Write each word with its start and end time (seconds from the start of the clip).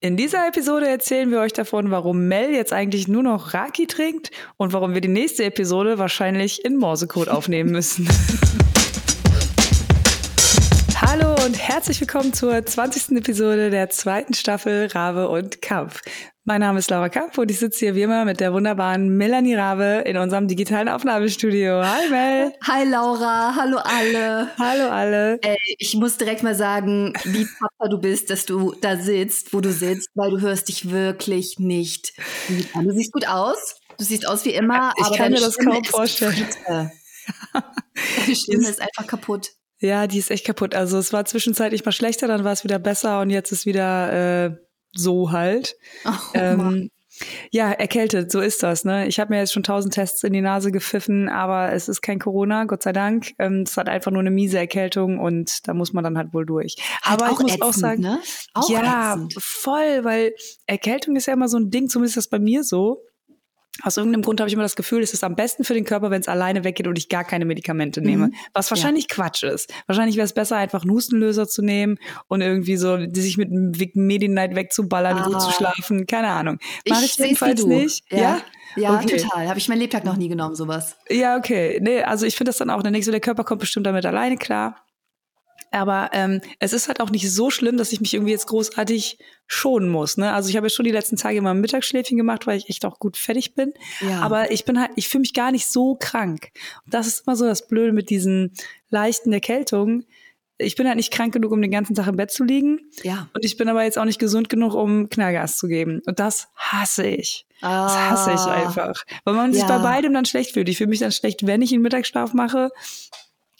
In 0.00 0.18
dieser 0.18 0.46
Episode 0.46 0.86
erzählen 0.86 1.30
wir 1.30 1.40
euch 1.40 1.54
davon, 1.54 1.90
warum 1.90 2.28
Mel 2.28 2.50
jetzt 2.50 2.74
eigentlich 2.74 3.08
nur 3.08 3.22
noch 3.22 3.54
Raki 3.54 3.86
trinkt 3.86 4.30
und 4.58 4.74
warum 4.74 4.92
wir 4.92 5.00
die 5.00 5.08
nächste 5.08 5.44
Episode 5.44 5.96
wahrscheinlich 5.96 6.62
in 6.66 6.76
Morsecode 6.76 7.30
aufnehmen 7.30 7.70
müssen. 7.70 8.06
Hallo 11.00 11.34
und 11.46 11.58
herzlich 11.58 11.98
willkommen 11.98 12.34
zur 12.34 12.62
20. 12.62 13.16
Episode 13.16 13.70
der 13.70 13.88
zweiten 13.88 14.34
Staffel 14.34 14.88
Rabe 14.88 15.30
und 15.30 15.62
Kampf. 15.62 16.02
Mein 16.48 16.60
Name 16.60 16.78
ist 16.78 16.90
Laura 16.90 17.08
Kampf 17.08 17.38
und 17.38 17.50
ich 17.50 17.58
sitze 17.58 17.80
hier 17.80 17.96
wie 17.96 18.02
immer 18.02 18.24
mit 18.24 18.38
der 18.38 18.52
wunderbaren 18.52 19.08
Melanie 19.16 19.56
Rabe 19.56 20.04
in 20.06 20.16
unserem 20.16 20.46
digitalen 20.46 20.88
Aufnahmestudio. 20.88 21.82
Hi 21.84 22.08
Mel. 22.08 22.52
Hi 22.62 22.88
Laura, 22.88 23.56
hallo 23.56 23.78
alle. 23.78 24.48
Hallo 24.56 24.88
alle. 24.88 25.40
Ey, 25.42 25.56
ich 25.78 25.96
muss 25.96 26.18
direkt 26.18 26.44
mal 26.44 26.54
sagen, 26.54 27.14
wie 27.24 27.48
tapfer 27.58 27.88
du 27.90 27.98
bist, 27.98 28.30
dass 28.30 28.46
du 28.46 28.76
da 28.80 28.96
sitzt, 28.96 29.52
wo 29.52 29.60
du 29.60 29.72
sitzt, 29.72 30.10
weil 30.14 30.30
du 30.30 30.40
hörst 30.40 30.68
dich 30.68 30.88
wirklich 30.88 31.58
nicht. 31.58 32.12
Du 32.48 32.92
siehst 32.92 33.10
gut 33.10 33.26
aus, 33.26 33.80
du 33.98 34.04
siehst 34.04 34.28
aus 34.28 34.44
wie 34.44 34.54
immer, 34.54 34.92
ich 34.98 35.04
aber 35.04 35.16
kann 35.16 35.32
mir 35.32 35.40
das 35.40 35.54
Stimme 35.54 35.72
kaum 35.72 35.84
vorstellen. 35.84 36.46
Deine 37.52 38.36
Stimme 38.36 38.68
ist 38.68 38.80
einfach 38.80 39.08
kaputt. 39.08 39.50
Ja, 39.80 40.06
die 40.06 40.18
ist 40.18 40.30
echt 40.30 40.46
kaputt. 40.46 40.76
Also 40.76 40.96
es 40.96 41.12
war 41.12 41.24
zwischenzeitlich 41.24 41.84
mal 41.84 41.90
schlechter, 41.90 42.28
dann 42.28 42.44
war 42.44 42.52
es 42.52 42.62
wieder 42.62 42.78
besser 42.78 43.20
und 43.20 43.30
jetzt 43.30 43.50
ist 43.50 43.66
wieder 43.66 44.44
äh, 44.44 44.65
so 44.98 45.32
halt. 45.32 45.76
Oh, 46.04 46.10
ähm, 46.34 46.90
ja, 47.50 47.70
erkältet, 47.70 48.30
so 48.30 48.40
ist 48.40 48.62
das. 48.62 48.84
Ne? 48.84 49.06
Ich 49.06 49.18
habe 49.18 49.32
mir 49.32 49.40
jetzt 49.40 49.52
schon 49.52 49.62
tausend 49.62 49.94
Tests 49.94 50.22
in 50.22 50.32
die 50.32 50.40
Nase 50.40 50.70
gepfiffen, 50.70 51.28
aber 51.28 51.72
es 51.72 51.88
ist 51.88 52.02
kein 52.02 52.18
Corona, 52.18 52.64
Gott 52.64 52.82
sei 52.82 52.92
Dank. 52.92 53.32
Ähm, 53.38 53.62
es 53.66 53.76
hat 53.76 53.88
einfach 53.88 54.10
nur 54.10 54.20
eine 54.20 54.30
miese 54.30 54.58
Erkältung 54.58 55.18
und 55.18 55.66
da 55.66 55.74
muss 55.74 55.92
man 55.92 56.04
dann 56.04 56.18
halt 56.18 56.34
wohl 56.34 56.44
durch. 56.44 56.76
Halt 57.02 57.22
aber 57.22 57.32
ich 57.32 57.38
muss 57.38 57.52
ätzend, 57.52 57.62
auch 57.62 57.72
sagen, 57.72 58.02
ne? 58.02 58.20
Auch 58.54 58.68
ja, 58.68 59.14
ätzend. 59.14 59.34
voll, 59.38 60.04
weil 60.04 60.34
Erkältung 60.66 61.16
ist 61.16 61.26
ja 61.26 61.32
immer 61.32 61.48
so 61.48 61.58
ein 61.58 61.70
Ding, 61.70 61.88
zumindest 61.88 62.16
ist 62.16 62.26
das 62.26 62.30
bei 62.30 62.38
mir 62.38 62.62
so. 62.64 63.02
Aus 63.82 63.96
irgendeinem 63.96 64.22
Grund 64.22 64.40
habe 64.40 64.48
ich 64.48 64.54
immer 64.54 64.62
das 64.62 64.76
Gefühl, 64.76 65.02
es 65.02 65.12
ist 65.12 65.22
am 65.24 65.34
besten 65.36 65.64
für 65.64 65.74
den 65.74 65.84
Körper, 65.84 66.10
wenn 66.10 66.20
es 66.20 66.28
alleine 66.28 66.64
weggeht 66.64 66.86
und 66.86 66.96
ich 66.98 67.08
gar 67.08 67.24
keine 67.24 67.44
Medikamente 67.44 68.00
nehme. 68.00 68.28
Mhm. 68.28 68.34
Was 68.54 68.70
wahrscheinlich 68.70 69.08
Quatsch 69.08 69.42
ist. 69.42 69.72
Wahrscheinlich 69.86 70.16
wäre 70.16 70.24
es 70.24 70.32
besser, 70.32 70.56
einfach 70.56 70.82
einen 70.82 70.90
Hustenlöser 70.90 71.46
zu 71.46 71.62
nehmen 71.62 71.98
und 72.28 72.40
irgendwie 72.40 72.76
so 72.76 72.96
die 72.96 73.20
sich 73.20 73.36
mit 73.36 73.50
einem 73.50 73.72
Medi-Night 73.94 74.54
wegzuballern, 74.54 75.22
gut 75.24 75.34
Ah. 75.36 75.38
zu 75.38 75.50
schlafen. 75.52 76.06
Keine 76.06 76.28
Ahnung. 76.28 76.58
Mach 76.88 77.02
ich, 77.02 77.18
wie 77.18 77.24
jedenfalls 77.24 77.64
nicht. 77.64 78.04
Ja, 78.10 78.40
ja 78.76 78.94
Okay. 78.98 79.18
total. 79.18 79.48
Habe 79.48 79.58
ich 79.58 79.68
mein 79.68 79.78
Lebtag 79.78 80.04
noch 80.04 80.16
nie 80.16 80.28
genommen, 80.28 80.54
sowas. 80.54 80.96
Ja, 81.10 81.36
okay. 81.36 81.78
Nee, 81.82 82.02
also 82.02 82.26
ich 82.26 82.36
finde 82.36 82.50
das 82.50 82.58
dann 82.58 82.70
auch, 82.70 82.82
denkst 82.82 83.04
du, 83.06 83.10
der 83.10 83.20
Körper 83.20 83.44
kommt 83.44 83.60
bestimmt 83.60 83.86
damit 83.86 84.06
alleine 84.06 84.36
klar. 84.36 84.85
Aber 85.76 86.10
ähm, 86.12 86.40
es 86.58 86.72
ist 86.72 86.88
halt 86.88 87.00
auch 87.00 87.10
nicht 87.10 87.30
so 87.30 87.50
schlimm, 87.50 87.76
dass 87.76 87.92
ich 87.92 88.00
mich 88.00 88.14
irgendwie 88.14 88.32
jetzt 88.32 88.46
großartig 88.46 89.18
schonen 89.46 89.88
muss. 89.88 90.16
Ne? 90.16 90.32
Also 90.32 90.48
ich 90.48 90.56
habe 90.56 90.66
ja 90.66 90.70
schon 90.70 90.84
die 90.84 90.90
letzten 90.90 91.16
Tage 91.16 91.38
immer 91.38 91.50
ein 91.50 91.60
Mittagsschläfchen 91.60 92.16
gemacht, 92.16 92.46
weil 92.46 92.58
ich 92.58 92.68
echt 92.68 92.84
auch 92.84 92.98
gut 92.98 93.16
fertig 93.16 93.54
bin. 93.54 93.72
Ja. 94.00 94.20
Aber 94.22 94.50
ich 94.50 94.64
bin 94.64 94.80
halt, 94.80 94.90
ich 94.96 95.08
fühle 95.08 95.20
mich 95.20 95.34
gar 95.34 95.52
nicht 95.52 95.66
so 95.68 95.94
krank. 95.94 96.48
Und 96.84 96.94
das 96.94 97.06
ist 97.06 97.26
immer 97.26 97.36
so 97.36 97.44
das 97.44 97.66
Blöde 97.68 97.92
mit 97.92 98.10
diesen 98.10 98.52
leichten 98.90 99.32
Erkältungen. 99.32 100.06
Ich 100.58 100.74
bin 100.74 100.86
halt 100.86 100.96
nicht 100.96 101.12
krank 101.12 101.34
genug, 101.34 101.52
um 101.52 101.60
den 101.60 101.70
ganzen 101.70 101.94
Tag 101.94 102.06
im 102.06 102.16
Bett 102.16 102.30
zu 102.30 102.42
liegen. 102.42 102.80
ja. 103.02 103.28
Und 103.34 103.44
ich 103.44 103.56
bin 103.58 103.68
aber 103.68 103.84
jetzt 103.84 103.98
auch 103.98 104.06
nicht 104.06 104.18
gesund 104.18 104.48
genug, 104.48 104.72
um 104.74 105.10
Knallgas 105.10 105.58
zu 105.58 105.68
geben. 105.68 106.00
Und 106.06 106.18
das 106.18 106.48
hasse 106.56 107.06
ich. 107.06 107.46
Das 107.60 107.94
hasse 107.94 108.32
ich 108.32 108.40
Ah. 108.40 108.66
einfach. 108.66 109.04
Weil 109.24 109.34
man 109.34 109.52
sich 109.52 109.62
Ja. 109.62 109.68
bei 109.68 109.78
beidem 109.82 110.14
dann 110.14 110.24
schlecht 110.24 110.52
fühlt. 110.52 110.68
Ich 110.70 110.78
fühle 110.78 110.88
mich 110.90 111.00
dann 111.00 111.12
schlecht, 111.12 111.46
wenn 111.46 111.60
ich 111.62 111.72
einen 111.72 111.82
Mittagsschlaf 111.82 112.32
mache. 112.32 112.70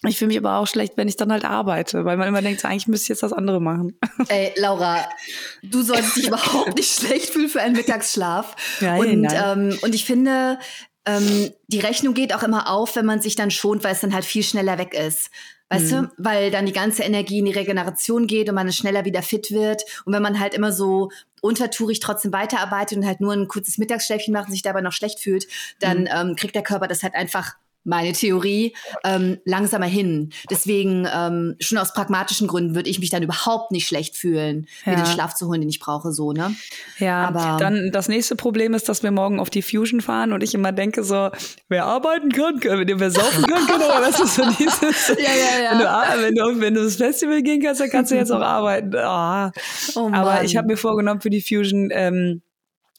Ich 0.04 0.18
fühle 0.18 0.28
mich 0.28 0.38
aber 0.38 0.56
auch 0.58 0.66
schlecht, 0.66 0.92
wenn 0.96 1.08
ich 1.08 1.16
dann 1.16 1.32
halt 1.32 1.44
arbeite, 1.44 2.04
weil 2.04 2.16
man 2.16 2.28
immer 2.28 2.42
denkt, 2.42 2.64
eigentlich 2.64 2.86
müsste 2.86 3.04
ich 3.04 3.08
jetzt 3.08 3.22
das 3.22 3.32
andere 3.32 3.60
machen. 3.60 3.98
Ey, 4.28 4.52
Laura, 4.56 5.08
du 5.62 5.82
solltest 5.82 6.16
dich 6.16 6.26
überhaupt 6.28 6.76
nicht 6.76 7.00
schlecht 7.00 7.30
fühlen 7.30 7.48
für 7.48 7.62
einen 7.62 7.74
Mittagsschlaf. 7.76 8.54
Nein, 8.80 9.00
und, 9.00 9.20
nein. 9.22 9.58
Ähm, 9.72 9.78
und 9.82 9.94
ich 9.94 10.04
finde, 10.04 10.58
ähm, 11.06 11.50
die 11.68 11.80
Rechnung 11.80 12.12
geht 12.14 12.34
auch 12.34 12.42
immer 12.42 12.68
auf, 12.70 12.94
wenn 12.96 13.06
man 13.06 13.20
sich 13.22 13.36
dann 13.36 13.50
schont, 13.50 13.84
weil 13.84 13.92
es 13.92 14.00
dann 14.00 14.12
halt 14.14 14.24
viel 14.26 14.42
schneller 14.42 14.76
weg 14.78 14.92
ist. 14.94 15.30
Weißt 15.70 15.90
Mhm. 15.92 16.02
du? 16.02 16.12
Weil 16.18 16.50
dann 16.50 16.66
die 16.66 16.72
ganze 16.72 17.02
Energie 17.02 17.38
in 17.40 17.44
die 17.46 17.52
Regeneration 17.52 18.26
geht 18.26 18.48
und 18.48 18.54
man 18.54 18.70
schneller 18.72 19.04
wieder 19.04 19.22
fit 19.22 19.50
wird. 19.50 19.82
Und 20.04 20.12
wenn 20.12 20.22
man 20.22 20.38
halt 20.38 20.54
immer 20.54 20.72
so 20.72 21.10
untertourig 21.40 22.00
trotzdem 22.00 22.32
weiterarbeitet 22.32 22.98
und 22.98 23.06
halt 23.06 23.20
nur 23.20 23.32
ein 23.32 23.48
kurzes 23.48 23.78
Mittagsschläfchen 23.78 24.32
macht 24.32 24.46
und 24.46 24.52
sich 24.52 24.62
dabei 24.62 24.80
noch 24.82 24.92
schlecht 24.92 25.20
fühlt, 25.20 25.46
dann 25.80 26.02
Mhm. 26.02 26.08
ähm, 26.12 26.36
kriegt 26.36 26.54
der 26.54 26.62
Körper 26.62 26.86
das 26.86 27.02
halt 27.02 27.14
einfach 27.14 27.54
meine 27.86 28.12
Theorie, 28.12 28.74
ähm, 29.04 29.38
langsamer 29.44 29.86
hin. 29.86 30.30
Deswegen, 30.50 31.06
ähm, 31.12 31.56
schon 31.60 31.78
aus 31.78 31.92
pragmatischen 31.94 32.48
Gründen 32.48 32.74
würde 32.74 32.90
ich 32.90 32.98
mich 32.98 33.10
dann 33.10 33.22
überhaupt 33.22 33.70
nicht 33.72 33.86
schlecht 33.86 34.16
fühlen, 34.16 34.66
mir 34.84 34.92
Ja. 34.94 35.02
den 35.02 35.06
Schlaf 35.06 35.34
zu 35.34 35.46
holen, 35.48 35.60
den 35.60 35.70
ich 35.70 35.80
brauche, 35.80 36.12
so, 36.12 36.32
ne? 36.32 36.54
Ja, 36.98 37.28
Aber- 37.28 37.56
dann 37.58 37.90
das 37.92 38.08
nächste 38.08 38.36
Problem 38.36 38.74
ist, 38.74 38.88
dass 38.88 39.02
wir 39.02 39.10
morgen 39.10 39.40
auf 39.40 39.50
die 39.50 39.62
Fusion 39.62 40.00
fahren 40.00 40.32
und 40.32 40.42
ich 40.42 40.54
immer 40.54 40.72
denke 40.72 41.02
so, 41.04 41.30
wer 41.68 41.84
arbeiten 41.86 42.30
kann, 42.30 42.60
kann 42.60 42.84
wer 42.86 43.10
saufen 43.10 43.44
kann, 43.46 43.80
aber 43.82 44.00
das 44.06 44.20
ist 44.20 44.34
so 44.34 44.42
dieses, 44.58 45.08
Ja, 45.08 45.14
ja, 45.16 45.62
ja. 45.64 45.70
Wenn, 45.72 45.78
du, 45.78 45.90
ar- 45.90 46.14
wenn, 46.20 46.34
du, 46.34 46.60
wenn 46.60 46.74
du 46.74 46.80
ins 46.82 46.96
Festival 46.96 47.42
gehen 47.42 47.62
kannst, 47.62 47.80
dann 47.80 47.90
kannst 47.90 48.10
du 48.10 48.16
jetzt 48.16 48.30
auch 48.32 48.40
arbeiten. 48.42 48.94
Ah. 48.96 49.52
Oh 49.94 50.10
Aber 50.12 50.42
ich 50.44 50.56
habe 50.56 50.66
mir 50.66 50.76
vorgenommen 50.76 51.20
für 51.20 51.30
die 51.30 51.40
Fusion, 51.42 51.90
ähm, 51.92 52.42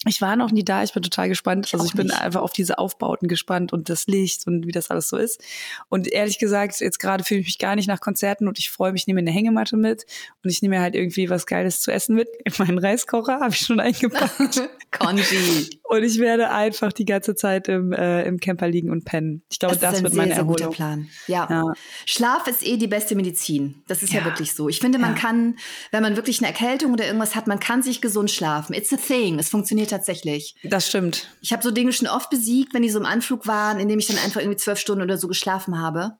ich 0.05 0.21
war 0.21 0.35
noch 0.35 0.51
nie 0.51 0.63
da, 0.63 0.83
ich 0.83 0.93
bin 0.93 1.01
total 1.01 1.27
gespannt. 1.27 1.69
Also 1.73 1.85
ich 1.85 1.93
bin 1.93 2.07
nicht. 2.07 2.21
einfach 2.21 2.41
auf 2.41 2.53
diese 2.53 2.77
Aufbauten 2.77 3.27
gespannt 3.27 3.73
und 3.73 3.89
das 3.89 4.05
Licht 4.07 4.45
und 4.45 4.67
wie 4.67 4.71
das 4.71 4.91
alles 4.91 5.09
so 5.09 5.17
ist. 5.17 5.41
Und 5.89 6.07
ehrlich 6.07 6.37
gesagt, 6.37 6.79
jetzt 6.81 6.99
gerade 6.99 7.23
fühle 7.23 7.39
ich 7.41 7.47
mich 7.47 7.57
gar 7.57 7.75
nicht 7.75 7.87
nach 7.87 7.99
Konzerten 7.99 8.47
und 8.47 8.59
ich 8.59 8.69
freue 8.69 8.91
mich, 8.91 9.01
ich 9.03 9.07
nehme 9.07 9.19
eine 9.21 9.31
Hängematte 9.31 9.75
mit 9.75 10.05
und 10.43 10.49
ich 10.51 10.61
nehme 10.61 10.75
mir 10.75 10.81
halt 10.81 10.93
irgendwie 10.95 11.29
was 11.29 11.45
Geiles 11.47 11.81
zu 11.81 11.91
essen 11.91 12.15
mit. 12.15 12.27
Meinen 12.59 12.77
Reiskocher 12.77 13.39
habe 13.39 13.49
ich 13.53 13.59
schon 13.59 13.79
eingepackt. 13.79 14.61
Conji. 14.91 15.79
und 15.83 16.03
ich 16.03 16.17
werde 16.19 16.49
einfach 16.49 16.93
die 16.93 17.03
ganze 17.05 17.35
Zeit 17.35 17.67
im, 17.67 17.91
äh, 17.91 18.23
im 18.23 18.39
Camper 18.39 18.67
liegen 18.69 18.89
und 18.89 19.03
pennen. 19.03 19.43
Ich 19.51 19.59
glaube, 19.59 19.75
das, 19.77 19.95
ein 19.97 20.03
wird 20.03 20.13
sehr, 20.13 20.21
meine 20.21 20.35
sehr 20.35 20.43
guter 20.45 20.61
Erholung. 20.65 20.75
Plan. 20.75 21.09
Ja. 21.27 21.47
Ja. 21.49 21.63
Schlaf 22.05 22.47
ist 22.47 22.65
eh 22.65 22.77
die 22.77 22.87
beste 22.87 23.15
Medizin. 23.15 23.83
Das 23.87 24.01
ist 24.03 24.13
ja, 24.13 24.19
Ja. 24.19 24.25
wirklich 24.25 24.53
so. 24.53 24.69
Ich 24.69 24.79
finde, 24.79 24.97
man 24.99 25.15
Ja. 25.15 25.19
kann, 25.21 25.57
wenn 25.91 26.03
man 26.03 26.15
wirklich 26.15 26.39
eine 26.39 26.47
Erkältung 26.47 26.93
oder 26.93 27.05
irgendwas 27.05 27.35
hat, 27.35 27.47
man 27.47 27.59
kann 27.59 27.81
sich 27.83 27.99
gesund 28.01 28.31
schlafen. 28.31 28.73
It's 28.73 28.93
a 28.93 28.97
thing. 28.97 29.39
Es 29.39 29.49
funktioniert 29.49 29.86
tatsächlich. 29.87 30.55
Das 30.63 30.87
stimmt. 30.87 31.27
Ich 31.41 31.51
habe 31.51 31.63
so 31.63 31.71
Dinge 31.71 31.93
schon 31.93 32.07
oft 32.07 32.29
besiegt, 32.29 32.73
wenn 32.73 32.83
die 32.83 32.89
so 32.89 32.99
im 32.99 33.05
Anflug 33.05 33.47
waren, 33.47 33.79
indem 33.79 33.99
ich 33.99 34.07
dann 34.07 34.17
einfach 34.17 34.41
irgendwie 34.41 34.57
zwölf 34.57 34.79
Stunden 34.79 35.01
oder 35.01 35.17
so 35.17 35.27
geschlafen 35.27 35.79
habe. 35.79 36.17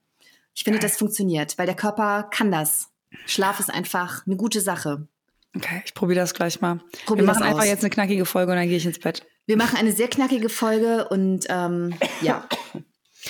Ich 0.55 0.63
finde, 0.63 0.79
das 0.79 0.97
funktioniert, 0.97 1.57
weil 1.57 1.67
der 1.67 1.75
Körper 1.75 2.23
kann 2.31 2.51
das. 2.51 2.87
Schlaf 3.25 3.59
ist 3.59 3.69
einfach 3.69 4.25
eine 4.25 4.35
gute 4.35 4.59
Sache. 4.59 5.07
Okay, 5.55 5.81
ich 5.85 5.93
probiere 5.93 6.19
das 6.19 6.33
gleich 6.33 6.61
mal. 6.61 6.79
Probier 7.05 7.23
Wir 7.23 7.27
machen 7.27 7.43
einfach 7.43 7.63
jetzt 7.63 7.83
eine 7.83 7.89
knackige 7.89 8.25
Folge 8.25 8.51
und 8.51 8.57
dann 8.57 8.67
gehe 8.67 8.77
ich 8.77 8.85
ins 8.85 8.99
Bett. 8.99 9.25
Wir 9.45 9.57
machen 9.57 9.77
eine 9.77 9.91
sehr 9.91 10.07
knackige 10.07 10.49
Folge 10.49 11.07
und 11.09 11.45
ähm, 11.49 11.95
ja. 12.21 12.47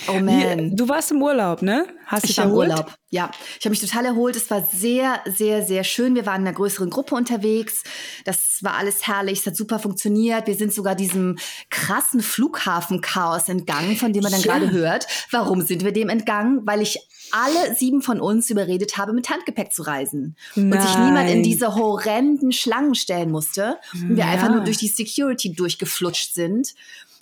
Oh 0.07 0.19
man. 0.19 0.75
du 0.75 0.87
warst 0.89 1.11
im 1.11 1.21
Urlaub, 1.21 1.61
ne? 1.61 1.85
Hast 2.05 2.23
Ich 2.23 2.29
dich 2.29 2.37
war 2.37 2.45
im 2.45 2.51
erholt? 2.51 2.69
Urlaub. 2.69 2.93
Ja, 3.09 3.31
ich 3.57 3.65
habe 3.65 3.69
mich 3.71 3.79
total 3.79 4.05
erholt. 4.05 4.35
Es 4.35 4.49
war 4.51 4.67
sehr, 4.73 5.21
sehr, 5.25 5.63
sehr 5.65 5.83
schön. 5.85 6.15
Wir 6.15 6.25
waren 6.25 6.41
in 6.41 6.47
einer 6.47 6.55
größeren 6.55 6.89
Gruppe 6.89 7.15
unterwegs. 7.15 7.83
Das 8.25 8.57
war 8.63 8.75
alles 8.75 9.07
herrlich. 9.07 9.39
Es 9.39 9.45
hat 9.45 9.55
super 9.55 9.79
funktioniert. 9.79 10.45
Wir 10.47 10.55
sind 10.55 10.73
sogar 10.73 10.93
diesem 10.95 11.37
krassen 11.69 12.21
Flughafenchaos 12.21 13.49
entgangen, 13.49 13.95
von 13.95 14.13
dem 14.13 14.23
man 14.23 14.31
dann 14.31 14.41
Ja. 14.41 14.57
gerade 14.57 14.71
hört. 14.71 15.07
Warum 15.31 15.61
sind 15.61 15.83
wir 15.83 15.91
dem 15.93 16.09
entgangen? 16.09 16.61
Weil 16.65 16.81
ich 16.81 16.99
alle 17.31 17.75
sieben 17.75 18.01
von 18.01 18.19
uns 18.21 18.49
überredet 18.49 18.97
habe, 18.97 19.13
mit 19.13 19.29
Handgepäck 19.29 19.73
zu 19.73 19.83
reisen. 19.83 20.35
Und 20.55 20.71
sich 20.73 20.97
niemand 20.97 21.29
in 21.29 21.35
Nein. 21.37 21.43
diese 21.43 21.75
horrenden 21.75 22.51
Schlangen 22.51 22.95
stellen 22.95 23.31
musste. 23.31 23.77
Und 23.93 24.11
wir 24.17 24.25
Ja. 24.25 24.31
einfach 24.31 24.49
nur 24.49 24.61
durch 24.61 24.77
die 24.77 24.87
Security 24.87 25.53
durchgeflutscht 25.53 26.33
sind. 26.33 26.73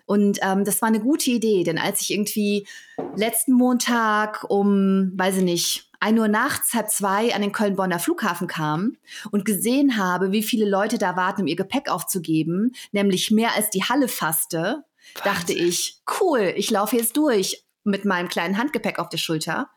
Und 0.06 0.40
ähm, 0.42 0.64
das 0.64 0.82
war 0.82 0.88
eine 0.88 1.00
gute 1.00 1.32
Idee, 1.32 1.64
denn 1.64 1.78
als 1.78 2.02
ich 2.02 2.12
irgendwie 2.12 2.68
letzten 3.16 3.54
Montag 3.54 4.46
um, 4.50 5.12
weiß 5.16 5.38
ich 5.38 5.44
nicht, 5.44 5.90
1 6.00 6.20
Uhr 6.20 6.28
nachts, 6.28 6.74
halb 6.74 6.90
zwei 6.90 7.34
an 7.34 7.42
den 7.42 7.52
Köln-Bonner 7.52 7.98
Flughafen 7.98 8.48
kam 8.48 8.98
und 9.32 9.46
gesehen 9.46 9.98
habe, 9.98 10.32
wie 10.32 10.44
viele 10.44 10.70
Leute 10.70 10.98
da 11.00 11.16
warten, 11.16 11.42
um 11.42 11.48
ihr 11.48 11.56
Gepäck 11.56 11.90
aufzugeben, 11.90 12.74
nämlich 12.92 13.32
mehr 13.32 13.56
als 13.56 13.72
die 13.72 13.84
Halle 13.84 14.08
fasste, 14.08 14.84
dachte 15.24 15.54
ich, 15.54 16.02
cool, 16.20 16.54
ich 16.56 16.70
laufe 16.70 16.96
jetzt 16.96 17.18
durch 17.18 17.66
mit 17.84 18.06
meinem 18.06 18.30
kleinen 18.30 18.58
Handgepäck 18.58 19.00
auf 19.00 19.10
der 19.10 19.18
Schulter. 19.18 19.70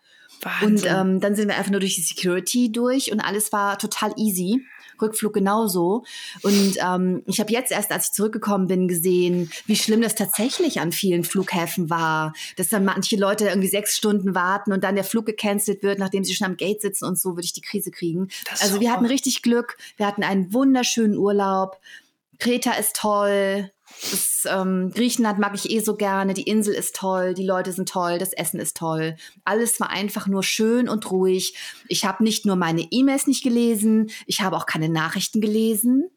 Und 0.63 0.85
Wahnsinn. 0.85 0.95
ähm, 0.95 1.21
dann 1.21 1.35
sind 1.35 1.49
wir 1.49 1.57
einfach 1.57 1.71
nur 1.71 1.81
durch 1.81 1.97
die 1.97 2.03
Security 2.03 2.71
durch 2.71 3.11
und 3.11 3.21
alles 3.21 3.53
war 3.53 3.79
total 3.79 4.13
easy. 4.17 4.65
Rückflug 5.01 5.33
genauso. 5.33 6.05
Und 6.43 6.77
ähm, 6.85 7.23
ich 7.27 7.41
habe 7.41 7.53
jetzt 7.53 7.73
erst, 7.73 7.91
als 7.93 8.07
ich 8.07 8.13
zurückgekommen 8.13 8.67
bin, 8.67 8.89
gesehen, 8.89 9.51
wie 9.67 9.77
schlimm 9.77 10.03
das 10.03 10.15
tatsächlich 10.15 10.81
an 10.81 10.93
vielen 10.93 11.25
Flughäfen 11.25 11.91
war. 11.91 12.33
Dass 12.57 12.69
dann 12.69 12.85
manche 12.85 13.17
Leute 13.17 13.49
irgendwie 13.49 13.69
sechs 13.69 13.97
Stunden 13.97 14.35
warten 14.35 14.73
und 14.73 14.85
dann 14.85 14.95
der 14.95 15.05
Flug 15.05 15.27
gecancelt 15.27 15.83
wird, 15.83 15.99
nachdem 15.99 16.25
sie 16.25 16.35
schon 16.35 16.47
am 16.47 16.57
Gate 16.57 16.81
sitzen 16.81 17.05
und 17.05 17.19
so 17.19 17.31
würde 17.31 17.45
ich 17.45 17.53
die 17.53 17.61
Krise 17.61 17.91
kriegen. 17.91 18.29
Das 18.51 18.63
Also 18.63 18.81
wir 18.81 18.93
hatten 18.93 19.07
richtig 19.07 19.43
Glück. 19.43 19.77
Wir 19.97 20.07
hatten 20.07 20.23
einen 20.23 20.53
wunderschönen 20.53 21.17
Urlaub. 21.17 21.79
Kreta 22.39 22.73
ist 22.73 22.97
toll. 22.97 23.71
Das, 24.01 24.47
ähm, 24.49 24.91
Griechenland 24.95 25.39
mag 25.39 25.55
ich 25.55 25.71
eh 25.71 25.81
so 25.81 25.97
gerne. 25.97 26.35
Die 26.35 26.45
Insel 26.45 26.75
ist 26.75 26.95
toll, 26.95 27.35
die 27.35 27.45
Leute 27.45 27.73
sind 27.73 27.89
toll, 27.89 28.19
das 28.19 28.33
Essen 28.33 28.61
ist 28.61 28.77
toll. 28.77 29.17
Alles 29.45 29.81
war 29.81 29.91
einfach 29.91 30.27
nur 30.27 30.43
schön 30.43 30.89
und 30.89 31.11
ruhig. 31.11 31.57
Ich 31.89 32.05
habe 32.05 32.23
nicht 32.23 32.47
nur 32.47 32.57
meine 32.57 32.87
E-Mails 32.91 33.27
nicht 33.27 33.43
gelesen, 33.43 34.11
ich 34.27 34.41
habe 34.41 34.57
auch 34.57 34.67
keine 34.67 34.89
Nachrichten 34.89 35.41
gelesen. 35.41 36.11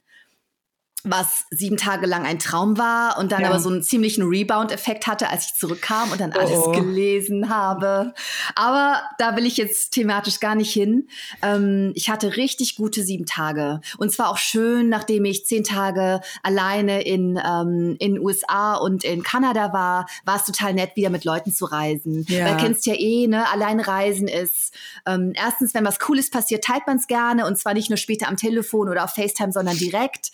Was 1.04 1.46
sieben 1.50 1.78
Tage 1.78 2.06
lang 2.06 2.26
ein 2.26 2.40
Traum 2.40 2.78
war 2.78 3.18
und 3.18 3.32
dann 3.32 3.42
ja. 3.42 3.50
aber 3.50 3.60
so 3.60 3.70
einen 3.70 3.82
ziemlichen 3.82 4.24
Rebound-Effekt 4.24 5.08
hatte, 5.08 5.30
als 5.30 5.48
ich 5.48 5.54
zurückkam 5.56 6.12
und 6.12 6.22
dann 6.22 6.32
alles 6.32 6.60
oh. 6.60 6.72
gelesen 6.72 7.50
habe. 7.50 8.14
Aber 8.56 9.02
da 9.18 9.36
will 9.36 9.46
ich 9.46 9.58
jetzt 9.58 9.92
thematisch 9.92 10.40
gar 10.40 10.56
nicht 10.56 10.72
hin. 10.72 11.08
Ähm, 11.42 11.92
ich 11.96 12.10
hatte 12.10 12.38
richtig 12.38 12.76
gute 12.76 13.04
sieben 13.04 13.26
Tage. 13.26 13.82
Und 13.98 14.12
zwar 14.12 14.30
auch 14.30 14.38
schön, 14.38 14.90
nachdem 14.90 15.26
ich 15.26 15.46
zehn 15.46 15.64
Tage 15.64 16.22
alleine 16.44 17.02
in 17.02 17.40
ähm, 17.44 17.96
in 18.00 18.20
USA 18.20 18.76
und 18.76 19.04
in 19.04 19.24
Kanada 19.24 19.74
war, 19.74 20.08
war 20.26 20.36
es 20.36 20.46
total 20.46 20.74
nett, 20.74 20.96
wieder 20.96 21.10
mit 21.10 21.26
Leuten 21.26 21.52
zu 21.52 21.66
reisen. 21.66 22.26
Ja. 22.28 22.46
Weil 22.46 22.58
kennst 22.58 22.86
ja 22.86 22.94
eh, 22.94 23.28
ne? 23.28 23.50
Alleine 23.50 23.88
reisen 23.88 24.28
ist 24.28 24.74
ähm, 25.08 25.34
erstens, 25.36 25.74
wenn 25.74 25.86
was 25.86 26.00
Cooles 26.00 26.30
passiert, 26.30 26.64
teilt 26.64 26.86
man 26.86 26.98
es 26.98 27.08
gerne 27.08 27.46
und 27.46 27.58
zwar 27.58 27.74
nicht 27.74 27.90
nur 27.90 27.98
später 27.98 28.28
am 28.28 28.38
Telefon 28.38 28.90
oder 28.90 29.04
auf 29.04 29.12
FaceTime, 29.16 29.52
sondern 29.52 29.78
direkt. 29.78 30.32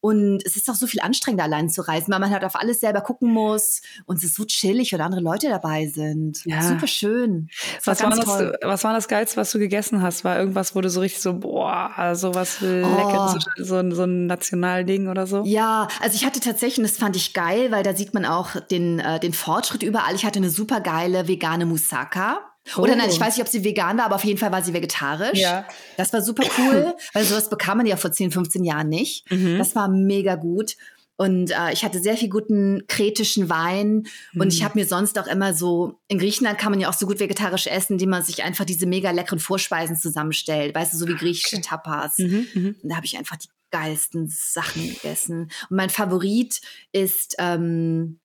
Und 0.00 0.09
es 0.10 0.56
ist 0.56 0.68
auch 0.70 0.74
so 0.74 0.86
viel 0.86 1.00
anstrengender, 1.00 1.44
allein 1.44 1.68
zu 1.68 1.82
reisen, 1.82 2.12
weil 2.12 2.20
man 2.20 2.30
halt 2.30 2.44
auf 2.44 2.56
alles 2.56 2.80
selber 2.80 3.00
gucken 3.00 3.32
muss. 3.32 3.82
Und 4.06 4.18
es 4.18 4.24
ist 4.24 4.36
so 4.36 4.44
chillig, 4.44 4.92
wenn 4.92 5.00
andere 5.00 5.20
Leute 5.20 5.48
dabei 5.48 5.86
sind. 5.86 6.44
Ja. 6.44 6.62
Super 6.62 6.86
schön. 6.86 7.48
Was 7.84 8.02
war, 8.02 8.10
das, 8.10 8.26
was 8.62 8.84
war 8.84 8.92
das 8.92 9.08
Geilste, 9.08 9.36
was 9.36 9.52
du 9.52 9.58
gegessen 9.58 10.02
hast? 10.02 10.24
War 10.24 10.38
irgendwas, 10.38 10.74
wo 10.74 10.80
du 10.80 10.90
so 10.90 11.00
richtig 11.00 11.22
so, 11.22 11.34
boah, 11.34 12.12
so 12.14 12.34
was 12.34 12.60
Leckeres, 12.60 13.36
oh. 13.36 13.62
so, 13.62 13.90
so 13.90 14.02
ein 14.02 14.26
Nationalding 14.26 15.08
oder 15.08 15.26
so? 15.26 15.42
Ja, 15.44 15.88
also 16.00 16.14
ich 16.14 16.24
hatte 16.24 16.40
tatsächlich, 16.40 16.86
das 16.86 16.98
fand 16.98 17.16
ich 17.16 17.34
geil, 17.34 17.70
weil 17.70 17.82
da 17.82 17.94
sieht 17.94 18.14
man 18.14 18.24
auch 18.24 18.56
den, 18.70 18.98
äh, 18.98 19.20
den 19.20 19.32
Fortschritt 19.32 19.82
überall. 19.82 20.14
Ich 20.14 20.24
hatte 20.24 20.38
eine 20.38 20.50
super 20.50 20.80
geile 20.80 21.28
vegane 21.28 21.66
Moussaka. 21.66 22.49
Oder 22.76 22.94
nein, 22.94 23.08
ich 23.10 23.16
oh. 23.16 23.20
weiß 23.20 23.36
nicht, 23.36 23.44
ob 23.44 23.50
sie 23.50 23.64
vegan 23.64 23.98
war, 23.98 24.06
aber 24.06 24.16
auf 24.16 24.24
jeden 24.24 24.38
Fall 24.38 24.52
war 24.52 24.62
sie 24.62 24.74
vegetarisch. 24.74 25.38
Ja. 25.38 25.66
Das 25.96 26.12
war 26.12 26.22
super 26.22 26.44
cool, 26.58 26.94
weil 27.12 27.24
sowas 27.24 27.48
bekam 27.48 27.78
man 27.78 27.86
ja 27.86 27.96
vor 27.96 28.12
10, 28.12 28.30
15 28.30 28.64
Jahren 28.64 28.88
nicht. 28.88 29.30
Mhm. 29.30 29.58
Das 29.58 29.74
war 29.74 29.88
mega 29.88 30.36
gut. 30.36 30.76
Und 31.20 31.50
äh, 31.50 31.72
ich 31.74 31.84
hatte 31.84 32.00
sehr 32.00 32.16
viel 32.16 32.30
guten 32.30 32.84
kretischen 32.86 33.50
Wein. 33.50 34.06
Mhm. 34.32 34.40
Und 34.40 34.54
ich 34.54 34.60
mhm. 34.60 34.64
habe 34.64 34.78
mir 34.78 34.86
sonst 34.86 35.18
auch 35.18 35.26
immer 35.26 35.52
so, 35.52 36.00
in 36.08 36.18
Griechenland 36.18 36.58
kann 36.58 36.72
man 36.72 36.80
ja 36.80 36.88
auch 36.88 36.94
so 36.94 37.06
gut 37.06 37.20
vegetarisch 37.20 37.66
essen, 37.66 37.94
indem 37.94 38.08
man 38.08 38.22
sich 38.22 38.42
einfach 38.42 38.64
diese 38.64 38.86
mega 38.86 39.10
leckeren 39.10 39.38
Vorspeisen 39.38 39.96
zusammenstellt. 39.96 40.74
Weißt 40.74 40.94
du, 40.94 40.96
so 40.96 41.06
wie 41.06 41.16
griechische 41.16 41.56
okay. 41.56 41.66
Tapas. 41.68 42.16
Mhm, 42.16 42.46
mhm. 42.54 42.76
Und 42.82 42.88
da 42.88 42.96
habe 42.96 43.04
ich 43.04 43.18
einfach 43.18 43.36
die 43.36 43.48
geilsten 43.70 44.28
Sachen 44.28 44.82
gegessen. 44.94 45.50
Und 45.68 45.76
mein 45.76 45.90
Favorit 45.90 46.62
ist 46.92 47.36
ähm, 47.38 48.18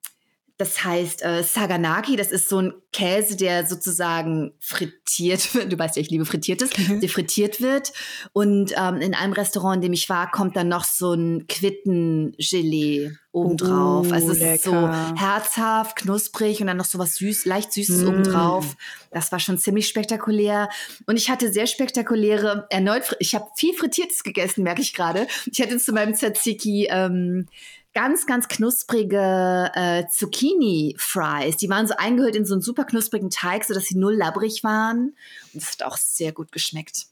das 0.58 0.86
heißt 0.86 1.26
äh, 1.26 1.44
Saganaki, 1.44 2.16
das 2.16 2.32
ist 2.32 2.48
so 2.48 2.60
ein 2.60 2.74
Käse, 2.94 3.36
der 3.36 3.68
sozusagen 3.68 4.54
frittiert 4.62 5.54
wird. 5.54 5.74
Du 5.74 5.78
weißt 5.78 5.98
ja, 5.98 6.02
ich 6.02 6.10
liebe 6.10 6.26
frittiertes, 6.26 6.78
mhm. 6.78 7.02
der 7.02 7.10
frittiert 7.10 7.60
wird. 7.60 7.92
Und 8.32 8.74
ähm, 8.78 9.02
in 9.02 9.14
einem 9.14 9.34
Restaurant, 9.34 9.78
in 9.78 9.82
dem 9.82 9.94
ich 9.94 10.08
war, 10.08 10.32
kommt 10.32 10.56
dann 10.56 10.70
noch 10.70 10.86
so 10.86 11.14
ein 11.14 11.48
Quittengelee 11.48 13.12
obendrauf. 13.34 14.08
Oh, 14.10 14.14
also 14.14 14.32
es 14.32 14.40
lecker. 14.40 14.56
ist 14.56 14.64
so 14.64 14.72
herzhaft, 15.18 15.98
knusprig 15.98 16.62
und 16.62 16.68
dann 16.68 16.78
noch 16.78 16.86
so 16.86 17.00
was 17.00 17.16
süß, 17.16 17.44
leicht 17.44 17.74
süßes 17.74 18.04
mm. 18.04 18.08
obendrauf. 18.08 18.78
Das 19.12 19.34
war 19.34 19.40
schon 19.40 19.58
ziemlich 19.58 19.90
spektakulär. 19.90 20.70
Und 21.06 21.18
ich 21.18 21.30
hatte 21.30 21.52
sehr 21.52 21.68
spektakuläre, 21.68 22.66
erneut, 22.70 23.18
ich 23.20 23.36
habe 23.36 23.48
viel 23.58 23.74
Frittiertes 23.74 24.24
gegessen, 24.24 24.64
merke 24.64 24.82
ich 24.82 24.94
gerade. 24.94 25.28
Ich 25.52 25.62
hatte 25.62 25.78
zu 25.80 25.92
meinem 25.92 26.16
Tzatziki 26.16 26.88
ähm, 26.90 27.48
ganz, 27.96 28.28
ganz 28.28 28.48
knusprige 28.48 29.72
äh, 29.74 30.04
Zucchini-Fries. 30.08 31.58
Die 31.58 31.70
waren 31.70 31.88
so 31.88 31.96
eingehüllt 31.96 32.36
in 32.36 32.46
so 32.46 32.54
einen 32.54 32.62
super 32.62 32.84
knusprigen 32.84 33.32
Teig, 33.32 33.64
sodass 33.64 33.86
sie 33.86 33.98
null 33.98 34.16
labbrig 34.16 34.64
waren. 34.64 35.16
Und 35.54 35.64
es 35.64 35.72
hat 35.72 35.84
auch 35.84 35.98
sehr 35.98 36.34
gut 36.34 36.52
geschmeckt. 36.52 37.08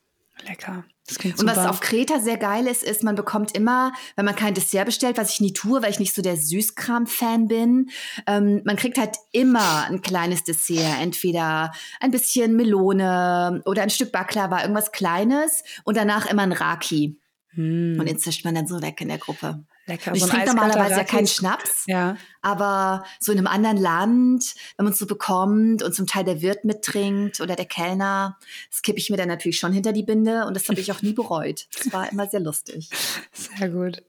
Lecker. 0.47 0.83
Und 1.21 1.45
was 1.45 1.57
auf 1.57 1.79
Kreta 1.79 2.19
sehr 2.19 2.37
geil 2.37 2.65
ist, 2.65 2.81
ist, 2.81 3.03
man 3.03 3.15
bekommt 3.15 3.55
immer, 3.55 3.93
wenn 4.15 4.25
man 4.25 4.35
kein 4.35 4.53
Dessert 4.53 4.85
bestellt, 4.85 5.17
was 5.17 5.33
ich 5.33 5.41
nie 5.41 5.53
tue, 5.53 5.81
weil 5.81 5.91
ich 5.91 5.99
nicht 5.99 6.15
so 6.15 6.21
der 6.21 6.37
Süßkram-Fan 6.37 7.47
bin, 7.47 7.89
ähm, 8.25 8.61
man 8.65 8.77
kriegt 8.77 8.97
halt 8.97 9.15
immer 9.31 9.85
ein 9.85 10.01
kleines 10.01 10.43
Dessert. 10.43 11.01
Entweder 11.01 11.71
ein 11.99 12.11
bisschen 12.11 12.55
Melone 12.55 13.61
oder 13.65 13.83
ein 13.83 13.89
Stück 13.89 14.11
Baklava, 14.11 14.61
irgendwas 14.61 14.91
Kleines 14.91 15.63
und 15.83 15.97
danach 15.97 16.25
immer 16.25 16.43
ein 16.43 16.51
Raki. 16.51 17.17
Hm. 17.49 17.97
Und 17.99 18.07
den 18.07 18.17
zischt 18.17 18.43
man 18.43 18.55
dann 18.55 18.67
so 18.67 18.81
weg 18.81 18.99
in 18.99 19.09
der 19.09 19.19
Gruppe. 19.19 19.63
Lecker. 19.85 20.11
Und 20.11 20.17
ich 20.17 20.23
so 20.23 20.29
trinke 20.29 20.47
normalerweise 20.47 20.97
ja 20.97 21.03
keinen 21.03 21.27
Schnaps, 21.27 21.83
ja. 21.87 22.15
aber 22.41 23.03
so 23.19 23.31
in 23.31 23.37
einem 23.37 23.47
anderen 23.47 23.77
Land, 23.77 24.55
wenn 24.77 24.85
man 24.85 24.93
es 24.93 24.99
so 24.99 25.05
bekommt 25.05 25.83
und 25.83 25.93
zum 25.93 26.07
Teil 26.07 26.23
der 26.23 26.41
Wirt 26.41 26.63
mittrinkt 26.63 27.41
oder 27.41 27.55
der 27.55 27.65
Kellner, 27.65 28.37
das 28.71 28.81
kippe 28.81 28.97
ich 28.97 29.09
mir 29.09 29.17
dann 29.17 29.27
natürlich 29.27 29.59
schon 29.59 29.73
hinter 29.73 29.91
die 29.91 30.03
Binde 30.03 30.45
und 30.45 30.55
das 30.55 30.69
habe 30.69 30.79
ich 30.79 30.91
auch 30.91 31.01
nie 31.01 31.13
bereut. 31.13 31.67
Das 31.77 31.91
war 31.91 32.11
immer 32.11 32.27
sehr 32.27 32.39
lustig. 32.39 32.89
Sehr 33.33 33.69
gut. 33.69 34.03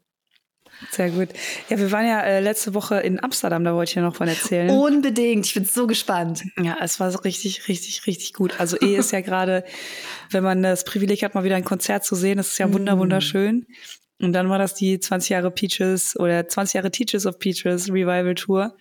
Sehr 0.91 1.11
gut. 1.11 1.29
Ja, 1.69 1.79
wir 1.79 1.91
waren 1.93 2.07
ja 2.07 2.21
äh, 2.21 2.41
letzte 2.41 2.75
Woche 2.75 2.97
in 2.97 3.23
Amsterdam, 3.23 3.65
da 3.65 3.75
wollte 3.75 3.91
ich 3.91 3.95
ja 3.95 4.03
noch 4.03 4.17
von 4.17 4.29
erzählen. 4.29 4.71
Unbedingt, 4.71 5.47
ich 5.47 5.55
bin 5.55 5.65
so 5.65 5.87
gespannt. 5.87 6.43
Ja, 6.61 6.79
es 6.81 7.01
war 7.01 7.11
so 7.11 7.19
richtig, 7.19 7.69
richtig, 7.69 8.07
richtig 8.07 8.33
gut. 8.33 8.59
Also 8.59 8.77
eh 8.81 8.97
ist 8.97 9.13
ja 9.13 9.21
gerade, 9.23 9.65
wenn 10.31 10.43
man 10.43 10.63
das 10.63 10.85
Privileg 10.85 11.23
hat, 11.23 11.35
mal 11.35 11.45
wieder 11.45 11.57
ein 11.57 11.65
Konzert 11.65 12.05
zu 12.05 12.15
sehen, 12.15 12.37
das 12.39 12.49
ist 12.49 12.59
ja 12.59 12.73
wunder, 12.73 12.99
wunderschön. 12.99 13.67
Und 14.21 14.33
dann 14.33 14.49
war 14.49 14.59
das 14.59 14.75
die 14.75 15.01
20 15.01 15.31
Jahre 15.31 15.51
Peaches 15.51 16.19
oder 16.19 16.49
20 16.49 16.75
Jahre 16.75 16.91
Teachers 16.91 17.27
of 17.27 17.39
Peaches 17.39 17.89
Revival 17.89 18.35
Tour. 18.35 18.77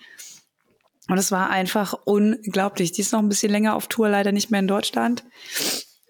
Und 1.10 1.18
es 1.18 1.32
war 1.32 1.50
einfach 1.50 1.94
unglaublich. 2.06 2.92
Die 2.92 3.02
ist 3.02 3.12
noch 3.12 3.20
ein 3.20 3.30
bisschen 3.30 3.52
länger 3.52 3.76
auf 3.76 3.88
Tour, 3.88 4.10
leider 4.10 4.32
nicht 4.32 4.52
mehr 4.52 4.62
in 4.62 4.68
Deutschland. 4.68 5.24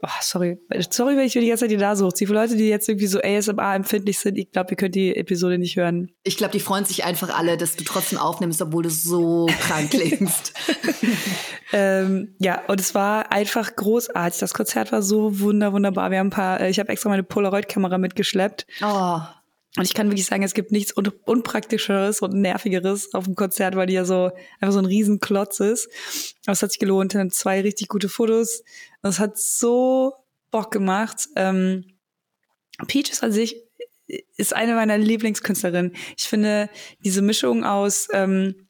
Oh, 0.06 0.10
sorry. 0.22 0.60
Sorry, 0.90 1.16
wenn 1.16 1.26
ich 1.26 1.34
mir 1.34 1.42
die 1.42 1.48
ganze 1.48 1.64
Zeit 1.64 1.72
die 1.72 1.78
da 1.78 1.96
suche. 1.96 2.12
Die 2.20 2.26
Leute, 2.26 2.58
die 2.58 2.68
jetzt 2.68 2.90
irgendwie 2.90 3.08
so 3.08 3.20
ASMR-empfindlich 3.22 4.20
sind, 4.20 4.38
ich 4.38 4.52
glaube, 4.52 4.72
ihr 4.72 4.76
könnt 4.76 4.96
die 4.96 5.16
Episode 5.16 5.58
nicht 5.58 5.78
hören. 5.78 6.12
Ich 6.24 6.36
glaube, 6.36 6.52
die 6.52 6.60
freuen 6.60 6.84
sich 6.84 7.06
einfach 7.06 7.38
alle, 7.38 7.56
dass 7.56 7.78
du 7.78 7.86
trotzdem 7.86 8.20
aufnimmst, 8.20 8.62
obwohl 8.62 8.84
du 8.84 8.90
so 8.90 9.48
krank 9.62 9.92
klingst. 9.92 10.54
ähm, 11.74 12.36
ja, 12.40 12.64
und 12.68 12.82
es 12.82 12.94
war 12.94 13.32
einfach 13.32 13.78
großartig. 13.78 14.42
Das 14.42 14.54
Konzert 14.54 14.92
war 14.92 15.02
so 15.02 15.40
wunder, 15.40 15.72
wunderbar. 15.72 16.12
Wir 16.12 16.20
haben 16.20 16.28
ein 16.28 16.32
paar, 16.32 16.60
äh, 16.60 16.70
ich 16.70 16.80
habe 16.80 16.90
extra 16.90 17.10
meine 17.10 17.24
Polaroid-Kamera 17.24 17.98
mitgeschleppt. 17.98 18.68
Oh. 18.84 19.20
Und 19.76 19.86
ich 19.86 19.94
kann 19.96 20.08
wirklich 20.10 20.26
sagen, 20.26 20.44
es 20.44 20.54
gibt 20.54 20.72
nichts 20.72 20.96
un 20.96 21.08
unpraktischeres 21.26 22.22
und 22.22 22.34
nervigeres 22.34 23.14
auf 23.14 23.26
dem 23.26 23.36
Konzert, 23.36 23.76
weil 23.76 23.88
die 23.88 23.94
ja 23.94 24.06
so 24.06 24.32
einfach 24.60 24.74
so 24.74 24.80
ein 24.80 24.86
Riesenklotz 24.86 25.60
ist. 25.60 25.90
Aber 26.46 26.54
es 26.54 26.62
hat 26.62 26.72
sich 26.72 26.80
gelohnt. 26.80 27.16
Dann 27.16 27.32
zwei 27.32 27.62
richtig 27.62 27.88
gute 27.88 28.10
Fotos. 28.10 28.64
Und 29.02 29.10
es 29.10 29.20
hat 29.20 29.38
so 29.40 30.14
Bock 30.52 30.72
gemacht. 30.72 31.28
Ähm, 31.36 31.86
Peaches 32.88 33.24
an 33.24 33.32
sich 33.32 33.64
ist 34.38 34.54
eine 34.54 34.76
meiner 34.76 34.98
Lieblingskünstlerinnen. 34.98 35.96
Ich 36.18 36.26
finde 36.26 36.70
diese 37.04 37.24
Mischung 37.24 37.64
aus 37.64 38.08
ähm, 38.14 38.68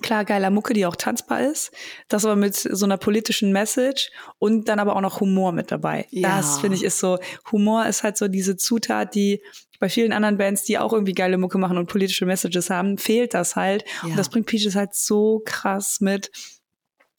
klar 0.00 0.24
geiler 0.24 0.50
Mucke, 0.50 0.72
die 0.72 0.86
auch 0.86 0.96
tanzbar 0.96 1.42
ist, 1.42 1.70
das 2.08 2.24
aber 2.24 2.36
mit 2.36 2.54
so 2.54 2.84
einer 2.84 2.96
politischen 2.96 3.52
Message 3.52 4.10
und 4.38 4.68
dann 4.68 4.78
aber 4.78 4.96
auch 4.96 5.00
noch 5.00 5.20
Humor 5.20 5.52
mit 5.52 5.70
dabei. 5.70 6.06
Ja. 6.10 6.38
Das 6.38 6.60
finde 6.60 6.76
ich 6.76 6.84
ist 6.84 6.98
so, 6.98 7.18
Humor 7.50 7.86
ist 7.86 8.02
halt 8.02 8.16
so 8.16 8.28
diese 8.28 8.56
Zutat, 8.56 9.14
die 9.14 9.42
bei 9.82 9.88
vielen 9.88 10.12
anderen 10.12 10.38
Bands, 10.38 10.62
die 10.62 10.78
auch 10.78 10.92
irgendwie 10.92 11.12
geile 11.12 11.38
Mucke 11.38 11.58
machen 11.58 11.76
und 11.76 11.88
politische 11.88 12.24
Messages 12.24 12.70
haben, 12.70 12.98
fehlt 12.98 13.34
das 13.34 13.56
halt. 13.56 13.84
Ja. 14.02 14.10
Und 14.10 14.16
das 14.16 14.28
bringt 14.28 14.46
Peaches 14.46 14.76
halt 14.76 14.94
so 14.94 15.42
krass 15.44 16.00
mit. 16.00 16.30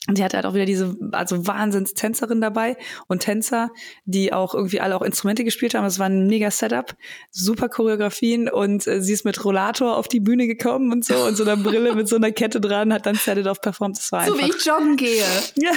Und 0.07 0.15
sie 0.15 0.23
hatte 0.23 0.37
halt 0.37 0.45
auch 0.45 0.53
wieder 0.53 0.63
diese, 0.63 0.95
also 1.11 1.45
Wahnsinns-Tänzerin 1.45 2.39
dabei 2.39 2.77
und 3.07 3.19
Tänzer, 3.19 3.69
die 4.05 4.31
auch 4.31 4.55
irgendwie 4.55 4.79
alle 4.79 4.95
auch 4.95 5.01
Instrumente 5.01 5.43
gespielt 5.43 5.73
haben. 5.73 5.83
Es 5.83 5.99
war 5.99 6.05
ein 6.05 6.27
mega 6.27 6.49
Setup, 6.51 6.95
super 7.31 7.67
Choreografien 7.67 8.47
und 8.47 8.87
äh, 8.87 9.01
sie 9.01 9.11
ist 9.11 9.25
mit 9.25 9.43
Rollator 9.43 9.97
auf 9.97 10.07
die 10.07 10.21
Bühne 10.21 10.47
gekommen 10.47 10.93
und 10.93 11.03
so 11.03 11.15
und 11.25 11.35
so 11.35 11.43
einer 11.43 11.57
Brille 11.57 11.93
mit 11.95 12.07
so 12.07 12.15
einer 12.15 12.31
Kette 12.31 12.61
dran, 12.61 12.93
hat 12.93 13.05
dann 13.05 13.15
Set 13.15 13.39
It 13.39 13.47
Off 13.47 13.59
performt. 13.59 13.97
Das 13.97 14.09
war 14.13 14.25
so 14.25 14.35
einfach, 14.35 14.47
wie 14.47 14.51
ich 14.51 14.65
joggen 14.65 14.95
gehe. 14.95 15.25
Ja. 15.57 15.71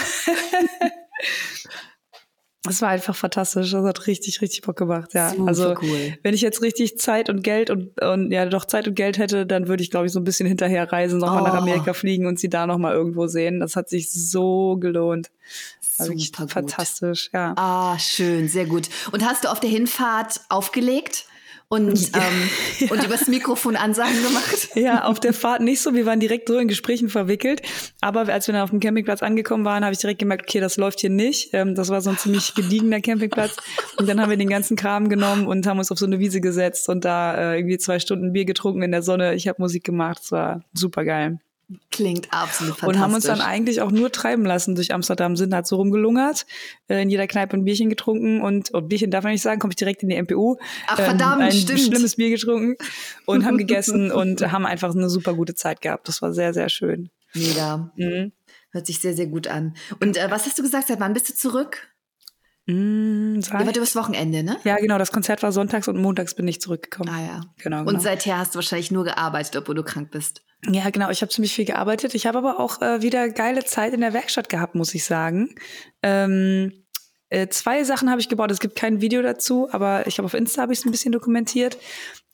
Es 2.69 2.83
war 2.83 2.91
einfach 2.91 3.15
fantastisch. 3.15 3.71
Das 3.71 3.85
hat 3.85 4.07
richtig, 4.07 4.41
richtig 4.41 4.63
Bock 4.63 4.77
gemacht. 4.77 5.15
Ja, 5.15 5.31
Super 5.31 5.49
also 5.49 5.75
cool. 5.83 6.19
wenn 6.23 6.35
ich 6.35 6.41
jetzt 6.41 6.63
richtig 6.63 6.99
Zeit 6.99 7.29
und 7.29 7.43
Geld 7.43 7.71
und, 7.71 8.01
und 8.03 8.33
ja 8.33 8.47
doch 8.47 8.65
Zeit 8.65 8.89
und 8.89 8.95
Geld 8.95 9.19
hätte, 9.19 9.47
dann 9.47 9.69
würde 9.69 9.83
ich 9.83 9.91
glaube 9.91 10.07
ich 10.07 10.13
so 10.13 10.21
ein 10.21 10.25
bisschen 10.25 10.47
hinterher 10.47 10.91
reisen, 10.93 11.19
nochmal 11.19 11.43
oh. 11.43 11.47
nach 11.47 11.55
Amerika 11.55 11.93
fliegen 11.93 12.27
und 12.27 12.39
sie 12.39 12.49
da 12.49 12.67
nochmal 12.67 12.95
irgendwo 12.95 13.27
sehen. 13.27 13.61
Das 13.61 13.77
hat 13.77 13.89
sich 13.89 14.13
so 14.13 14.77
gelohnt. 14.77 15.31
War 15.99 16.09
wirklich 16.09 16.33
fantastisch. 16.33 17.31
Ja. 17.33 17.55
Ah, 17.57 17.99
schön, 17.99 18.49
sehr 18.49 18.67
gut. 18.67 18.89
Und 19.13 19.25
hast 19.25 19.45
du 19.45 19.51
auf 19.51 19.61
der 19.61 19.71
Hinfahrt 19.71 20.41
aufgelegt? 20.49 21.27
Und, 21.69 22.13
ähm, 22.15 22.49
ja. 22.79 22.91
und 22.93 23.05
übers 23.05 23.27
Mikrofon 23.27 23.75
Ansagen 23.75 24.23
gemacht. 24.23 24.69
Ja, 24.77 25.05
auf 25.05 25.19
der 25.19 25.33
Fahrt 25.33 25.63
nicht 25.63 25.81
so. 25.81 25.95
Wir 25.95 26.07
waren 26.07 26.21
direkt 26.21 26.49
so 26.49 26.59
in 26.59 26.69
Gesprächen 26.69 27.09
verwickelt. 27.09 27.63
Aber 28.01 28.29
als 28.29 28.47
wir 28.47 28.53
dann 28.53 28.63
auf 28.63 28.71
dem 28.71 28.79
Campingplatz 28.79 29.23
angekommen 29.23 29.65
waren, 29.65 29.85
habe 29.85 29.93
ich 29.93 29.99
direkt 29.99 30.21
gemerkt, 30.21 30.45
okay, 30.49 30.61
das 30.61 30.77
läuft 30.77 31.01
hier 31.01 31.11
nicht. 31.11 31.51
Ähm, 31.55 31.75
das 31.75 31.89
war 31.89 32.01
so 32.01 32.11
ein 32.11 32.19
ziemlich 32.19 32.55
gediegener 32.55 33.01
Campingplatz. 33.01 33.57
Und 33.99 34.09
dann 34.09 34.21
haben 34.21 34.31
wir 34.31 34.37
den 34.37 34.49
ganzen 34.49 34.77
Kram 34.77 35.09
genommen 35.09 35.47
und 35.47 35.67
haben 35.67 35.79
uns 35.79 35.91
auf 35.91 35.99
so 35.99 36.07
eine 36.07 36.21
Wiese 36.21 36.41
gesetzt 36.41 36.89
und 36.89 37.05
da 37.05 37.35
äh, 37.35 37.59
irgendwie 37.59 37.79
zwei 37.79 37.99
Stunden 37.99 38.33
Bier 38.33 38.45
getrunken 38.45 38.83
in 38.83 38.93
der 38.93 39.03
Sonne. 39.03 39.35
Ich 39.35 39.49
habe 39.49 39.61
Musik 39.61 39.83
gemacht. 39.83 40.21
Es 40.23 40.33
war 40.33 40.63
super 40.73 41.05
geil. 41.05 41.41
Klingt 41.91 42.33
absolut 42.33 42.77
fantastisch. 42.77 42.89
Und 42.89 42.99
haben 43.01 43.15
uns 43.15 43.25
dann 43.25 43.41
eigentlich 43.41 43.81
auch 43.81 43.91
nur 43.91 44.13
treiben 44.13 44.47
lassen 44.47 44.77
durch 44.77 44.95
Amsterdam, 44.95 45.35
sind 45.35 45.53
halt 45.53 45.67
so 45.67 45.77
rumgelungert, 45.77 46.47
äh, 46.87 47.03
in 47.03 47.11
jeder 47.11 47.27
Kneipe 47.27 47.57
ein 47.57 47.65
Bierchen 47.65 47.89
getrunken 47.89 48.41
und, 48.41 48.71
und 48.71 48.89
Bierchen 48.89 49.11
darf 49.11 49.25
man 49.25 49.33
nicht 49.33 49.43
sagen, 49.43 49.59
komme 49.59 49.73
ich 49.73 49.77
direkt 49.77 50.05
in 50.05 50.09
die 50.09 50.23
MPU. 50.23 50.59
Ach 50.87 50.97
verdammt, 50.97 51.41
ähm, 51.41 51.47
ein 51.47 51.53
stimmt. 51.53 51.81
schlimmes 51.81 52.15
Bier 52.15 52.31
getrunken 52.31 52.77
und 53.25 53.45
haben 53.45 53.59
gegessen 53.59 54.13
und 54.13 54.53
haben 54.53 54.65
einfach 54.65 54.95
eine 54.95 55.11
super 55.11 55.35
gute 55.35 55.57
Zeit 55.57 55.81
gehabt. 55.81 56.07
Das 56.07 56.23
war 56.23 56.33
sehr, 56.33 56.55
sehr 56.55 56.69
schön. 56.69 57.11
Mega. 57.35 57.91
Mhm. 57.97 58.33
Hört 58.71 58.87
sich 58.87 59.01
sehr, 59.01 59.15
sehr 59.15 59.27
gut 59.27 59.49
an. 59.49 59.75
Und 60.01 60.17
äh, 60.17 60.31
was 60.31 60.47
hast 60.47 60.59
du 60.59 60.63
gesagt? 60.63 60.87
Seit 60.87 61.01
wann 61.01 61.15
bist 61.15 61.29
du 61.29 61.35
zurück? 61.35 61.89
Mm, 62.67 63.41
Ja, 63.41 63.53
war 63.53 63.77
übers 63.77 63.95
Wochenende, 63.95 64.43
ne? 64.43 64.57
ja, 64.65 64.77
genau, 64.77 64.99
das 64.99 65.13
Konzert 65.13 65.43
war 65.43 65.53
sonntags 65.53 65.87
und 65.89 65.97
montags 65.97 66.35
bin 66.35 66.49
ich 66.49 66.61
zurückgekommen. 66.61 67.09
Ah 67.09 67.21
ja. 67.21 67.41
Genau, 67.59 67.79
genau. 67.79 67.91
Und 67.91 68.03
seither 68.03 68.39
hast 68.39 68.55
du 68.55 68.57
wahrscheinlich 68.57 68.91
nur 68.91 69.05
gearbeitet, 69.05 69.57
obwohl 69.57 69.77
du 69.77 69.85
krank 69.85 70.11
bist. 70.11 70.43
Ja, 70.69 70.91
genau. 70.91 71.11
Ich 71.11 71.23
habe 71.23 71.31
ziemlich 71.31 71.55
viel 71.55 71.65
gearbeitet. 71.65 72.15
Ich 72.15 72.27
habe 72.27 72.39
aber 72.39 72.59
auch 72.59 72.81
äh, 72.83 73.03
wieder 73.03 73.29
geile 73.29 73.65
Zeit 73.65 73.93
in 73.93 74.01
der 74.01 74.13
Werkstatt 74.15 74.49
gehabt, 74.49 74.75
muss 74.75 74.95
ich 74.95 75.05
sagen. 75.05 75.55
Ähm, 76.03 76.73
äh, 77.29 77.49
zwei 77.49 77.83
Sachen 77.85 78.11
habe 78.11 78.21
ich 78.21 78.29
gebaut. 78.29 78.51
Es 78.51 78.61
gibt 78.61 78.77
kein 78.77 79.01
Video 79.01 79.23
dazu, 79.23 79.69
aber 79.73 80.07
ich 80.07 80.19
habe 80.19 80.27
auf 80.27 80.35
Insta 80.35 80.63
habe 80.63 80.73
ich 80.73 80.81
es 80.81 80.85
ein 80.85 80.93
bisschen 80.93 81.13
dokumentiert. 81.13 81.77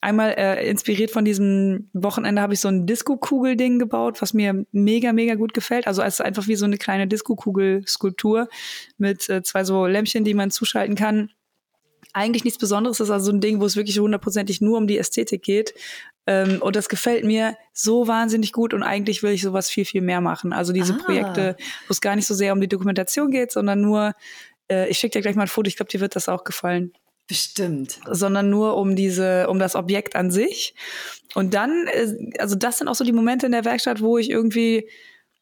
Einmal 0.00 0.34
äh, 0.36 0.68
inspiriert 0.68 1.12
von 1.12 1.24
diesem 1.24 1.88
Wochenende 1.92 2.42
habe 2.42 2.54
ich 2.54 2.60
so 2.60 2.68
ein 2.68 2.86
Disco-Kugel-Ding 2.86 3.78
gebaut, 3.78 4.20
was 4.20 4.34
mir 4.34 4.66
mega, 4.72 5.12
mega 5.12 5.36
gut 5.36 5.54
gefällt. 5.54 5.86
Also 5.86 6.02
es 6.02 6.14
ist 6.14 6.20
einfach 6.20 6.48
wie 6.48 6.56
so 6.56 6.64
eine 6.64 6.76
kleine 6.76 7.06
Disco-Kugel-Skulptur 7.06 8.48
mit 8.98 9.28
äh, 9.28 9.42
zwei 9.42 9.64
so 9.64 9.86
Lämpchen, 9.86 10.24
die 10.24 10.34
man 10.34 10.50
zuschalten 10.50 10.96
kann 10.96 11.30
eigentlich 12.12 12.44
nichts 12.44 12.58
Besonderes. 12.58 12.98
Das 12.98 13.08
ist 13.08 13.12
also 13.12 13.32
ein 13.32 13.40
Ding, 13.40 13.60
wo 13.60 13.64
es 13.64 13.76
wirklich 13.76 13.98
hundertprozentig 13.98 14.60
nur 14.60 14.76
um 14.76 14.86
die 14.86 14.98
Ästhetik 14.98 15.42
geht. 15.42 15.74
Ähm, 16.26 16.60
und 16.60 16.76
das 16.76 16.88
gefällt 16.88 17.24
mir 17.24 17.56
so 17.72 18.06
wahnsinnig 18.06 18.52
gut 18.52 18.74
und 18.74 18.82
eigentlich 18.82 19.22
will 19.22 19.32
ich 19.32 19.42
sowas 19.42 19.70
viel, 19.70 19.84
viel 19.84 20.02
mehr 20.02 20.20
machen. 20.20 20.52
Also 20.52 20.72
diese 20.72 20.94
Ah. 20.94 21.04
Projekte, 21.04 21.56
wo 21.88 21.92
es 21.92 22.00
gar 22.00 22.14
nicht 22.14 22.26
so 22.26 22.34
sehr 22.34 22.52
um 22.52 22.60
die 22.60 22.68
Dokumentation 22.68 23.30
geht, 23.30 23.50
sondern 23.50 23.80
nur, 23.80 24.12
äh, 24.70 24.88
ich 24.88 24.98
schicke 24.98 25.18
dir 25.18 25.22
gleich 25.22 25.36
mal 25.36 25.42
ein 25.42 25.48
Foto, 25.48 25.68
ich 25.68 25.76
glaube, 25.76 25.90
dir 25.90 26.00
wird 26.00 26.16
das 26.16 26.28
auch 26.28 26.44
gefallen 26.44 26.92
Bestimmt. 27.28 28.00
sondern 28.10 28.50
nur 28.50 28.76
um 28.76 28.96
diese, 28.96 29.48
um 29.48 29.58
das 29.58 29.74
Objekt 29.74 30.16
an 30.16 30.30
sich. 30.30 30.74
Und 31.34 31.54
dann, 31.54 31.86
äh, 31.86 32.38
also 32.38 32.56
das 32.56 32.78
sind 32.78 32.88
auch 32.88 32.94
so 32.94 33.04
die 33.04 33.12
Momente 33.12 33.46
in 33.46 33.52
der 33.52 33.64
Werkstatt, 33.64 34.00
wo 34.00 34.18
ich 34.18 34.30
irgendwie 34.30 34.88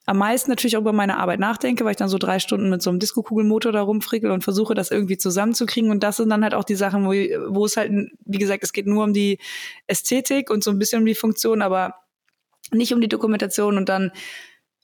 am 0.06 0.18
meisten 0.18 0.50
natürlich 0.50 0.76
auch 0.76 0.80
über 0.80 0.92
meine 0.92 1.18
Arbeit 1.18 1.40
nachdenke, 1.40 1.84
weil 1.84 1.92
ich 1.92 1.96
dann 1.96 2.08
so 2.08 2.18
drei 2.18 2.38
Stunden 2.38 2.70
mit 2.70 2.82
so 2.82 2.90
einem 2.90 2.98
Disco-Kugelmotor 2.98 3.70
da 3.70 3.82
rumfrickel 3.82 4.30
und 4.30 4.42
versuche, 4.42 4.74
das 4.74 4.90
irgendwie 4.90 5.18
zusammenzukriegen. 5.18 5.90
Und 5.90 6.02
das 6.02 6.16
sind 6.16 6.30
dann 6.30 6.42
halt 6.42 6.54
auch 6.54 6.64
die 6.64 6.74
Sachen, 6.74 7.04
wo, 7.04 7.10
wo 7.10 7.64
es 7.64 7.76
halt, 7.76 7.92
wie 8.24 8.38
gesagt, 8.38 8.64
es 8.64 8.72
geht 8.72 8.86
nur 8.86 9.04
um 9.04 9.12
die 9.12 9.38
Ästhetik 9.86 10.50
und 10.50 10.64
so 10.64 10.70
ein 10.70 10.78
bisschen 10.78 11.00
um 11.00 11.06
die 11.06 11.14
Funktion, 11.14 11.62
aber 11.62 11.94
nicht 12.72 12.92
um 12.92 13.00
die 13.00 13.08
Dokumentation. 13.08 13.76
Und 13.76 13.88
dann, 13.88 14.10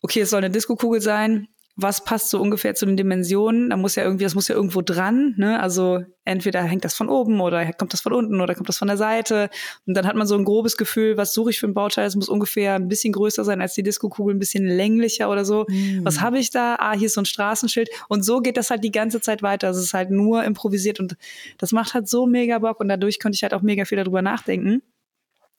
okay, 0.03 0.21
es 0.21 0.31
soll 0.31 0.39
eine 0.39 0.51
Disco-Kugel 0.51 1.01
sein. 1.01 1.49
Was 1.79 2.03
passt 2.05 2.31
so 2.31 2.41
ungefähr 2.41 2.75
zu 2.75 2.87
den 2.87 2.97
Dimensionen? 2.97 3.69
Da 3.69 3.77
muss 3.77 3.97
ja 3.97 4.03
irgendwie, 4.03 4.25
das 4.25 4.35
muss 4.35 4.49
ja 4.49 4.55
irgendwo 4.55 4.81
dran, 4.81 5.35
ne? 5.37 5.61
Also 5.61 6.01
entweder 6.25 6.63
hängt 6.63 6.87
das 6.87 6.95
von 6.95 7.11
oben 7.11 7.39
oder 7.41 7.71
kommt 7.73 7.93
das 7.93 8.01
von 8.01 8.15
unten 8.15 8.41
oder 8.41 8.55
kommt 8.55 8.71
das 8.71 8.79
von 8.79 8.89
der 8.89 8.97
Seite. 8.97 9.51
Und 9.87 9.95
dann 9.95 10.07
hat 10.07 10.17
man 10.17 10.27
so 10.27 10.37
ein 10.37 10.45
grobes 10.45 10.79
Gefühl, 10.79 11.19
was 11.19 11.35
suche 11.35 11.51
ich 11.51 11.61
für 11.61 11.67
ein 11.67 11.75
Bauteil? 11.75 12.07
Es 12.07 12.17
muss 12.17 12.31
ungefähr 12.31 12.77
ein 12.77 12.89
bisschen 12.89 13.13
größer 13.13 13.45
sein 13.45 13.61
als 13.61 13.75
die 13.75 13.83
Disco-Kugel, 13.83 14.35
ein 14.35 14.39
bisschen 14.39 14.67
länglicher 14.67 15.31
oder 15.31 15.45
so. 15.45 15.67
Mm. 15.69 16.03
Was 16.03 16.23
habe 16.23 16.39
ich 16.39 16.51
da? 16.51 16.77
Ah, 16.79 16.95
hier 16.95 17.07
ist 17.07 17.15
so 17.15 17.21
ein 17.21 17.27
Straßenschild. 17.27 17.91
Und 18.09 18.25
so 18.25 18.41
geht 18.41 18.57
das 18.57 18.71
halt 18.71 18.83
die 18.83 18.91
ganze 18.91 19.21
Zeit 19.21 19.43
weiter. 19.43 19.67
Also 19.67 19.81
es 19.81 19.87
ist 19.87 19.95
halt 19.95 20.11
nur 20.11 20.45
improvisiert 20.45 20.99
und 20.99 21.17
das 21.59 21.73
macht 21.73 21.93
halt 21.93 22.09
so 22.09 22.27
mega 22.27 22.59
Bock 22.59 22.81
und 22.81 22.89
dadurch 22.89 23.21
konnte 23.21 23.37
ich 23.37 23.43
halt 23.43 23.53
auch 23.53 23.63
mega 23.63 23.85
viel 23.85 23.99
darüber 23.99 24.23
nachdenken. 24.23 24.83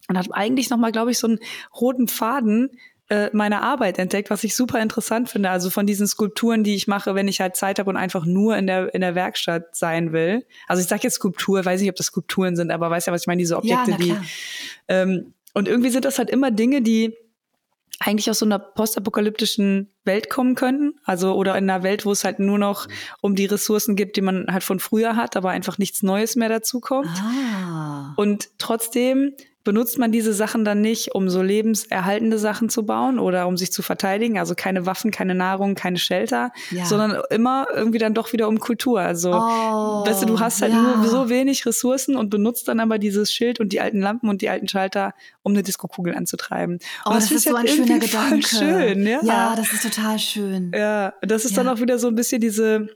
Und 0.09 0.17
habe 0.17 0.33
eigentlich 0.33 0.69
nochmal, 0.69 0.91
glaube 0.91 1.11
ich, 1.11 1.19
so 1.19 1.27
einen 1.27 1.39
roten 1.79 2.07
Faden 2.07 2.71
äh, 3.09 3.29
meiner 3.33 3.61
Arbeit 3.61 3.99
entdeckt, 3.99 4.29
was 4.29 4.43
ich 4.43 4.55
super 4.55 4.81
interessant 4.81 5.29
finde. 5.29 5.49
Also 5.49 5.69
von 5.69 5.85
diesen 5.85 6.07
Skulpturen, 6.07 6.63
die 6.63 6.75
ich 6.75 6.87
mache, 6.87 7.15
wenn 7.15 7.27
ich 7.27 7.39
halt 7.39 7.55
Zeit 7.55 7.79
habe 7.79 7.89
und 7.89 7.97
einfach 7.97 8.25
nur 8.25 8.57
in 8.57 8.67
der 8.67 8.93
in 8.93 9.01
der 9.01 9.15
Werkstatt 9.15 9.75
sein 9.75 10.11
will. 10.11 10.45
Also 10.67 10.81
ich 10.81 10.87
sage 10.87 11.03
jetzt 11.03 11.15
Skulptur, 11.15 11.63
weiß 11.63 11.81
nicht, 11.81 11.89
ob 11.89 11.95
das 11.95 12.07
Skulpturen 12.07 12.55
sind, 12.55 12.71
aber 12.71 12.89
weißt 12.89 13.07
ja, 13.07 13.13
was 13.13 13.21
ich 13.21 13.27
meine, 13.27 13.39
diese 13.39 13.57
Objekte, 13.57 13.91
ja, 13.91 13.97
die 13.97 14.15
ähm, 14.87 15.33
und 15.53 15.67
irgendwie 15.67 15.89
sind 15.89 16.05
das 16.05 16.19
halt 16.19 16.29
immer 16.29 16.51
Dinge, 16.51 16.81
die 16.81 17.15
eigentlich 17.99 18.29
aus 18.29 18.39
so 18.39 18.45
einer 18.45 18.59
postapokalyptischen 18.59 19.89
Welt 20.03 20.29
kommen 20.29 20.55
könnten. 20.55 20.99
Also, 21.03 21.33
oder 21.33 21.57
in 21.57 21.69
einer 21.69 21.83
Welt, 21.83 22.05
wo 22.05 22.11
es 22.11 22.23
halt 22.23 22.39
nur 22.39 22.59
noch 22.59 22.87
um 23.21 23.35
die 23.35 23.45
Ressourcen 23.45 23.95
gibt, 23.95 24.17
die 24.17 24.21
man 24.21 24.45
halt 24.51 24.63
von 24.63 24.79
früher 24.79 25.15
hat, 25.15 25.35
aber 25.35 25.49
einfach 25.49 25.77
nichts 25.77 26.03
Neues 26.03 26.35
mehr 26.35 26.49
dazu 26.49 26.79
kommt. 26.79 27.07
Ah. 27.07 28.13
Und 28.15 28.49
trotzdem 28.59 29.33
benutzt 29.67 29.97
man 29.99 30.13
diese 30.13 30.31
Sachen 30.31 30.63
dann 30.63 30.79
nicht, 30.79 31.13
um 31.13 31.29
so 31.29 31.41
lebenserhaltende 31.41 32.37
Sachen 32.39 32.69
zu 32.69 32.85
bauen 32.85 33.19
oder 33.19 33.47
um 33.49 33.57
sich 33.57 33.69
zu 33.73 33.81
verteidigen. 33.81 34.39
Also 34.39 34.55
keine 34.55 34.85
Waffen, 34.85 35.11
keine 35.11 35.35
Nahrung, 35.35 35.75
keine 35.75 35.97
Shelter, 35.97 36.53
Ja. 36.71 36.85
sondern 36.85 37.21
immer 37.31 37.67
irgendwie 37.75 37.97
dann 37.97 38.13
doch 38.13 38.31
wieder 38.31 38.47
um 38.47 38.59
Kultur. 38.61 39.01
Also, 39.01 39.31
Oh, 39.33 40.05
weißt 40.07 40.21
du, 40.21 40.25
du 40.25 40.39
hast 40.39 40.61
halt 40.61 40.71
ja. 40.71 40.81
nur 40.95 41.05
so 41.09 41.27
wenig 41.27 41.65
Ressourcen 41.65 42.15
und 42.15 42.29
benutzt 42.29 42.69
dann 42.69 42.79
aber 42.79 42.97
dieses 42.97 43.33
Schild 43.33 43.59
und 43.59 43.73
die 43.73 43.81
alten 43.81 43.99
Lampen 43.99 44.29
und 44.29 44.41
die 44.41 44.47
alten 44.47 44.69
Schalter, 44.69 45.13
um 45.43 45.51
eine 45.51 45.63
Diskokugel 45.63 46.15
anzutreiben. 46.15 46.79
Oh, 47.05 47.09
und 47.09 47.17
das, 47.17 47.27
find 47.27 47.37
ist 47.39 47.45
ich 47.45 47.51
so 47.51 47.57
halt 47.57 47.69
ein 47.69 47.75
schöner 47.75 47.99
Gedanke. 47.99 48.47
Schön, 48.47 49.05
ja. 49.05 49.19
ja, 49.21 49.53
das 49.57 49.73
ist 49.73 49.83
total 49.83 50.17
schön. 50.17 50.71
Ja, 50.73 51.13
das 51.23 51.43
ist 51.43 51.57
dann 51.57 51.67
auch 51.67 51.81
wieder 51.81 51.99
so 51.99 52.07
ein 52.07 52.15
bisschen 52.15 52.39
diese 52.39 52.87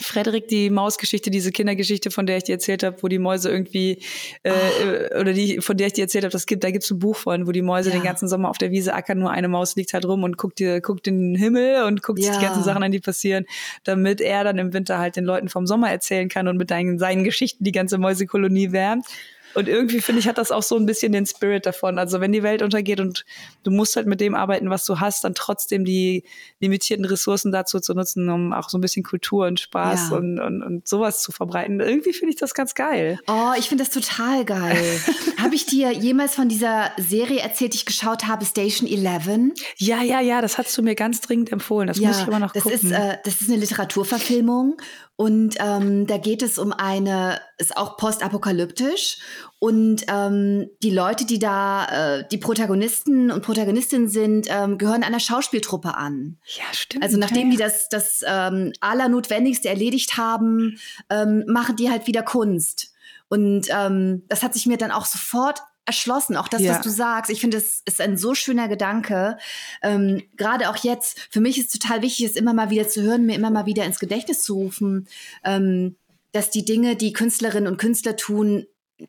Frederik, 0.00 0.48
die 0.48 0.70
Mausgeschichte, 0.70 1.30
diese 1.30 1.52
Kindergeschichte, 1.52 2.10
von 2.10 2.26
der 2.26 2.36
ich 2.38 2.44
dir 2.44 2.52
erzählt 2.52 2.82
habe, 2.82 2.96
wo 3.02 3.08
die 3.08 3.18
Mäuse 3.18 3.50
irgendwie, 3.50 3.98
äh, 4.42 4.50
Ah. 4.50 5.20
oder 5.20 5.32
die, 5.32 5.60
von 5.60 5.76
der 5.76 5.86
ich 5.88 5.92
dir 5.94 6.02
erzählt 6.02 6.24
habe, 6.24 6.32
das 6.32 6.46
gibt, 6.46 6.64
da 6.64 6.70
gibt's 6.70 6.90
ein 6.90 6.98
Buch 6.98 7.16
von, 7.16 7.46
wo 7.46 7.52
die 7.52 7.62
Mäuse 7.62 7.90
Ja. 7.90 7.96
den 7.96 8.02
ganzen 8.04 8.28
Sommer 8.28 8.50
auf 8.50 8.58
der 8.58 8.70
Wiese 8.70 8.94
ackern, 8.94 9.18
nur 9.18 9.30
eine 9.30 9.48
Maus 9.48 9.76
liegt 9.76 9.92
halt 9.94 10.04
rum 10.04 10.22
und 10.22 10.36
guckt 10.36 10.58
dir, 10.58 10.80
guckt 10.80 11.06
in 11.06 11.32
den 11.34 11.34
Himmel 11.40 11.84
und 11.84 12.02
guckt 12.02 12.20
sich 12.20 12.30
die 12.30 12.36
Ja. 12.36 12.48
ganzen 12.48 12.62
Sachen 12.64 12.82
an, 12.82 12.90
die 12.92 13.00
passieren, 13.00 13.44
damit 13.84 14.20
er 14.20 14.44
dann 14.44 14.58
im 14.58 14.72
Winter 14.72 14.98
halt 14.98 15.16
den 15.16 15.24
Leuten 15.24 15.48
vom 15.48 15.66
Sommer 15.66 15.90
erzählen 15.90 16.28
kann 16.28 16.48
und 16.48 16.56
mit 16.56 16.68
seinen 16.70 17.24
Geschichten 17.24 17.64
die 17.64 17.72
ganze 17.72 17.98
Mäusekolonie 17.98 18.72
wärmt. 18.72 19.06
Und 19.54 19.68
irgendwie 19.68 20.00
finde 20.00 20.20
ich, 20.20 20.28
hat 20.28 20.38
das 20.38 20.50
auch 20.50 20.62
so 20.62 20.76
ein 20.76 20.86
bisschen 20.86 21.12
den 21.12 21.26
Spirit 21.26 21.66
davon. 21.66 21.98
Also 21.98 22.20
wenn 22.20 22.32
die 22.32 22.42
Welt 22.42 22.62
untergeht 22.62 23.00
und 23.00 23.24
du 23.62 23.70
musst 23.70 23.96
halt 23.96 24.06
mit 24.06 24.20
dem 24.20 24.34
arbeiten, 24.34 24.70
was 24.70 24.84
du 24.84 25.00
hast, 25.00 25.24
dann 25.24 25.34
trotzdem 25.34 25.84
die 25.84 26.24
limitierten 26.60 27.04
Ressourcen 27.04 27.52
dazu 27.52 27.80
zu 27.80 27.94
nutzen, 27.94 28.28
um 28.28 28.52
auch 28.52 28.68
so 28.70 28.78
ein 28.78 28.80
bisschen 28.80 29.02
Kultur 29.02 29.46
und 29.46 29.60
Spaß 29.60 30.10
Ja. 30.10 30.16
und, 30.16 30.38
und, 30.40 30.62
und 30.62 30.88
sowas 30.88 31.22
zu 31.22 31.32
verbreiten. 31.32 31.80
Irgendwie 31.80 32.12
finde 32.12 32.32
ich 32.34 32.38
das 32.40 32.54
ganz 32.54 32.74
geil. 32.74 33.18
Oh, 33.28 33.52
ich 33.58 33.68
finde 33.68 33.84
das 33.84 33.92
total 33.92 34.44
geil. 34.44 35.00
habe 35.42 35.54
ich 35.54 35.66
dir 35.66 35.92
jemals 35.92 36.34
von 36.34 36.48
dieser 36.48 36.90
Serie 36.98 37.40
erzählt, 37.40 37.74
die 37.74 37.78
ich 37.78 37.86
geschaut 37.86 38.26
habe, 38.26 38.44
Station 38.44 38.88
11? 38.88 39.54
Ja, 39.78 40.02
ja, 40.02 40.20
ja, 40.20 40.40
das 40.42 40.58
hast 40.58 40.76
du 40.76 40.82
mir 40.82 40.94
ganz 40.94 41.20
dringend 41.20 41.52
empfohlen. 41.52 41.86
Das 41.86 41.98
muss 42.00 42.20
ich 42.20 42.26
immer 42.26 42.38
noch 42.40 42.52
das 42.52 42.64
gucken. 42.64 42.78
ist 42.78 42.90
äh, 42.92 43.18
das 43.24 43.40
ist 43.40 43.48
eine 43.50 43.58
Literaturverfilmung 43.58 44.76
und 45.16 45.54
ähm, 45.60 46.08
da 46.08 46.18
geht 46.18 46.42
es 46.42 46.58
um 46.58 46.72
eine 46.72 47.40
ist 47.56 47.76
auch 47.76 47.96
postapokalyptisch 47.96 49.18
und 49.60 50.04
ähm, 50.08 50.68
die 50.82 50.90
Leute, 50.90 51.24
die 51.24 51.38
da 51.38 52.18
äh, 52.18 52.28
die 52.28 52.38
Protagonisten 52.38 53.30
und 53.30 53.42
Protagonistinnen 53.42 54.08
sind, 54.08 54.48
ähm, 54.50 54.76
gehören 54.76 55.04
einer 55.04 55.20
Schauspieltruppe 55.20 55.96
an. 55.96 56.38
ja, 56.46 56.64
stimmt. 56.72 57.04
Also 57.04 57.16
nachdem 57.16 57.46
ja, 57.46 57.52
die 57.52 57.56
das 57.58 57.88
das 57.88 58.24
ähm, 58.26 58.72
allernotwendigste 58.80 59.68
erledigt 59.68 60.16
haben, 60.16 60.80
ähm, 61.10 61.44
machen 61.46 61.76
die 61.76 61.90
halt 61.90 62.08
wieder 62.08 62.22
Kunst. 62.22 62.92
Und 63.28 63.68
ähm, 63.70 64.24
das 64.28 64.42
hat 64.42 64.52
sich 64.52 64.66
mir 64.66 64.78
dann 64.78 64.90
auch 64.90 65.06
sofort 65.06 65.60
erschlossen, 65.86 66.36
auch 66.36 66.48
das, 66.48 66.62
Ja. 66.62 66.74
was 66.74 66.82
du 66.82 66.90
sagst. 66.90 67.30
Ich 67.30 67.40
finde, 67.40 67.58
es 67.58 67.82
ist 67.84 68.00
ein 68.00 68.16
so 68.16 68.34
schöner 68.34 68.68
Gedanke. 68.68 69.36
Ähm, 69.82 70.22
Gerade 70.36 70.70
auch 70.70 70.76
jetzt, 70.76 71.18
für 71.30 71.40
mich 71.40 71.58
ist 71.58 71.72
total 71.72 72.02
wichtig, 72.02 72.26
es 72.26 72.36
immer 72.36 72.54
mal 72.54 72.70
wieder 72.70 72.88
zu 72.88 73.02
hören, 73.02 73.26
mir 73.26 73.34
immer 73.36 73.50
mal 73.50 73.66
wieder 73.66 73.84
ins 73.84 73.98
Gedächtnis 73.98 74.42
zu 74.42 74.54
rufen, 74.54 75.08
ähm, 75.44 75.96
dass 76.32 76.50
die 76.50 76.64
Dinge, 76.64 76.96
die 76.96 77.12
Künstlerinnen 77.12 77.70
und 77.70 77.78
Künstler 77.78 78.16
tun, 78.16 78.66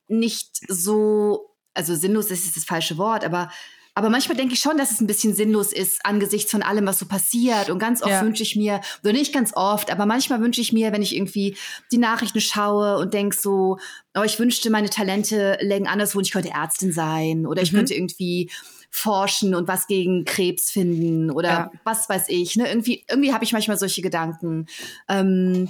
nicht 0.08 0.62
so, 0.68 1.52
also 1.74 1.96
sinnlos 1.96 2.32
ist 2.32 2.56
das 2.56 2.66
falsche 2.66 2.98
Wort, 2.98 3.24
aber 3.24 3.52
aber 3.96 4.10
manchmal 4.10 4.36
denke 4.38 4.54
ich 4.54 4.60
schon, 4.60 4.78
dass 4.78 4.92
es 4.92 5.00
ein 5.02 5.08
bisschen 5.08 5.34
sinnlos 5.34 5.72
ist 5.72 6.06
angesichts 6.06 6.52
von 6.52 6.62
allem, 6.62 6.86
was 6.86 7.00
so 7.00 7.06
passiert. 7.06 7.70
Und 7.70 7.80
ganz 7.80 8.02
oft 8.02 8.12
Ja. 8.12 8.22
wünsche 8.22 8.44
ich 8.44 8.56
mir, 8.58 8.82
oder 9.04 9.14
nicht 9.14 9.34
ganz 9.34 9.54
oft, 9.56 9.90
aber 9.90 10.06
manchmal 10.06 10.42
wünsche 10.42 10.60
ich 10.62 10.74
mir, 10.74 10.92
wenn 10.92 11.02
ich 11.02 11.16
irgendwie 11.16 11.56
die 11.92 11.98
Nachrichten 11.98 12.42
schaue 12.42 12.98
und 12.98 13.14
denke 13.14 13.36
so, 13.36 13.80
oh, 14.16 14.24
ich 14.24 14.38
wünschte, 14.38 14.70
meine 14.70 14.90
Talente 14.90 15.58
lägen 15.62 15.88
anderswo 15.88 16.18
und 16.20 16.26
ich 16.28 16.34
könnte 16.34 16.50
Ärztin 16.52 16.92
sein 16.92 17.48
oder 17.48 17.62
ich 17.62 17.72
Mhm. 17.72 17.78
könnte 17.78 17.94
irgendwie 17.94 18.52
forschen 18.92 19.56
und 19.56 19.68
was 19.68 19.88
gegen 19.88 20.26
Krebs 20.26 20.72
finden 20.72 21.32
oder 21.32 21.50
Ja. 21.50 21.72
was 21.86 22.08
weiß 22.10 22.26
ich. 22.28 22.56
Ne? 22.58 22.68
Irgendwie, 22.68 23.06
irgendwie 23.10 23.34
habe 23.34 23.44
ich 23.46 23.54
manchmal 23.54 23.78
solche 23.78 24.02
Gedanken. 24.02 24.68
Ähm, 25.10 25.70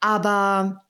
aber 0.00 0.85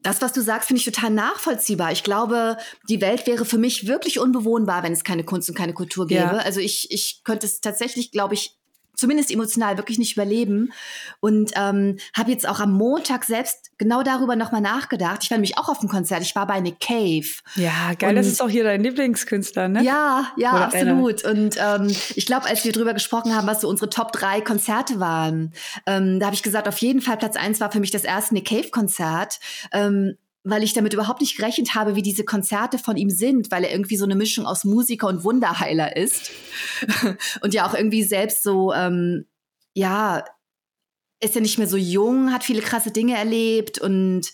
das, 0.00 0.22
was 0.22 0.32
du 0.32 0.40
sagst, 0.40 0.68
finde 0.68 0.80
ich 0.80 0.84
total 0.84 1.10
nachvollziehbar. 1.10 1.90
Ich 1.92 2.04
glaube, 2.04 2.56
die 2.88 3.00
Welt 3.00 3.26
wäre 3.26 3.44
für 3.44 3.58
mich 3.58 3.86
wirklich 3.86 4.20
unbewohnbar, 4.20 4.82
wenn 4.82 4.92
es 4.92 5.04
keine 5.04 5.24
Kunst 5.24 5.48
und 5.48 5.56
keine 5.56 5.74
Kultur 5.74 6.06
gäbe. 6.06 6.20
Ja. 6.20 6.38
Also 6.38 6.60
ich, 6.60 6.90
ich 6.90 7.22
könnte 7.24 7.46
es 7.46 7.60
tatsächlich, 7.60 8.12
glaube 8.12 8.34
ich, 8.34 8.56
zumindest 8.98 9.30
emotional 9.30 9.78
wirklich 9.78 9.98
nicht 9.98 10.14
überleben. 10.14 10.72
Und 11.20 11.52
ähm, 11.54 11.98
habe 12.16 12.30
jetzt 12.32 12.48
auch 12.48 12.60
am 12.60 12.72
Montag 12.72 13.24
selbst 13.24 13.70
genau 13.78 14.02
darüber 14.02 14.34
nochmal 14.34 14.60
nachgedacht. 14.60 15.20
Ich 15.22 15.30
war 15.30 15.38
nämlich 15.38 15.56
auch 15.56 15.68
auf 15.68 15.78
dem 15.78 15.88
Konzert. 15.88 16.22
Ich 16.22 16.34
war 16.34 16.46
bei 16.46 16.60
Nick 16.60 16.80
Cave. 16.80 17.28
Ja, 17.54 17.94
geil. 17.96 18.10
Und, 18.10 18.16
das 18.16 18.26
ist 18.26 18.42
auch 18.42 18.48
hier 18.48 18.64
dein 18.64 18.82
Lieblingskünstler, 18.82 19.68
ne? 19.68 19.82
Ja, 19.84 20.32
ja, 20.36 20.52
Oder 20.52 20.64
absolut. 20.64 21.24
Einer. 21.24 21.38
Und 21.38 21.56
ähm, 21.58 21.96
ich 22.16 22.26
glaube, 22.26 22.46
als 22.46 22.64
wir 22.64 22.72
drüber 22.72 22.92
gesprochen 22.92 23.34
haben, 23.34 23.46
was 23.46 23.60
so 23.60 23.68
unsere 23.68 23.88
Top 23.88 24.10
drei 24.12 24.40
Konzerte 24.40 24.98
waren, 24.98 25.52
ähm, 25.86 26.18
da 26.18 26.26
habe 26.26 26.34
ich 26.34 26.42
gesagt, 26.42 26.66
auf 26.66 26.78
jeden 26.78 27.00
Fall 27.00 27.16
Platz 27.16 27.36
eins 27.36 27.60
war 27.60 27.70
für 27.70 27.80
mich 27.80 27.92
das 27.92 28.04
erste 28.04 28.34
Nick 28.34 28.48
Cave 28.48 28.70
Konzert. 28.70 29.38
Ähm, 29.72 30.16
weil 30.44 30.62
ich 30.62 30.72
damit 30.72 30.94
überhaupt 30.94 31.20
nicht 31.20 31.36
gerechnet 31.36 31.74
habe, 31.74 31.94
wie 31.94 32.02
diese 32.02 32.24
Konzerte 32.24 32.78
von 32.78 32.96
ihm 32.96 33.10
sind, 33.10 33.50
weil 33.50 33.64
er 33.64 33.72
irgendwie 33.72 33.96
so 33.96 34.04
eine 34.04 34.14
Mischung 34.14 34.46
aus 34.46 34.64
Musiker 34.64 35.08
und 35.08 35.24
Wunderheiler 35.24 35.96
ist 35.96 36.30
und 37.42 37.54
ja 37.54 37.68
auch 37.68 37.74
irgendwie 37.74 38.02
selbst 38.02 38.42
so, 38.42 38.72
ähm, 38.72 39.26
ja, 39.74 40.24
ist 41.20 41.34
ja 41.34 41.40
nicht 41.40 41.58
mehr 41.58 41.66
so 41.66 41.76
jung, 41.76 42.32
hat 42.32 42.44
viele 42.44 42.62
krasse 42.62 42.92
Dinge 42.92 43.16
erlebt 43.16 43.78
und 43.80 44.30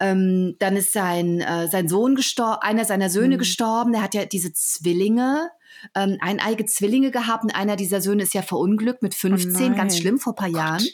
ähm, 0.00 0.56
dann 0.58 0.76
ist 0.76 0.92
sein, 0.92 1.40
äh, 1.40 1.68
sein 1.68 1.88
Sohn 1.88 2.14
gestorben, 2.14 2.60
einer 2.60 2.84
seiner 2.84 3.08
Söhne 3.08 3.36
mhm. 3.36 3.38
gestorben, 3.38 3.92
der 3.92 4.02
hat 4.02 4.14
ja 4.14 4.26
diese 4.26 4.52
Zwillinge, 4.52 5.48
ähm, 5.94 6.18
eineige 6.20 6.66
Zwillinge 6.66 7.10
gehabt 7.10 7.44
und 7.44 7.54
einer 7.54 7.76
dieser 7.76 8.02
Söhne 8.02 8.24
ist 8.24 8.34
ja 8.34 8.42
verunglückt 8.42 9.02
mit 9.02 9.14
15, 9.14 9.72
oh 9.72 9.76
ganz 9.76 9.96
schlimm 9.96 10.18
vor 10.18 10.34
ein 10.34 10.36
paar 10.36 10.50
Gott. 10.50 10.58
Jahren. 10.58 10.86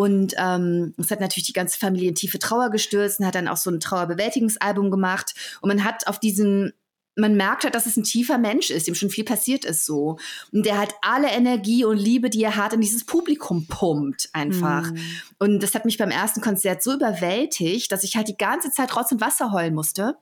Und 0.00 0.32
ähm, 0.38 0.94
es 0.96 1.10
hat 1.10 1.20
natürlich 1.20 1.44
die 1.44 1.52
ganze 1.52 1.78
Familie 1.78 2.08
in 2.08 2.14
tiefe 2.14 2.38
Trauer 2.38 2.70
gestürzt 2.70 3.20
und 3.20 3.26
hat 3.26 3.34
dann 3.34 3.48
auch 3.48 3.58
so 3.58 3.70
ein 3.70 3.80
Trauerbewältigungsalbum 3.80 4.90
gemacht. 4.90 5.34
Und 5.60 5.68
man 5.68 5.84
hat 5.84 6.06
auf 6.06 6.18
diesen 6.18 6.72
man 7.16 7.36
merkt 7.36 7.64
halt, 7.64 7.74
dass 7.74 7.84
es 7.84 7.98
ein 7.98 8.04
tiefer 8.04 8.38
Mensch 8.38 8.70
ist, 8.70 8.86
dem 8.86 8.94
schon 8.94 9.10
viel 9.10 9.24
passiert 9.24 9.66
ist 9.66 9.84
so. 9.84 10.16
Und 10.52 10.64
der 10.64 10.78
halt 10.78 10.94
alle 11.02 11.28
Energie 11.28 11.84
und 11.84 11.98
Liebe, 11.98 12.30
die 12.30 12.42
er 12.42 12.56
hat, 12.56 12.72
in 12.72 12.80
dieses 12.80 13.04
Publikum 13.04 13.66
pumpt 13.66 14.30
einfach. 14.32 14.90
Mm. 14.90 14.96
Und 15.38 15.62
das 15.62 15.74
hat 15.74 15.84
mich 15.84 15.98
beim 15.98 16.10
ersten 16.10 16.40
Konzert 16.40 16.82
so 16.82 16.94
überwältigt, 16.94 17.92
dass 17.92 18.04
ich 18.04 18.16
halt 18.16 18.28
die 18.28 18.38
ganze 18.38 18.70
Zeit 18.70 18.88
trotzdem 18.88 19.20
Wasser 19.20 19.52
heulen 19.52 19.74
musste. 19.74 20.16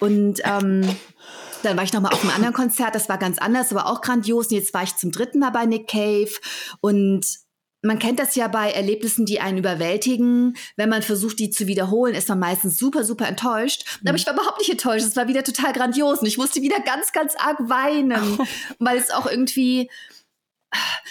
Und 0.00 0.40
ähm, 0.42 0.82
dann 1.62 1.76
war 1.76 1.84
ich 1.84 1.92
noch 1.92 2.00
mal 2.00 2.12
auf 2.12 2.22
einem 2.22 2.34
anderen 2.34 2.54
Konzert, 2.54 2.96
das 2.96 3.08
war 3.08 3.18
ganz 3.18 3.38
anders, 3.38 3.70
aber 3.70 3.86
auch 3.86 4.00
grandios. 4.00 4.48
Und 4.48 4.56
jetzt 4.56 4.74
war 4.74 4.82
ich 4.82 4.96
zum 4.96 5.12
dritten 5.12 5.38
Mal 5.38 5.50
bei 5.50 5.66
Nick 5.66 5.86
Cave 5.86 6.32
und 6.80 7.43
man 7.84 7.98
kennt 7.98 8.18
das 8.18 8.34
ja 8.34 8.48
bei 8.48 8.70
Erlebnissen, 8.70 9.26
die 9.26 9.40
einen 9.40 9.58
überwältigen. 9.58 10.56
Wenn 10.76 10.88
man 10.88 11.02
versucht, 11.02 11.38
die 11.38 11.50
zu 11.50 11.66
wiederholen, 11.66 12.14
ist 12.14 12.28
man 12.28 12.38
meistens 12.38 12.78
super, 12.78 13.04
super 13.04 13.28
enttäuscht. 13.28 13.98
Mhm. 14.00 14.08
Aber 14.08 14.16
ich 14.16 14.26
war 14.26 14.32
überhaupt 14.32 14.58
nicht 14.58 14.70
enttäuscht. 14.70 15.06
Es 15.06 15.16
war 15.16 15.28
wieder 15.28 15.44
total 15.44 15.72
grandios 15.72 16.20
und 16.20 16.26
ich 16.26 16.38
musste 16.38 16.62
wieder 16.62 16.80
ganz, 16.80 17.12
ganz 17.12 17.34
arg 17.36 17.58
weinen, 17.68 18.38
weil 18.78 18.96
es 18.96 19.10
auch 19.10 19.26
irgendwie, 19.26 19.90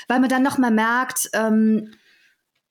weil 0.07 0.19
man 0.19 0.29
dann 0.29 0.43
noch 0.43 0.57
mal 0.57 0.71
merkt, 0.71 1.29
ähm, 1.33 1.93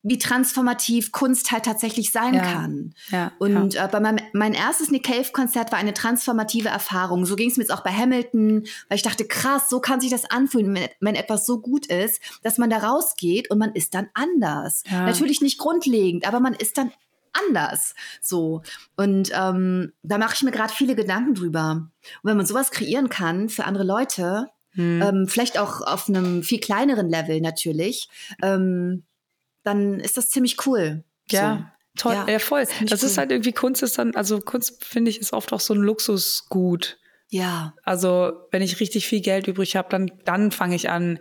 wie 0.02 0.18
transformativ 0.18 1.12
Kunst 1.12 1.52
halt 1.52 1.64
tatsächlich 1.64 2.10
sein 2.10 2.34
ja. 2.34 2.42
kann. 2.42 2.94
Ja, 3.10 3.32
und 3.38 3.74
ja. 3.74 3.84
Äh, 3.84 3.88
bei 3.88 4.00
meinem 4.00 4.18
mein 4.32 4.52
erstes 4.52 4.90
Nick 4.90 5.04
Cave 5.04 5.30
Konzert 5.32 5.70
war 5.70 5.78
eine 5.78 5.94
transformative 5.94 6.68
Erfahrung. 6.68 7.24
So 7.24 7.36
ging 7.36 7.50
es 7.50 7.56
mir 7.56 7.62
jetzt 7.62 7.72
auch 7.72 7.84
bei 7.84 7.92
Hamilton, 7.92 8.64
weil 8.88 8.96
ich 8.96 9.02
dachte, 9.02 9.26
krass, 9.26 9.68
so 9.68 9.80
kann 9.80 10.00
sich 10.00 10.10
das 10.10 10.28
anfühlen, 10.30 10.74
wenn, 10.74 10.88
wenn 11.00 11.14
etwas 11.14 11.46
so 11.46 11.60
gut 11.60 11.86
ist, 11.86 12.20
dass 12.42 12.58
man 12.58 12.70
da 12.70 12.78
rausgeht 12.78 13.50
und 13.50 13.58
man 13.58 13.72
ist 13.74 13.94
dann 13.94 14.08
anders. 14.14 14.82
Natürlich 14.90 15.40
nicht 15.40 15.58
grundlegend, 15.58 16.26
aber 16.26 16.40
man 16.40 16.54
ist 16.54 16.78
dann 16.78 16.90
anders. 17.32 17.94
So. 18.20 18.62
Und 18.96 19.30
ähm, 19.34 19.92
da 20.02 20.18
mache 20.18 20.34
ich 20.34 20.42
mir 20.42 20.50
gerade 20.50 20.72
viele 20.72 20.94
Gedanken 20.94 21.34
drüber. 21.34 21.88
Und 22.22 22.30
wenn 22.30 22.36
man 22.36 22.46
sowas 22.46 22.70
kreieren 22.70 23.08
kann 23.08 23.48
für 23.48 23.64
andere 23.64 23.84
Leute, 23.84 24.48
hm. 24.72 25.02
ähm, 25.02 25.28
vielleicht 25.28 25.58
auch 25.58 25.80
auf 25.80 26.08
einem 26.08 26.42
viel 26.42 26.60
kleineren 26.60 27.08
Level 27.08 27.40
natürlich, 27.40 28.08
ähm, 28.42 29.04
dann 29.64 30.00
ist 30.00 30.16
das 30.16 30.30
ziemlich 30.30 30.66
cool. 30.66 31.04
Ja. 31.30 31.56
So. 31.56 31.64
Toll, 31.94 32.14
ja, 32.14 32.26
ja 32.26 32.38
voll. 32.38 32.64
Das, 32.80 32.90
das 32.90 33.02
ist 33.02 33.18
halt 33.18 33.30
irgendwie 33.30 33.52
Kunst 33.52 33.82
ist 33.82 33.98
dann, 33.98 34.14
also 34.14 34.40
Kunst 34.40 34.82
finde 34.82 35.10
ich 35.10 35.20
ist 35.20 35.34
oft 35.34 35.52
auch 35.52 35.60
so 35.60 35.74
ein 35.74 35.80
Luxusgut. 35.80 36.98
Ja. 37.28 37.74
Also 37.82 38.32
wenn 38.50 38.62
ich 38.62 38.80
richtig 38.80 39.06
viel 39.06 39.20
Geld 39.20 39.46
übrig 39.46 39.76
habe, 39.76 39.88
dann 39.90 40.10
dann 40.24 40.50
fange 40.52 40.74
ich 40.74 40.88
an 40.88 41.18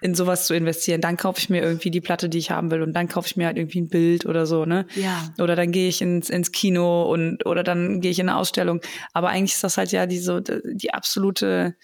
in 0.00 0.14
sowas 0.14 0.46
zu 0.46 0.54
investieren. 0.54 1.00
Dann 1.00 1.16
kaufe 1.16 1.38
ich 1.40 1.48
mir 1.48 1.62
irgendwie 1.62 1.90
die 1.90 2.00
Platte, 2.00 2.28
die 2.28 2.38
ich 2.38 2.50
haben 2.50 2.70
will 2.70 2.82
und 2.82 2.92
dann 2.92 3.08
kaufe 3.08 3.26
ich 3.26 3.36
mir 3.36 3.46
halt 3.46 3.56
irgendwie 3.56 3.80
ein 3.80 3.88
Bild 3.88 4.26
oder 4.26 4.44
so, 4.46 4.66
ne? 4.66 4.86
Ja. 4.94 5.32
Oder 5.38 5.56
dann 5.56 5.72
gehe 5.72 5.88
ich 5.88 6.02
ins, 6.02 6.28
ins 6.28 6.52
Kino 6.52 7.10
und 7.10 7.46
oder 7.46 7.62
dann 7.62 8.00
gehe 8.00 8.10
ich 8.10 8.18
in 8.18 8.28
eine 8.28 8.38
Ausstellung. 8.38 8.82
Aber 9.14 9.30
eigentlich 9.30 9.54
ist 9.54 9.64
das 9.64 9.78
halt 9.78 9.92
ja 9.92 10.06
die 10.06 10.18
so 10.18 10.40
die 10.40 10.92
absolute, 10.92 11.74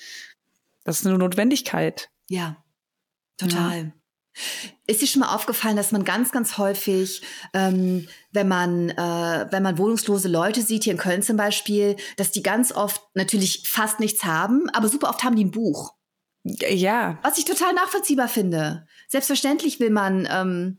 das 0.84 1.00
ist 1.00 1.06
eine 1.06 1.16
Notwendigkeit. 1.18 2.10
Ja, 2.28 2.62
total. 3.38 3.78
Ja. 3.78 3.92
Ist 4.86 5.02
dir 5.02 5.06
schon 5.06 5.20
mal 5.20 5.34
aufgefallen, 5.34 5.76
dass 5.76 5.92
man 5.92 6.04
ganz, 6.04 6.32
ganz 6.32 6.56
häufig, 6.58 7.22
ähm, 7.52 8.08
wenn 8.32 8.48
man, 8.48 8.90
äh, 8.90 9.46
wenn 9.50 9.62
man 9.62 9.78
wohnungslose 9.78 10.28
Leute 10.28 10.62
sieht, 10.62 10.84
hier 10.84 10.92
in 10.92 10.98
Köln 10.98 11.22
zum 11.22 11.36
Beispiel, 11.36 11.96
dass 12.16 12.30
die 12.30 12.42
ganz 12.42 12.72
oft 12.72 13.02
natürlich 13.14 13.68
fast 13.68 14.00
nichts 14.00 14.24
haben, 14.24 14.68
aber 14.70 14.88
super 14.88 15.10
oft 15.10 15.22
haben 15.24 15.36
die 15.36 15.44
ein 15.44 15.50
Buch. 15.50 15.94
Ja. 16.44 17.18
Was 17.22 17.38
ich 17.38 17.44
total 17.44 17.74
nachvollziehbar 17.74 18.28
finde. 18.28 18.86
Selbstverständlich 19.08 19.78
will 19.80 19.90
man 19.90 20.26
ähm, 20.30 20.78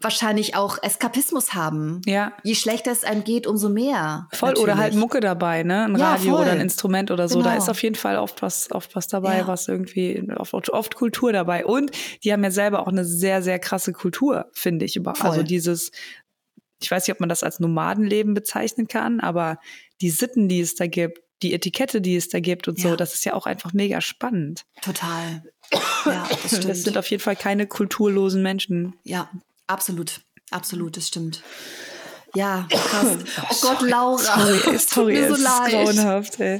wahrscheinlich 0.00 0.54
auch 0.54 0.78
Eskapismus 0.82 1.54
haben. 1.54 2.00
Ja. 2.06 2.32
Je 2.42 2.54
schlechter 2.54 2.92
es 2.92 3.04
einem 3.04 3.24
geht, 3.24 3.46
umso 3.46 3.68
mehr. 3.68 4.28
Voll 4.32 4.50
natürlich. 4.50 4.64
oder 4.64 4.78
halt 4.78 4.94
Mucke 4.94 5.20
dabei, 5.20 5.62
ne? 5.62 5.84
Ein 5.84 5.96
ja, 5.96 6.12
Radio 6.12 6.32
voll. 6.32 6.42
oder 6.42 6.52
ein 6.52 6.60
Instrument 6.60 7.10
oder 7.10 7.28
so. 7.28 7.38
Genau. 7.38 7.50
Da 7.50 7.56
ist 7.56 7.68
auf 7.68 7.82
jeden 7.82 7.94
Fall 7.94 8.18
oft 8.18 8.42
was, 8.42 8.70
oft 8.70 8.94
was 8.94 9.08
dabei, 9.08 9.38
ja. 9.38 9.46
was 9.46 9.68
irgendwie 9.68 10.22
oft, 10.36 10.70
oft 10.70 10.94
Kultur 10.94 11.32
dabei. 11.32 11.64
Und 11.64 11.90
die 12.24 12.32
haben 12.32 12.44
ja 12.44 12.50
selber 12.50 12.80
auch 12.80 12.88
eine 12.88 13.04
sehr, 13.04 13.42
sehr 13.42 13.58
krasse 13.58 13.92
Kultur, 13.92 14.46
finde 14.52 14.84
ich. 14.84 14.96
Über, 14.96 15.14
also 15.22 15.42
dieses, 15.42 15.90
ich 16.80 16.90
weiß 16.90 17.06
nicht, 17.06 17.14
ob 17.14 17.20
man 17.20 17.28
das 17.28 17.42
als 17.42 17.60
Nomadenleben 17.60 18.34
bezeichnen 18.34 18.88
kann, 18.88 19.20
aber 19.20 19.58
die 20.00 20.10
Sitten, 20.10 20.48
die 20.48 20.60
es 20.60 20.74
da 20.74 20.86
gibt, 20.86 21.20
die 21.42 21.52
Etikette, 21.52 22.00
die 22.00 22.16
es 22.16 22.28
da 22.28 22.40
gibt 22.40 22.66
und 22.66 22.78
ja. 22.78 22.90
so, 22.90 22.96
das 22.96 23.14
ist 23.14 23.24
ja 23.24 23.34
auch 23.34 23.46
einfach 23.46 23.72
mega 23.72 24.00
spannend. 24.00 24.64
Total. 24.82 25.42
Ja, 26.06 26.28
das, 26.44 26.60
das 26.60 26.82
sind 26.84 26.96
auf 26.96 27.10
jeden 27.10 27.20
Fall 27.20 27.34
keine 27.34 27.66
kulturlosen 27.66 28.40
Menschen. 28.40 28.94
Ja, 29.02 29.28
Absolut, 29.66 30.20
absolut, 30.50 30.96
das 30.96 31.08
stimmt. 31.08 31.42
Ja, 32.34 32.66
krass. 32.70 33.18
Oh 33.50 33.56
Gott, 33.62 33.82
Laura. 33.82 34.18
Sorry, 34.18 34.78
sorry, 34.78 35.12
mir 35.14 35.34
so 35.34 35.42
leid. 35.42 35.70
grauenhaft, 35.72 36.40
ey. 36.40 36.58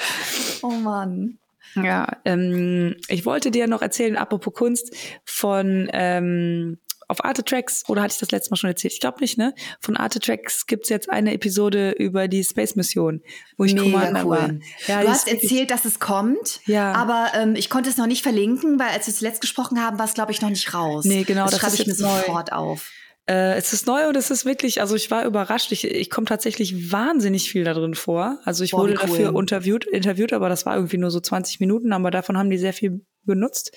Oh 0.62 0.70
Mann. 0.70 1.38
Ja, 1.74 2.06
ähm, 2.24 2.96
ich 3.08 3.26
wollte 3.26 3.50
dir 3.50 3.66
noch 3.66 3.82
erzählen, 3.82 4.16
apropos 4.16 4.54
Kunst, 4.54 4.94
von 5.24 5.90
ähm, 5.92 6.78
auf 7.08 7.24
Arte 7.24 7.44
Tracks, 7.44 7.84
oder 7.88 8.02
hatte 8.02 8.14
ich 8.14 8.20
das 8.20 8.30
letzte 8.30 8.50
Mal 8.50 8.56
schon 8.56 8.70
erzählt? 8.70 8.94
Ich 8.94 9.00
glaube 9.00 9.20
nicht, 9.20 9.38
ne? 9.38 9.54
Von 9.80 9.96
Arte 9.96 10.18
Tracks 10.18 10.66
gibt's 10.66 10.88
jetzt 10.88 11.10
eine 11.10 11.32
Episode 11.32 11.92
über 11.92 12.28
die 12.28 12.42
Space-Mission, 12.42 13.22
wo 13.56 13.64
ich 13.64 13.74
Mega 13.74 14.22
cool. 14.22 14.30
war. 14.30 14.50
Ja, 14.86 15.02
du 15.02 15.08
hast 15.08 15.28
erzählt, 15.28 15.70
dass 15.70 15.84
es 15.84 16.00
kommt, 16.00 16.60
ja. 16.66 16.92
aber 16.92 17.32
ähm, 17.34 17.54
ich 17.54 17.70
konnte 17.70 17.90
es 17.90 17.96
noch 17.96 18.06
nicht 18.06 18.22
verlinken, 18.22 18.78
weil 18.78 18.88
als 18.88 19.06
wir 19.06 19.14
zuletzt 19.14 19.40
gesprochen 19.40 19.80
haben, 19.80 19.98
war 19.98 20.06
es, 20.06 20.14
glaube 20.14 20.32
ich, 20.32 20.40
noch 20.40 20.50
nicht 20.50 20.74
raus. 20.74 21.04
Nee, 21.04 21.24
genau, 21.24 21.44
das, 21.44 21.52
das 21.52 21.60
schreibe 21.60 21.76
ich 21.76 21.86
mir 21.86 22.06
neu. 22.06 22.18
sofort 22.18 22.52
auf. 22.52 22.90
Äh, 23.28 23.56
es 23.56 23.72
ist 23.72 23.86
neu 23.86 24.08
und 24.08 24.16
es 24.16 24.30
ist 24.30 24.44
wirklich, 24.44 24.80
also 24.80 24.94
ich 24.94 25.10
war 25.10 25.24
überrascht. 25.24 25.72
Ich, 25.72 25.84
ich 25.84 26.10
komme 26.10 26.26
tatsächlich 26.26 26.92
wahnsinnig 26.92 27.50
viel 27.50 27.64
da 27.64 27.74
drin 27.74 27.94
vor. 27.94 28.38
Also 28.44 28.62
ich 28.62 28.70
Boah, 28.70 28.82
wurde 28.82 28.94
cool. 28.94 28.98
dafür 29.00 29.38
interviewt, 29.38 29.84
interviewt, 29.84 30.32
aber 30.32 30.48
das 30.48 30.64
war 30.64 30.76
irgendwie 30.76 30.98
nur 30.98 31.10
so 31.10 31.18
20 31.18 31.58
Minuten, 31.58 31.92
aber 31.92 32.10
davon 32.12 32.38
haben 32.38 32.50
die 32.50 32.58
sehr 32.58 32.72
viel 32.72 33.04
benutzt. 33.26 33.72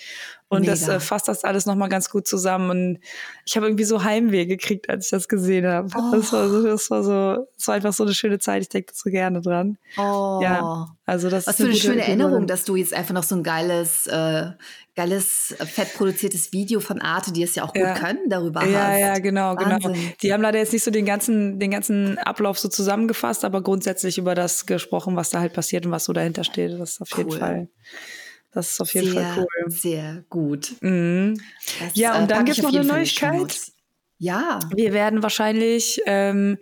Und 0.51 0.61
Mega. 0.61 0.71
das 0.71 0.87
äh, 0.87 0.99
fasst 0.99 1.27
das 1.27 1.43
alles 1.43 1.67
nochmal 1.67 1.89
ganz 1.89 2.09
gut 2.09 2.27
zusammen. 2.27 2.71
Und 2.71 2.99
ich 3.45 3.55
habe 3.55 3.67
irgendwie 3.67 3.83
so 3.83 4.03
Heimweh 4.03 4.47
gekriegt, 4.47 4.89
als 4.89 5.05
ich 5.05 5.11
das 5.11 5.27
gesehen 5.27 5.67
habe. 5.67 5.89
Oh. 5.95 6.15
Das, 6.15 6.33
war 6.33 6.49
so, 6.49 6.63
das 6.63 6.89
war 6.89 7.03
so, 7.03 7.47
das 7.55 7.67
war 7.67 7.75
einfach 7.75 7.93
so 7.93 8.03
eine 8.03 8.15
schöne 8.15 8.39
Zeit. 8.39 8.63
Ich 8.63 8.69
denke 8.69 8.91
so 8.95 9.11
gerne 9.11 9.41
dran. 9.41 9.77
Oh. 9.97 10.39
Ja, 10.41 10.87
also 11.05 11.29
das 11.29 11.45
Was 11.45 11.57
für 11.57 11.63
eine, 11.63 11.73
eine 11.73 11.79
schöne 11.79 12.01
Erinnerung, 12.01 12.47
dass 12.47 12.65
du 12.65 12.75
jetzt 12.75 12.95
einfach 12.95 13.13
noch 13.13 13.21
so 13.23 13.35
ein 13.35 13.43
geiles, 13.43 14.07
äh, 14.07 14.47
geiles, 14.95 15.55
fett 15.59 15.93
produziertes 15.93 16.51
Video 16.51 16.79
von 16.79 16.99
Arte, 16.99 17.31
die 17.31 17.43
es 17.43 17.53
ja 17.53 17.63
auch 17.63 17.73
gut 17.73 17.83
ja. 17.83 17.93
können, 17.93 18.27
darüber 18.27 18.65
ja, 18.65 18.87
hast. 18.87 18.89
Ja, 18.89 18.97
ja, 18.97 19.19
genau, 19.19 19.55
genau. 19.55 19.71
Wahnsinn. 19.71 19.93
genau. 19.93 20.13
Die 20.23 20.33
haben 20.33 20.41
leider 20.41 20.57
jetzt 20.57 20.73
nicht 20.73 20.83
so 20.83 20.89
den 20.89 21.05
ganzen, 21.05 21.59
den 21.59 21.69
ganzen 21.69 22.17
Ablauf 22.17 22.57
so 22.57 22.69
zusammengefasst, 22.69 23.45
aber 23.45 23.61
grundsätzlich 23.61 24.17
über 24.17 24.33
das 24.33 24.65
gesprochen, 24.65 25.15
was 25.15 25.29
da 25.29 25.39
halt 25.39 25.53
passiert 25.53 25.85
und 25.85 25.91
was 25.91 26.05
so 26.05 26.13
dahinter 26.13 26.43
steht. 26.43 26.71
Das 26.79 26.93
ist 26.93 27.01
auf 27.01 27.09
cool. 27.13 27.19
jeden 27.19 27.39
Fall. 27.39 27.69
Das 28.51 28.71
ist 28.71 28.81
auf 28.81 28.93
jeden 28.93 29.11
sehr, 29.11 29.33
Fall 29.33 29.45
cool. 29.45 29.71
Sehr 29.71 30.23
gut. 30.29 30.75
Mhm. 30.81 31.39
Das, 31.79 31.95
ja, 31.95 32.17
und 32.17 32.23
äh, 32.25 32.27
dann 32.27 32.45
gibt 32.45 32.57
es 32.57 32.63
noch 32.63 32.73
eine 32.73 32.83
Neuigkeit. 32.83 33.55
Ja. 34.17 34.59
Wir 34.75 34.91
werden 34.91 35.23
wahrscheinlich 35.23 36.01
ähm, 36.05 36.57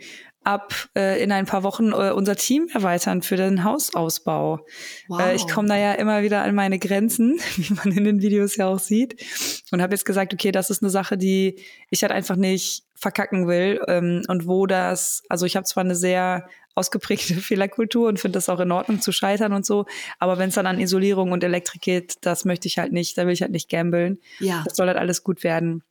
ab 0.47 0.73
äh, 0.95 1.21
in 1.21 1.31
ein 1.33 1.45
paar 1.45 1.63
Wochen 1.63 1.91
äh, 1.91 2.11
unser 2.11 2.37
Team 2.37 2.69
erweitern 2.73 3.21
für 3.21 3.35
den 3.35 3.65
Hausausbau. 3.65 4.65
Wow. 5.09 5.19
Äh, 5.19 5.35
ich 5.35 5.45
komme 5.47 5.67
da 5.67 5.75
ja 5.75 5.93
immer 5.93 6.23
wieder 6.23 6.43
an 6.43 6.55
meine 6.55 6.79
Grenzen, 6.79 7.37
wie 7.57 7.73
man 7.73 7.91
in 7.91 8.05
den 8.05 8.21
Videos 8.21 8.55
ja 8.55 8.67
auch 8.67 8.79
sieht. 8.79 9.21
Und 9.71 9.81
habe 9.81 9.93
jetzt 9.93 10.05
gesagt, 10.05 10.33
okay, 10.33 10.53
das 10.53 10.69
ist 10.69 10.81
eine 10.81 10.89
Sache, 10.89 11.17
die 11.17 11.61
ich 11.89 12.01
halt 12.01 12.13
einfach 12.13 12.37
nicht 12.37 12.83
verkacken 12.95 13.47
will. 13.47 13.81
Ähm, 13.87 14.23
und 14.29 14.47
wo 14.47 14.67
das, 14.67 15.23
also 15.27 15.45
ich 15.45 15.57
habe 15.57 15.65
zwar 15.65 15.83
eine 15.83 15.95
sehr 15.95 16.47
ausgeprägte 16.77 17.33
Fehlerkultur 17.41 18.07
und 18.07 18.19
finde 18.19 18.37
das 18.37 18.49
auch 18.49 18.59
in 18.59 18.71
Ordnung 18.71 19.01
zu 19.01 19.11
scheitern 19.11 19.53
und 19.53 19.65
so. 19.65 19.85
Aber 20.19 20.37
wenn 20.37 20.49
es 20.49 20.55
dann 20.55 20.67
an 20.67 20.79
Isolierung 20.79 21.31
und 21.31 21.43
Elektrik 21.43 21.81
geht, 21.81 22.15
das 22.21 22.45
möchte 22.45 22.67
ich 22.67 22.77
halt 22.77 22.91
nicht, 22.91 23.17
da 23.17 23.25
will 23.25 23.33
ich 23.33 23.41
halt 23.41 23.51
nicht 23.51 23.69
gambeln. 23.69 24.19
Ja. 24.39 24.63
Das 24.63 24.77
soll 24.77 24.87
halt 24.87 24.97
alles 24.97 25.23
gut 25.23 25.43
werden. 25.43 25.83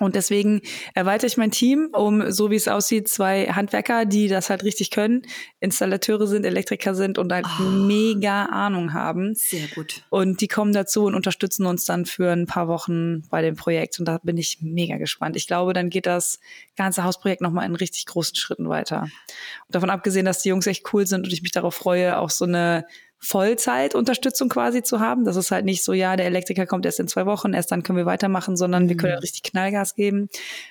Und 0.00 0.14
deswegen 0.14 0.62
erweitere 0.94 1.26
ich 1.26 1.36
mein 1.36 1.50
Team 1.50 1.90
um, 1.92 2.32
so 2.32 2.50
wie 2.50 2.56
es 2.56 2.68
aussieht, 2.68 3.08
zwei 3.08 3.46
Handwerker, 3.46 4.06
die 4.06 4.28
das 4.28 4.48
halt 4.48 4.64
richtig 4.64 4.90
können, 4.90 5.22
Installateure 5.60 6.26
sind, 6.26 6.46
Elektriker 6.46 6.94
sind 6.94 7.18
und 7.18 7.30
halt 7.32 7.46
oh, 7.60 7.62
mega 7.62 8.46
Ahnung 8.46 8.94
haben. 8.94 9.34
Sehr 9.34 9.68
gut. 9.74 10.02
Und 10.08 10.40
die 10.40 10.48
kommen 10.48 10.72
dazu 10.72 11.04
und 11.04 11.14
unterstützen 11.14 11.66
uns 11.66 11.84
dann 11.84 12.06
für 12.06 12.32
ein 12.32 12.46
paar 12.46 12.66
Wochen 12.66 13.28
bei 13.28 13.42
dem 13.42 13.56
Projekt. 13.56 13.98
Und 13.98 14.06
da 14.06 14.18
bin 14.22 14.38
ich 14.38 14.58
mega 14.62 14.96
gespannt. 14.96 15.36
Ich 15.36 15.46
glaube, 15.46 15.74
dann 15.74 15.90
geht 15.90 16.06
das 16.06 16.40
ganze 16.76 17.04
Hausprojekt 17.04 17.42
nochmal 17.42 17.66
in 17.66 17.74
richtig 17.74 18.06
großen 18.06 18.36
Schritten 18.36 18.70
weiter. 18.70 19.02
Und 19.02 19.74
davon 19.74 19.90
abgesehen, 19.90 20.24
dass 20.24 20.40
die 20.40 20.48
Jungs 20.48 20.66
echt 20.66 20.92
cool 20.94 21.06
sind 21.06 21.26
und 21.26 21.32
ich 21.32 21.42
mich 21.42 21.52
darauf 21.52 21.74
freue, 21.74 22.18
auch 22.18 22.30
so 22.30 22.46
eine 22.46 22.86
Vollzeitunterstützung 23.20 24.48
quasi 24.48 24.82
zu 24.82 24.98
haben. 24.98 25.24
Das 25.24 25.36
ist 25.36 25.50
halt 25.50 25.66
nicht 25.66 25.84
so, 25.84 25.92
ja, 25.92 26.16
der 26.16 26.26
Elektriker 26.26 26.66
kommt 26.66 26.86
erst 26.86 27.00
in 27.00 27.08
zwei 27.08 27.26
Wochen, 27.26 27.52
erst 27.52 27.70
dann 27.70 27.82
können 27.82 27.98
wir 27.98 28.06
weitermachen, 28.06 28.56
sondern 28.56 28.84
mhm. 28.84 28.88
wir 28.88 28.96
können 28.96 29.14
mhm. 29.14 29.20
richtig 29.20 29.42
Knallgas 29.42 29.94
geben. 29.94 30.28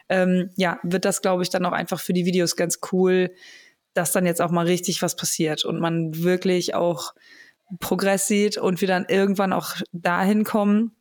Ähm, 0.09 0.49
ja, 0.55 0.79
wird 0.83 1.05
das, 1.05 1.21
glaube 1.21 1.43
ich, 1.43 1.49
dann 1.49 1.65
auch 1.65 1.71
einfach 1.71 1.99
für 1.99 2.13
die 2.13 2.25
Videos 2.25 2.55
ganz 2.55 2.79
cool, 2.91 3.31
dass 3.93 4.11
dann 4.11 4.25
jetzt 4.25 4.41
auch 4.41 4.51
mal 4.51 4.65
richtig 4.65 5.01
was 5.01 5.15
passiert 5.15 5.63
und 5.63 5.79
man 5.79 6.23
wirklich 6.23 6.73
auch 6.73 7.13
Progress 7.79 8.27
sieht 8.27 8.57
und 8.57 8.81
wir 8.81 8.87
dann 8.87 9.05
irgendwann 9.07 9.53
auch 9.53 9.75
dahin 9.91 10.43
kommen, 10.43 10.95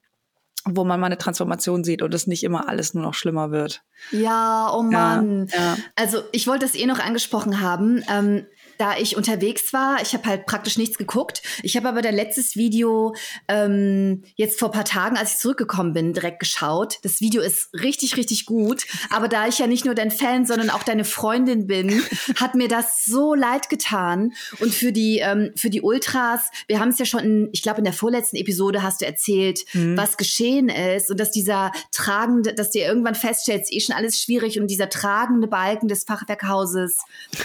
wo 0.64 0.84
man 0.84 1.00
mal 1.00 1.06
eine 1.06 1.16
Transformation 1.16 1.82
sieht 1.82 2.02
und 2.02 2.12
es 2.12 2.26
nicht 2.26 2.44
immer 2.44 2.68
alles 2.68 2.92
nur 2.92 3.02
noch 3.02 3.14
schlimmer 3.14 3.50
wird. 3.50 3.82
Ja, 4.10 4.70
oh 4.74 4.82
Mann. 4.82 5.46
Ja, 5.50 5.58
ja. 5.58 5.76
Also 5.96 6.22
ich 6.32 6.46
wollte 6.46 6.66
es 6.66 6.74
eh 6.74 6.84
noch 6.84 6.98
angesprochen 6.98 7.60
haben. 7.60 8.02
Ähm, 8.10 8.46
da 8.78 8.96
ich 8.96 9.16
unterwegs 9.16 9.72
war. 9.72 10.00
Ich 10.02 10.14
habe 10.14 10.28
halt 10.28 10.46
praktisch 10.46 10.78
nichts 10.78 10.98
geguckt. 10.98 11.42
Ich 11.62 11.76
habe 11.76 11.88
aber 11.88 12.02
dein 12.02 12.14
letztes 12.14 12.56
Video 12.56 13.14
ähm, 13.48 14.22
jetzt 14.36 14.58
vor 14.58 14.70
paar 14.70 14.84
Tagen, 14.84 15.16
als 15.16 15.32
ich 15.32 15.38
zurückgekommen 15.38 15.92
bin, 15.92 16.12
direkt 16.12 16.40
geschaut. 16.40 16.98
Das 17.02 17.20
Video 17.20 17.42
ist 17.42 17.70
richtig, 17.74 18.16
richtig 18.16 18.46
gut. 18.46 18.86
Aber 19.10 19.28
da 19.28 19.46
ich 19.48 19.58
ja 19.58 19.66
nicht 19.66 19.84
nur 19.84 19.94
dein 19.94 20.10
Fan, 20.10 20.46
sondern 20.46 20.70
auch 20.70 20.82
deine 20.82 21.04
Freundin 21.04 21.66
bin, 21.66 22.02
hat 22.36 22.54
mir 22.54 22.68
das 22.68 23.04
so 23.04 23.34
leid 23.34 23.68
getan. 23.68 24.32
Und 24.60 24.72
für 24.72 24.92
die 24.92 25.18
ähm, 25.18 25.50
für 25.56 25.70
die 25.70 25.82
Ultras, 25.82 26.42
wir 26.66 26.80
haben 26.80 26.90
es 26.90 26.98
ja 26.98 27.04
schon, 27.04 27.20
in, 27.20 27.48
ich 27.52 27.62
glaube 27.62 27.78
in 27.78 27.84
der 27.84 27.92
vorletzten 27.92 28.36
Episode 28.36 28.82
hast 28.82 29.00
du 29.00 29.06
erzählt, 29.06 29.64
mhm. 29.72 29.96
was 29.96 30.16
geschehen 30.16 30.68
ist 30.68 31.10
und 31.10 31.18
dass 31.18 31.30
dieser 31.30 31.72
tragende, 31.92 32.54
dass 32.54 32.70
dir 32.70 32.86
irgendwann 32.86 33.14
feststellst, 33.14 33.72
eh 33.72 33.80
schon 33.80 33.94
alles 33.94 34.20
schwierig 34.20 34.60
und 34.60 34.68
dieser 34.68 34.88
tragende 34.88 35.48
Balken 35.48 35.88
des 35.88 36.04
Fachwerkhauses 36.04 36.98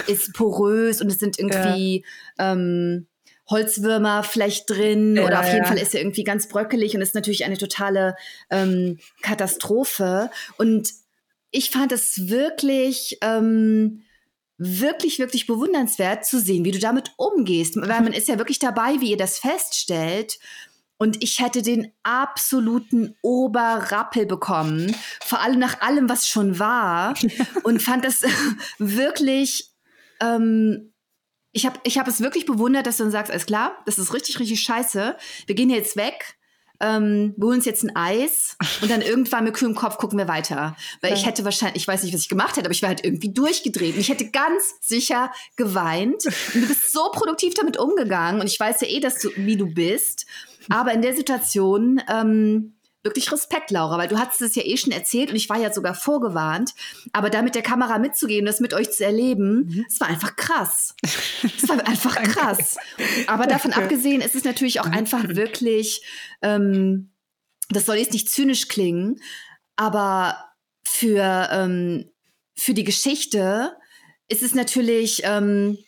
ist 0.06 0.32
porös 0.34 1.00
und 1.00 1.10
es 1.10 1.18
sind 1.24 1.38
irgendwie 1.38 2.04
ja. 2.38 2.52
ähm, 2.52 3.06
Holzwürmer 3.48 4.22
vielleicht 4.22 4.70
drin 4.70 5.16
ja, 5.16 5.24
oder 5.24 5.40
auf 5.40 5.52
jeden. 5.52 5.66
Fall 5.66 5.78
ist 5.78 5.94
er 5.94 6.00
irgendwie 6.00 6.24
ganz 6.24 6.48
bröckelig 6.48 6.94
und 6.94 7.02
ist 7.02 7.14
natürlich 7.14 7.44
eine 7.44 7.58
totale 7.58 8.16
ähm, 8.50 8.98
Katastrophe. 9.22 10.30
Und 10.56 10.88
ich 11.50 11.70
fand 11.70 11.92
es 11.92 12.28
wirklich, 12.28 13.18
ähm, 13.20 14.02
wirklich, 14.56 15.18
wirklich 15.18 15.46
bewundernswert 15.46 16.24
zu 16.24 16.40
sehen, 16.40 16.64
wie 16.64 16.70
du 16.70 16.78
damit 16.78 17.12
umgehst. 17.16 17.76
Weil 17.76 18.02
man 18.02 18.12
ist 18.12 18.28
ja 18.28 18.38
wirklich 18.38 18.58
dabei, 18.58 19.00
wie 19.00 19.10
ihr 19.10 19.18
das 19.18 19.38
feststellt. 19.38 20.38
Und 20.96 21.22
ich 21.22 21.40
hätte 21.40 21.60
den 21.60 21.92
absoluten 22.02 23.16
Oberrappel 23.20 24.26
bekommen, 24.26 24.96
vor 25.22 25.40
allem 25.40 25.58
nach 25.58 25.82
allem, 25.82 26.08
was 26.08 26.28
schon 26.28 26.58
war. 26.58 27.14
und 27.62 27.82
fand 27.82 28.06
das 28.06 28.22
wirklich 28.78 29.70
ähm, 30.20 30.93
ich 31.54 31.64
habe 31.64 31.78
ich 31.84 31.98
hab 31.98 32.06
es 32.08 32.20
wirklich 32.20 32.44
bewundert, 32.44 32.86
dass 32.86 32.98
du 32.98 33.04
dann 33.04 33.12
sagst, 33.12 33.30
alles 33.30 33.46
klar, 33.46 33.78
das 33.86 33.98
ist 33.98 34.12
richtig, 34.12 34.38
richtig 34.40 34.60
scheiße. 34.60 35.16
Wir 35.46 35.54
gehen 35.54 35.70
jetzt 35.70 35.96
weg, 35.96 36.36
ähm, 36.80 37.32
wir 37.36 37.46
holen 37.46 37.56
uns 37.58 37.64
jetzt 37.64 37.84
ein 37.84 37.94
Eis 37.94 38.56
und 38.82 38.90
dann 38.90 39.00
irgendwann 39.00 39.44
mit 39.44 39.54
kühlem 39.54 39.76
Kopf 39.76 39.96
gucken 39.96 40.18
wir 40.18 40.26
weiter. 40.26 40.76
Weil 41.00 41.12
ja. 41.12 41.16
ich 41.16 41.24
hätte 41.24 41.44
wahrscheinlich, 41.44 41.82
ich 41.82 41.88
weiß 41.88 42.02
nicht, 42.02 42.12
was 42.12 42.22
ich 42.22 42.28
gemacht 42.28 42.56
hätte, 42.56 42.66
aber 42.66 42.74
ich 42.74 42.82
wäre 42.82 42.90
halt 42.90 43.04
irgendwie 43.04 43.32
durchgedreht. 43.32 43.94
Und 43.94 44.00
ich 44.00 44.08
hätte 44.08 44.30
ganz 44.30 44.74
sicher 44.80 45.32
geweint. 45.56 46.26
Und 46.54 46.62
du 46.62 46.66
bist 46.66 46.92
so 46.92 47.10
produktiv 47.12 47.54
damit 47.54 47.78
umgegangen. 47.78 48.40
Und 48.40 48.48
ich 48.48 48.58
weiß 48.58 48.80
ja 48.80 48.88
eh, 48.88 49.00
dass 49.00 49.20
du, 49.20 49.30
wie 49.36 49.56
du 49.56 49.72
bist. 49.72 50.26
Aber 50.68 50.92
in 50.92 51.02
der 51.02 51.14
Situation 51.14 52.02
ähm, 52.12 52.74
wirklich 53.04 53.30
Respekt, 53.30 53.70
Laura, 53.70 53.98
weil 53.98 54.08
du 54.08 54.18
hattest 54.18 54.40
es 54.40 54.54
ja 54.54 54.64
eh 54.64 54.76
schon 54.76 54.92
erzählt 54.92 55.30
und 55.30 55.36
ich 55.36 55.48
war 55.48 55.58
ja 55.58 55.72
sogar 55.72 55.94
vorgewarnt. 55.94 56.72
Aber 57.12 57.30
da 57.30 57.42
mit 57.42 57.54
der 57.54 57.62
Kamera 57.62 57.98
mitzugehen, 57.98 58.46
das 58.46 58.60
mit 58.60 58.72
euch 58.72 58.90
zu 58.90 59.04
erleben, 59.04 59.66
mhm. 59.66 59.84
das 59.88 60.00
war 60.00 60.08
einfach 60.08 60.34
krass. 60.36 60.94
Das 61.60 61.68
war 61.68 61.86
einfach 61.86 62.16
krass. 62.22 62.78
Aber 63.26 63.46
davon 63.46 63.72
abgesehen 63.72 64.22
ist 64.22 64.34
es 64.34 64.44
natürlich 64.44 64.80
auch 64.80 64.86
einfach 64.86 65.28
wirklich, 65.28 66.02
ähm, 66.42 67.10
das 67.68 67.86
soll 67.86 67.96
jetzt 67.96 68.12
nicht 68.12 68.30
zynisch 68.30 68.68
klingen, 68.68 69.20
aber 69.76 70.36
für, 70.84 71.48
ähm, 71.52 72.10
für 72.56 72.72
die 72.72 72.84
Geschichte 72.84 73.76
ist 74.28 74.42
es 74.42 74.54
natürlich, 74.54 75.22
ähm, 75.24 75.78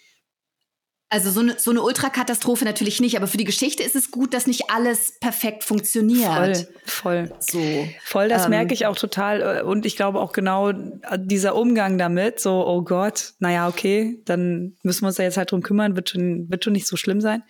also 1.09 1.31
so 1.31 1.41
eine, 1.41 1.59
so 1.59 1.71
eine 1.71 1.83
Ultrakatastrophe 1.83 2.65
natürlich 2.65 3.01
nicht, 3.01 3.17
aber 3.17 3.29
für 3.29 3.37
die 3.37 3.45
Geschichte 3.45 3.83
ist 3.83 3.95
es 3.95 4.11
gut, 4.11 4.35
dass 4.35 4.49
nicht 4.49 4.71
alles 4.71 5.19
perfekt 5.21 5.63
funktioniert. 5.63 6.67
Voll, 6.85 7.29
voll. 7.29 7.33
So. 7.39 7.89
Voll, 8.03 8.29
das 8.29 8.45
ähm, 8.45 8.51
merke 8.51 8.75
ich 8.75 8.87
auch 8.87 8.97
total. 8.97 9.63
Und 9.63 9.87
ich 9.87 9.95
glaube 9.95 10.21
auch 10.21 10.33
genau 10.33 10.73
dieser 11.17 11.55
Umgang 11.55 11.97
damit, 11.97 12.41
so, 12.41 12.67
oh 12.67 12.83
Gott, 12.83 13.35
naja, 13.39 13.69
okay, 13.69 14.21
dann 14.25 14.77
müssen 14.83 15.03
wir 15.03 15.09
uns 15.09 15.17
da 15.17 15.23
jetzt 15.23 15.37
halt 15.37 15.53
drum 15.53 15.63
kümmern, 15.63 15.95
wird 15.95 16.11
schon, 16.11 16.51
wird 16.51 16.65
schon 16.65 16.73
nicht 16.73 16.89
so 16.89 16.97
schlimm 16.97 17.21
sein. 17.21 17.45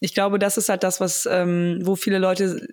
Ich 0.00 0.12
glaube, 0.12 0.38
das 0.40 0.56
ist 0.56 0.68
halt 0.68 0.82
das, 0.82 1.00
was, 1.00 1.28
ähm, 1.30 1.78
wo 1.82 1.94
viele 1.94 2.18
Leute 2.18 2.66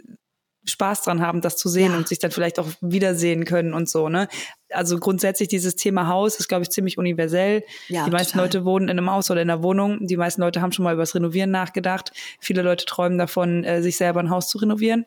Spaß 0.66 1.02
dran 1.02 1.22
haben, 1.22 1.42
das 1.42 1.58
zu 1.58 1.68
sehen 1.68 1.92
ja. 1.92 1.98
und 1.98 2.08
sich 2.08 2.20
dann 2.20 2.32
vielleicht 2.32 2.60
auch 2.60 2.68
wiedersehen 2.82 3.46
können 3.46 3.74
und 3.74 3.90
so, 3.90 4.10
ne? 4.10 4.28
Also 4.70 4.98
grundsätzlich 4.98 5.50
dieses 5.50 5.76
Thema 5.76 6.08
Haus 6.08 6.38
ist, 6.38 6.48
glaube 6.48 6.64
ich, 6.64 6.70
ziemlich 6.70 6.98
universell. 6.98 7.64
Ja, 7.90 8.06
die 8.06 8.12
meisten 8.12 8.34
total. 8.34 8.46
Leute 8.46 8.66
wohnen 8.66 8.88
in 8.88 8.98
einem 8.98 9.12
Haus 9.12 9.30
oder 9.30 9.42
in 9.42 9.50
einer 9.50 9.62
Wohnung. 9.62 10.08
Die 10.08 10.18
meisten 10.18 10.42
Leute 10.42 10.62
haben 10.62 10.72
schon 10.72 10.84
mal 10.84 10.94
über 10.94 11.04
das 11.04 11.14
Renovieren 11.14 11.52
nachgedacht. 11.52 12.12
Viele 12.40 12.62
Leute 12.64 12.86
träumen 12.86 13.18
davon, 13.18 13.64
äh, 13.64 13.82
sich 13.84 13.98
selber 13.98 14.20
ein 14.20 14.30
Haus 14.30 14.48
zu 14.48 14.58
renovieren. 14.58 15.06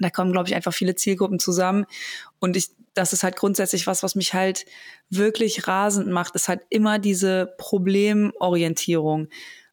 Da 0.00 0.10
kommen, 0.10 0.32
glaube 0.32 0.48
ich, 0.48 0.54
einfach 0.54 0.72
viele 0.72 0.94
Zielgruppen 0.94 1.38
zusammen. 1.38 1.84
Und 2.40 2.56
ich, 2.56 2.70
das 2.94 3.12
ist 3.12 3.22
halt 3.22 3.36
grundsätzlich 3.36 3.86
was, 3.86 4.02
was 4.02 4.14
mich 4.14 4.34
halt 4.34 4.64
wirklich 5.10 5.68
rasend 5.68 6.08
macht, 6.08 6.34
ist 6.34 6.48
halt 6.48 6.62
immer 6.70 6.98
diese 6.98 7.54
Problemorientierung. 7.58 9.28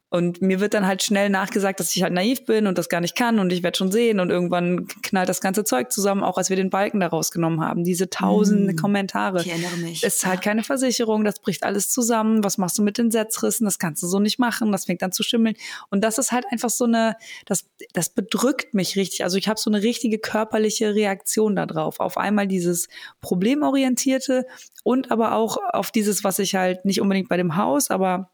Und 0.09 0.41
mir 0.41 0.61
wird 0.61 0.73
dann 0.73 0.87
halt 0.87 1.03
schnell 1.03 1.29
nachgesagt, 1.29 1.81
dass 1.81 1.93
ich 1.93 2.01
halt 2.01 2.13
naiv 2.13 2.45
bin 2.45 2.65
und 2.65 2.77
das 2.77 2.87
gar 2.87 3.01
nicht 3.01 3.15
kann 3.15 3.39
und 3.39 3.51
ich 3.51 3.61
werde 3.61 3.77
schon 3.77 3.91
sehen 3.91 4.21
und 4.21 4.29
irgendwann 4.29 4.87
knallt 5.03 5.27
das 5.27 5.41
ganze 5.41 5.65
Zeug 5.65 5.91
zusammen, 5.91 6.23
auch 6.23 6.37
als 6.37 6.49
wir 6.49 6.55
den 6.55 6.69
Balken 6.69 7.01
da 7.01 7.07
rausgenommen 7.07 7.59
haben. 7.59 7.83
Diese 7.83 8.09
tausende 8.09 8.71
mm, 8.71 8.77
Kommentare. 8.77 9.41
Ich 9.41 9.49
erinnere 9.49 9.75
mich. 9.77 10.03
Es 10.03 10.17
ist 10.17 10.25
halt 10.25 10.41
keine 10.41 10.63
Versicherung, 10.63 11.25
das 11.25 11.39
bricht 11.39 11.63
alles 11.63 11.89
zusammen. 11.89 12.41
Was 12.45 12.57
machst 12.57 12.77
du 12.77 12.83
mit 12.83 12.97
den 12.97 13.11
Setzrissen? 13.11 13.65
Das 13.65 13.79
kannst 13.79 14.01
du 14.01 14.07
so 14.07 14.19
nicht 14.19 14.39
machen. 14.39 14.71
Das 14.71 14.85
fängt 14.85 15.03
an 15.03 15.11
zu 15.11 15.23
schimmeln. 15.23 15.55
Und 15.89 16.05
das 16.05 16.17
ist 16.17 16.31
halt 16.31 16.45
einfach 16.51 16.69
so 16.69 16.85
eine, 16.85 17.17
das, 17.45 17.65
das 17.91 18.09
bedrückt 18.09 18.73
mich 18.73 18.95
richtig. 18.95 19.25
Also 19.25 19.37
ich 19.37 19.49
habe 19.49 19.59
so 19.59 19.69
eine 19.69 19.83
richtige 19.83 20.19
körperliche 20.19 20.95
Reaktion 20.95 21.57
darauf. 21.57 21.99
Auf 21.99 22.17
einmal 22.17 22.47
dieses 22.47 22.87
Problemorientierte 23.19 24.45
und 24.83 25.11
aber 25.11 25.33
auch 25.33 25.57
auf 25.73 25.91
dieses, 25.91 26.23
was 26.23 26.39
ich 26.39 26.55
halt 26.55 26.85
nicht 26.85 27.01
unbedingt 27.01 27.27
bei 27.27 27.35
dem 27.35 27.57
Haus, 27.57 27.91
aber 27.91 28.31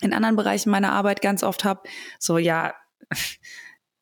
in 0.00 0.12
anderen 0.12 0.36
Bereichen 0.36 0.70
meiner 0.70 0.92
Arbeit 0.92 1.22
ganz 1.22 1.42
oft 1.42 1.64
habe, 1.64 1.82
so 2.18 2.38
ja, 2.38 2.74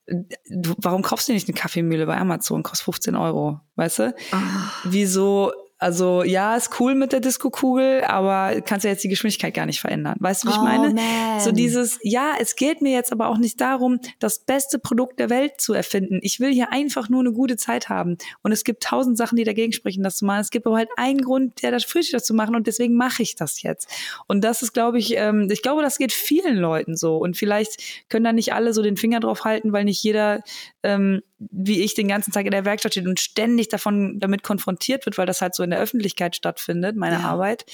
du, 0.07 0.75
warum 0.79 1.03
kaufst 1.03 1.29
du 1.29 1.33
nicht 1.33 1.49
eine 1.49 1.57
Kaffeemühle 1.57 2.07
bei 2.07 2.17
Amazon? 2.17 2.63
Kostet 2.63 2.85
15 2.85 3.17
Euro, 3.17 3.61
weißt 3.77 3.99
du? 4.01 4.15
Oh. 4.33 4.37
Wieso 4.85 5.53
also 5.83 6.23
ja, 6.23 6.55
ist 6.55 6.79
cool 6.79 6.95
mit 6.95 7.13
der 7.13 7.19
Disco-Kugel, 7.19 8.05
aber 8.05 8.61
kannst 8.61 8.85
ja 8.85 8.91
jetzt 8.91 9.03
die 9.03 9.09
Geschwindigkeit 9.09 9.53
gar 9.53 9.67
nicht 9.67 9.81
verändern. 9.81 10.17
Weißt 10.21 10.45
du, 10.45 10.49
wie 10.49 10.53
ich 10.53 10.59
oh, 10.59 10.63
meine? 10.63 10.95
Man. 10.95 11.41
So 11.41 11.51
dieses, 11.51 11.99
ja, 12.03 12.35
es 12.39 12.55
geht 12.55 12.83
mir 12.83 12.93
jetzt 12.93 13.11
aber 13.11 13.29
auch 13.29 13.37
nicht 13.37 13.61
darum, 13.61 13.99
das 14.21 14.39
beste 14.39 14.79
Produkt 14.79 15.19
der 15.19 15.29
Welt 15.29 15.61
zu 15.61 15.75
erfinden. 15.75 16.21
Ich 16.23 16.39
will 16.39 16.53
hier 16.53 16.73
einfach 16.73 17.09
nur 17.09 17.21
eine 17.21 17.33
gute 17.33 17.57
Zeit 17.57 17.89
haben. 17.89 18.17
Und 18.43 18.53
es 18.53 18.63
gibt 18.63 18.85
tausend 18.85 19.19
Sachen, 19.19 19.37
die 19.37 19.43
dagegen 19.43 19.73
sprechen, 19.73 20.05
das 20.05 20.19
zu 20.19 20.25
machen. 20.25 20.41
Es 20.41 20.51
gibt 20.51 20.67
aber 20.69 20.77
halt 20.77 20.89
einen 20.97 21.21
Grund, 21.21 21.63
der 21.63 21.73
das 21.73 21.85
fühlt, 21.85 22.15
das 22.15 22.25
zu 22.25 22.33
machen 22.33 22.55
und 22.55 22.69
deswegen 22.69 22.95
mache 22.95 23.23
ich 23.23 23.35
das 23.35 23.63
jetzt. 23.63 23.89
Und 24.29 24.45
das 24.45 24.63
ist, 24.63 24.73
glaube 24.73 25.01
ich, 25.01 25.17
ähm, 25.17 25.49
ich 25.51 25.63
glaube, 25.63 25.83
das 25.83 25.99
geht 25.99 26.13
vielen 26.13 26.57
Leuten 26.57 26.97
so. 26.97 27.17
Und 27.17 27.37
vielleicht 27.37 28.09
können 28.09 28.25
da 28.25 28.33
nicht 28.33 28.55
alle 28.55 28.73
so 28.73 28.83
den 28.83 28.97
Finger 28.97 29.19
drauf 29.19 29.45
halten, 29.45 29.73
weil 29.73 29.85
nicht 29.85 30.03
jeder 30.03 30.43
ähm, 30.85 31.23
wie 31.51 31.83
ich 31.83 31.95
den 31.95 32.09
ganzen 32.09 32.33
Tag 32.33 32.45
in 32.45 32.53
der 32.53 32.65
Werkstatt 32.65 32.93
steht 32.93 33.07
und 33.07 33.21
ständig 33.21 33.69
davon 33.69 34.19
damit 34.21 34.43
konfrontiert 34.43 35.07
wird, 35.07 35.19
weil 35.19 35.27
das 35.27 35.41
halt 35.41 35.55
so 35.55 35.63
in 35.63 35.71
der 35.71 35.81
Öffentlichkeit 35.81 36.37
stattfindet, 36.37 36.97
meine 36.97 37.17
ja. 37.17 37.25
Arbeit. 37.25 37.65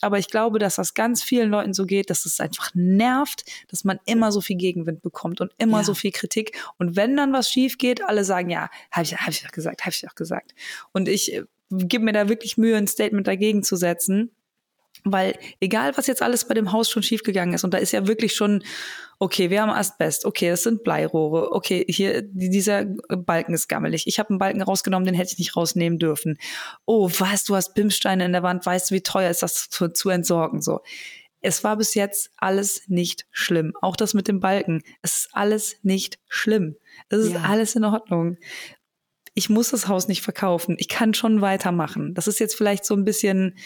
Aber 0.00 0.18
ich 0.18 0.28
glaube, 0.28 0.58
dass 0.58 0.76
das 0.76 0.94
ganz 0.94 1.22
vielen 1.22 1.50
Leuten 1.50 1.74
so 1.74 1.86
geht, 1.86 2.10
dass 2.10 2.24
es 2.24 2.40
einfach 2.40 2.70
nervt, 2.74 3.44
dass 3.68 3.84
man 3.84 3.98
immer 4.06 4.32
so 4.32 4.40
viel 4.40 4.56
Gegenwind 4.56 5.02
bekommt 5.02 5.40
und 5.40 5.52
immer 5.58 5.78
ja. 5.78 5.84
so 5.84 5.94
viel 5.94 6.12
Kritik. 6.12 6.56
Und 6.78 6.96
wenn 6.96 7.16
dann 7.16 7.32
was 7.32 7.50
schief 7.50 7.78
geht, 7.78 8.02
alle 8.02 8.24
sagen, 8.24 8.50
ja, 8.50 8.70
habe 8.90 9.04
ich, 9.04 9.16
hab 9.16 9.30
ich 9.30 9.42
doch 9.42 9.52
gesagt, 9.52 9.82
habe 9.82 9.90
ich 9.90 10.00
doch 10.00 10.14
gesagt. 10.14 10.54
Und 10.92 11.08
ich 11.08 11.34
äh, 11.34 11.44
gebe 11.70 12.04
mir 12.04 12.12
da 12.12 12.28
wirklich 12.28 12.56
Mühe, 12.56 12.76
ein 12.76 12.86
Statement 12.86 13.26
dagegen 13.26 13.62
zu 13.62 13.76
setzen 13.76 14.30
Weil 15.12 15.38
egal, 15.60 15.96
was 15.96 16.06
jetzt 16.06 16.22
alles 16.22 16.46
bei 16.46 16.54
dem 16.54 16.72
Haus 16.72 16.90
schon 16.90 17.02
schiefgegangen 17.02 17.54
ist, 17.54 17.64
und 17.64 17.74
da 17.74 17.78
ist 17.78 17.92
ja 17.92 18.06
wirklich 18.06 18.34
schon, 18.34 18.62
okay, 19.18 19.50
wir 19.50 19.62
haben 19.62 19.70
Asbest, 19.70 20.24
okay, 20.24 20.50
das 20.50 20.62
sind 20.62 20.84
Bleirohre, 20.84 21.52
okay, 21.52 21.84
hier, 21.88 22.22
dieser 22.22 22.84
Balken 22.84 23.54
ist 23.54 23.68
gammelig. 23.68 24.06
Ich 24.06 24.18
habe 24.18 24.30
einen 24.30 24.38
Balken 24.38 24.62
rausgenommen, 24.62 25.06
den 25.06 25.14
hätte 25.14 25.32
ich 25.32 25.38
nicht 25.38 25.56
rausnehmen 25.56 25.98
dürfen. 25.98 26.38
Oh, 26.86 27.10
was, 27.18 27.44
du 27.44 27.56
hast 27.56 27.74
Bimsteine 27.74 28.24
in 28.24 28.32
der 28.32 28.42
Wand, 28.42 28.64
weißt 28.64 28.90
du, 28.90 28.94
wie 28.94 29.02
teuer 29.02 29.30
ist 29.30 29.42
das 29.42 29.68
zu, 29.70 29.88
zu 29.92 30.10
entsorgen, 30.10 30.62
so. 30.62 30.80
Es 31.40 31.62
war 31.62 31.76
bis 31.76 31.94
jetzt 31.94 32.32
alles 32.36 32.82
nicht 32.88 33.26
schlimm. 33.30 33.72
Auch 33.80 33.94
das 33.94 34.12
mit 34.12 34.26
dem 34.26 34.40
Balken. 34.40 34.82
Es 35.02 35.18
ist 35.18 35.28
alles 35.32 35.76
nicht 35.82 36.18
schlimm. 36.26 36.74
Es 37.10 37.18
ist 37.18 37.32
ja. 37.32 37.42
alles 37.42 37.76
in 37.76 37.84
Ordnung 37.84 38.38
ich 39.38 39.48
muss 39.48 39.70
das 39.70 39.86
Haus 39.86 40.08
nicht 40.08 40.22
verkaufen. 40.22 40.74
Ich 40.80 40.88
kann 40.88 41.14
schon 41.14 41.40
weitermachen. 41.40 42.12
Das 42.12 42.26
ist 42.26 42.40
jetzt 42.40 42.56
vielleicht 42.56 42.84
so 42.84 42.94
ein 42.94 43.04
bisschen, 43.04 43.56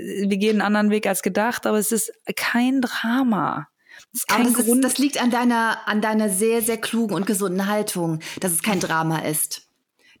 wir 0.00 0.36
gehen 0.36 0.60
einen 0.60 0.62
anderen 0.62 0.90
Weg 0.90 1.06
als 1.06 1.22
gedacht, 1.22 1.66
aber 1.66 1.78
es 1.78 1.92
ist 1.92 2.12
kein 2.36 2.80
Drama. 2.80 3.68
Das, 4.12 4.20
ist 4.20 4.28
kein 4.28 4.52
das, 4.52 4.66
ist, 4.66 4.84
das 4.84 4.98
liegt 4.98 5.20
an 5.20 5.30
deiner, 5.30 5.86
an 5.86 6.00
deiner 6.00 6.28
sehr, 6.28 6.62
sehr 6.62 6.78
klugen 6.78 7.14
und 7.14 7.26
gesunden 7.26 7.66
Haltung, 7.66 8.20
dass 8.40 8.52
es 8.52 8.62
kein 8.62 8.80
Drama 8.80 9.20
ist. 9.20 9.65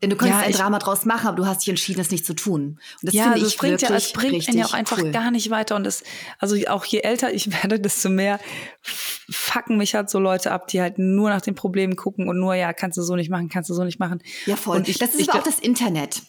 Denn 0.02 0.10
du 0.10 0.16
könntest 0.16 0.40
ja, 0.40 0.46
ein 0.46 0.52
Drama 0.52 0.78
draus 0.78 1.04
machen, 1.04 1.26
aber 1.26 1.36
du 1.36 1.46
hast 1.46 1.62
dich 1.62 1.68
entschieden, 1.68 2.00
es 2.00 2.10
nicht 2.10 2.26
zu 2.26 2.34
tun. 2.34 2.62
Und 2.62 2.80
das 3.02 3.14
ja, 3.14 3.24
finde 3.24 3.36
also 3.36 3.46
ich 3.46 3.56
bringt 3.56 3.82
ja, 3.82 3.90
es 3.90 4.12
bringt 4.12 4.48
einen 4.48 4.58
ja 4.58 4.66
auch 4.66 4.74
einfach 4.74 4.98
cool. 4.98 5.10
gar 5.10 5.30
nicht 5.30 5.50
weiter. 5.50 5.76
Und 5.76 5.84
das, 5.84 6.02
also 6.38 6.56
auch 6.68 6.84
je 6.84 7.00
älter 7.00 7.32
ich 7.32 7.50
werde, 7.62 7.80
desto 7.80 8.08
mehr 8.08 8.38
fucken 8.82 9.76
mich 9.76 9.94
halt 9.94 10.10
so 10.10 10.18
Leute 10.18 10.52
ab, 10.52 10.68
die 10.68 10.80
halt 10.80 10.98
nur 10.98 11.30
nach 11.30 11.40
den 11.40 11.54
Problemen 11.54 11.96
gucken 11.96 12.28
und 12.28 12.38
nur, 12.38 12.54
ja, 12.54 12.72
kannst 12.72 12.98
du 12.98 13.02
so 13.02 13.16
nicht 13.16 13.30
machen, 13.30 13.48
kannst 13.48 13.70
du 13.70 13.74
so 13.74 13.84
nicht 13.84 13.98
machen. 13.98 14.22
Ja, 14.46 14.56
voll. 14.56 14.76
Und 14.76 14.88
ich, 14.88 14.98
das 14.98 15.14
ist 15.14 15.20
ich, 15.20 15.30
aber 15.30 15.40
auch 15.40 15.44
das 15.44 15.58
Internet. 15.58 16.22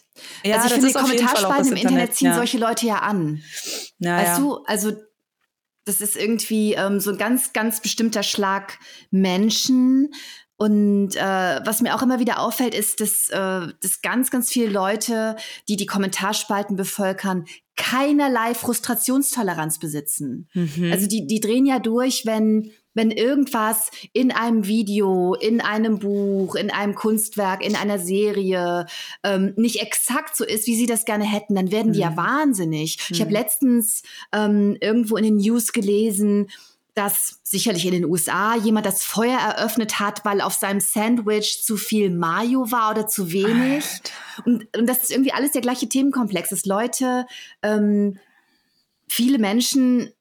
Ja, 0.44 0.56
also 0.56 0.66
ich 0.66 0.72
finde, 0.72 0.88
die 0.88 0.94
Kommentarspalten 0.94 1.72
im 1.72 1.76
Internet 1.76 2.14
ziehen 2.14 2.28
ja. 2.28 2.34
solche 2.34 2.58
Leute 2.58 2.86
ja 2.86 2.96
an. 2.96 3.42
Ja, 3.98 4.16
weißt 4.16 4.38
ja. 4.38 4.38
du, 4.38 4.64
also 4.64 4.92
das 5.88 6.00
ist 6.02 6.16
irgendwie 6.16 6.74
ähm, 6.74 7.00
so 7.00 7.10
ein 7.10 7.18
ganz, 7.18 7.52
ganz 7.52 7.80
bestimmter 7.80 8.22
Schlag 8.22 8.78
Menschen, 9.10 10.12
und 10.58 11.14
äh, 11.14 11.60
was 11.64 11.82
mir 11.82 11.94
auch 11.94 12.02
immer 12.02 12.18
wieder 12.18 12.40
auffällt, 12.40 12.74
ist, 12.74 13.00
dass, 13.00 13.28
äh, 13.30 13.72
dass 13.80 14.02
ganz, 14.02 14.32
ganz 14.32 14.50
viele 14.50 14.68
Leute, 14.68 15.36
die 15.68 15.76
die 15.76 15.86
Kommentarspalten 15.86 16.74
bevölkern, 16.74 17.44
keinerlei 17.76 18.54
Frustrationstoleranz 18.54 19.78
besitzen. 19.78 20.48
Mhm. 20.54 20.90
Also 20.90 21.06
die, 21.06 21.28
die 21.28 21.38
drehen 21.38 21.64
ja 21.64 21.78
durch, 21.78 22.26
wenn, 22.26 22.72
wenn 22.92 23.12
irgendwas 23.12 23.92
in 24.12 24.32
einem 24.32 24.66
Video, 24.66 25.34
in 25.34 25.60
einem 25.60 26.00
Buch, 26.00 26.56
in 26.56 26.72
einem 26.72 26.96
Kunstwerk, 26.96 27.64
in 27.64 27.76
einer 27.76 28.00
Serie 28.00 28.86
ähm, 29.22 29.52
nicht 29.56 29.80
exakt 29.80 30.36
so 30.36 30.44
ist, 30.44 30.66
wie 30.66 30.74
sie 30.74 30.86
das 30.86 31.04
gerne 31.04 31.24
hätten, 31.24 31.54
dann 31.54 31.70
werden 31.70 31.92
die 31.92 32.00
mhm. 32.00 32.10
ja 32.10 32.16
wahnsinnig. 32.16 32.98
Mhm. 32.98 33.14
Ich 33.14 33.20
habe 33.20 33.30
letztens 33.30 34.02
ähm, 34.32 34.76
irgendwo 34.80 35.16
in 35.16 35.22
den 35.22 35.36
News 35.36 35.70
gelesen, 35.70 36.48
dass 36.98 37.38
sicherlich 37.44 37.86
in 37.86 37.92
den 37.92 38.04
USA 38.04 38.56
jemand 38.56 38.84
das 38.84 39.04
Feuer 39.04 39.38
eröffnet 39.38 40.00
hat, 40.00 40.24
weil 40.24 40.40
auf 40.40 40.54
seinem 40.54 40.80
Sandwich 40.80 41.62
zu 41.62 41.76
viel 41.76 42.10
Mayo 42.10 42.72
war 42.72 42.90
oder 42.90 43.06
zu 43.06 43.30
wenig. 43.30 43.84
Und, 44.44 44.66
und 44.76 44.86
das 44.88 45.04
ist 45.04 45.12
irgendwie 45.12 45.32
alles 45.32 45.52
der 45.52 45.60
gleiche 45.60 45.88
Themenkomplex, 45.88 46.48
dass 46.48 46.66
Leute, 46.66 47.24
ähm, 47.62 48.18
viele 49.08 49.38
Menschen, 49.38 50.12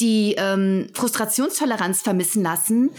die 0.00 0.34
ähm, 0.38 0.88
Frustrationstoleranz 0.94 2.00
vermissen 2.00 2.42
lassen, 2.42 2.90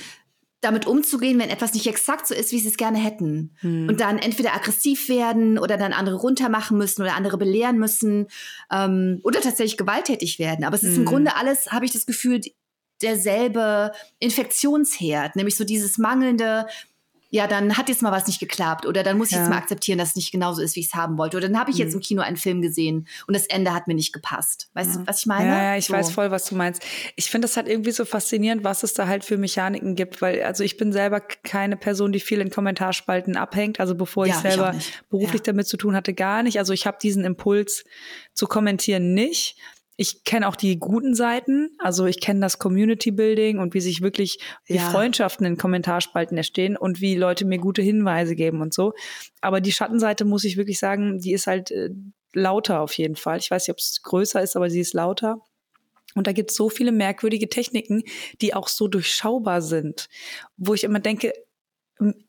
damit 0.62 0.86
umzugehen, 0.86 1.40
wenn 1.40 1.50
etwas 1.50 1.74
nicht 1.74 1.88
exakt 1.88 2.28
so 2.28 2.36
ist, 2.36 2.52
wie 2.52 2.60
sie 2.60 2.70
es 2.70 2.78
gerne 2.78 3.00
hätten. 3.00 3.56
Hm. 3.62 3.88
Und 3.90 4.02
dann 4.02 4.20
entweder 4.20 4.54
aggressiv 4.54 5.10
werden 5.10 5.58
oder 5.58 5.78
dann 5.78 5.94
andere 5.94 6.18
runtermachen 6.18 6.78
müssen 6.78 7.02
oder 7.02 7.16
andere 7.16 7.40
belehren 7.40 7.80
müssen 7.80 8.28
ähm, 8.72 9.20
oder 9.24 9.42
tatsächlich 9.42 9.78
gewalttätig 9.78 10.38
werden. 10.38 10.63
Aber 10.63 10.76
es 10.76 10.84
ist 10.84 10.94
hm. 10.94 11.00
im 11.00 11.06
Grunde 11.06 11.36
alles, 11.36 11.72
habe 11.72 11.86
ich 11.86 11.92
das 11.92 12.06
Gefühl, 12.06 12.42
derselbe 13.02 13.92
Infektionsherd, 14.20 15.36
nämlich 15.36 15.56
so 15.56 15.64
dieses 15.64 15.98
mangelnde, 15.98 16.66
ja, 17.30 17.46
dann 17.48 17.78
hat 17.78 17.90
jetzt 17.90 18.02
mal 18.02 18.12
was 18.12 18.26
nicht 18.28 18.40
geklappt 18.40 18.86
oder 18.86 19.04
dann 19.04 19.18
muss 19.18 19.28
ich 19.28 19.34
ja. 19.34 19.40
jetzt 19.40 19.50
mal 19.50 19.58
akzeptieren, 19.58 19.98
dass 19.98 20.10
es 20.10 20.16
nicht 20.16 20.32
genauso 20.32 20.62
ist, 20.62 20.76
wie 20.76 20.80
ich 20.80 20.88
es 20.88 20.94
haben 20.94 21.18
wollte. 21.18 21.36
Oder 21.36 21.50
dann 21.50 21.60
habe 21.60 21.72
ich 21.72 21.78
jetzt 21.78 21.90
mhm. 21.90 21.98
im 21.98 22.02
Kino 22.02 22.22
einen 22.22 22.38
Film 22.38 22.62
gesehen 22.62 23.08
und 23.28 23.36
das 23.36 23.48
Ende 23.48 23.74
hat 23.74 23.88
mir 23.88 23.96
nicht 23.96 24.14
gepasst. 24.14 24.70
Weißt 24.74 24.96
ja. 24.96 25.02
du, 25.02 25.08
was 25.08 25.20
ich 25.20 25.26
meine? 25.26 25.50
Ja, 25.50 25.64
ja 25.64 25.78
ich 25.78 25.88
so. 25.88 25.94
weiß 25.94 26.12
voll, 26.12 26.32
was 26.32 26.46
du 26.46 26.56
meinst. 26.56 26.82
Ich 27.18 27.30
finde 27.30 27.48
das 27.48 27.58
halt 27.58 27.68
irgendwie 27.68 27.92
so 27.92 28.06
faszinierend, 28.06 28.64
was 28.64 28.84
es 28.84 28.94
da 28.94 29.08
halt 29.08 29.26
für 29.26 29.38
Mechaniken 29.38 29.96
gibt, 29.96 30.22
weil 30.22 30.42
also 30.44 30.64
ich 30.64 30.78
bin 30.78 30.94
selber 30.94 31.20
keine 31.20 31.76
Person, 31.76 32.14
die 32.14 32.22
viel 32.22 32.40
in 32.40 32.50
Kommentarspalten 32.50 33.36
abhängt. 33.36 33.82
Also 33.82 33.96
bevor 33.96 34.26
ich 34.26 34.36
selber 34.36 34.74
ich 34.78 34.94
beruflich 35.10 35.42
damit 35.42 35.68
zu 35.68 35.76
tun 35.76 35.96
hatte, 35.96 36.14
gar 36.14 36.44
nicht. 36.44 36.60
Also 36.60 36.72
ich 36.72 36.88
habe 36.88 36.98
diesen 37.02 37.26
Impuls 37.26 37.84
zu 38.34 38.48
kommentieren 38.48 39.14
nicht 39.14 39.58
ich 39.98 40.24
kenne 40.24 40.48
auch 40.48 40.56
die 40.56 40.78
guten 40.78 41.16
Seiten, 41.16 41.72
also 41.80 42.06
ich 42.06 42.22
kenne 42.22 42.40
das 42.40 42.60
Community 42.60 43.10
Building 43.12 43.58
und 43.58 43.74
wie 43.74 43.82
sich 43.82 44.02
wirklich 44.02 44.40
die 44.70 44.76
ja. 44.76 44.90
Freundschaften 44.92 45.46
in 45.46 45.58
Kommentarspalten 45.58 46.38
entstehen 46.38 46.78
und 46.78 47.02
wie 47.02 47.16
Leute 47.16 47.46
mir 47.46 47.58
gute 47.58 47.82
Hinweise 47.82 48.36
geben 48.36 48.62
und 48.62 48.76
so. 48.76 48.94
Aber 49.42 49.60
die 49.60 49.72
Schattenseite 49.72 50.24
muss 50.24 50.44
ich 50.44 50.56
wirklich 50.56 50.78
sagen, 50.78 51.18
die 51.18 51.34
ist 51.34 51.48
halt 51.48 51.72
äh, 51.72 51.90
lauter 52.34 52.82
auf 52.82 52.94
jeden 52.94 53.16
Fall. 53.16 53.40
Ich 53.40 53.50
weiß 53.50 53.68
nicht, 53.68 53.74
ob 53.74 53.80
es 53.80 54.02
größer 54.04 54.42
ist, 54.42 54.56
aber 54.56 54.70
sie 54.70 54.82
ist 54.82 54.94
lauter. 54.94 55.42
Und 56.14 56.28
da 56.28 56.32
gibt 56.32 56.52
es 56.52 56.56
so 56.56 56.70
viele 56.70 56.92
merkwürdige 56.92 57.50
Techniken, 57.50 58.04
die 58.42 58.54
auch 58.54 58.68
so 58.68 58.88
durchschaubar 58.88 59.62
sind, 59.64 60.10
wo 60.58 60.76
ich 60.76 60.84
immer 60.84 61.00
denke, 61.00 61.34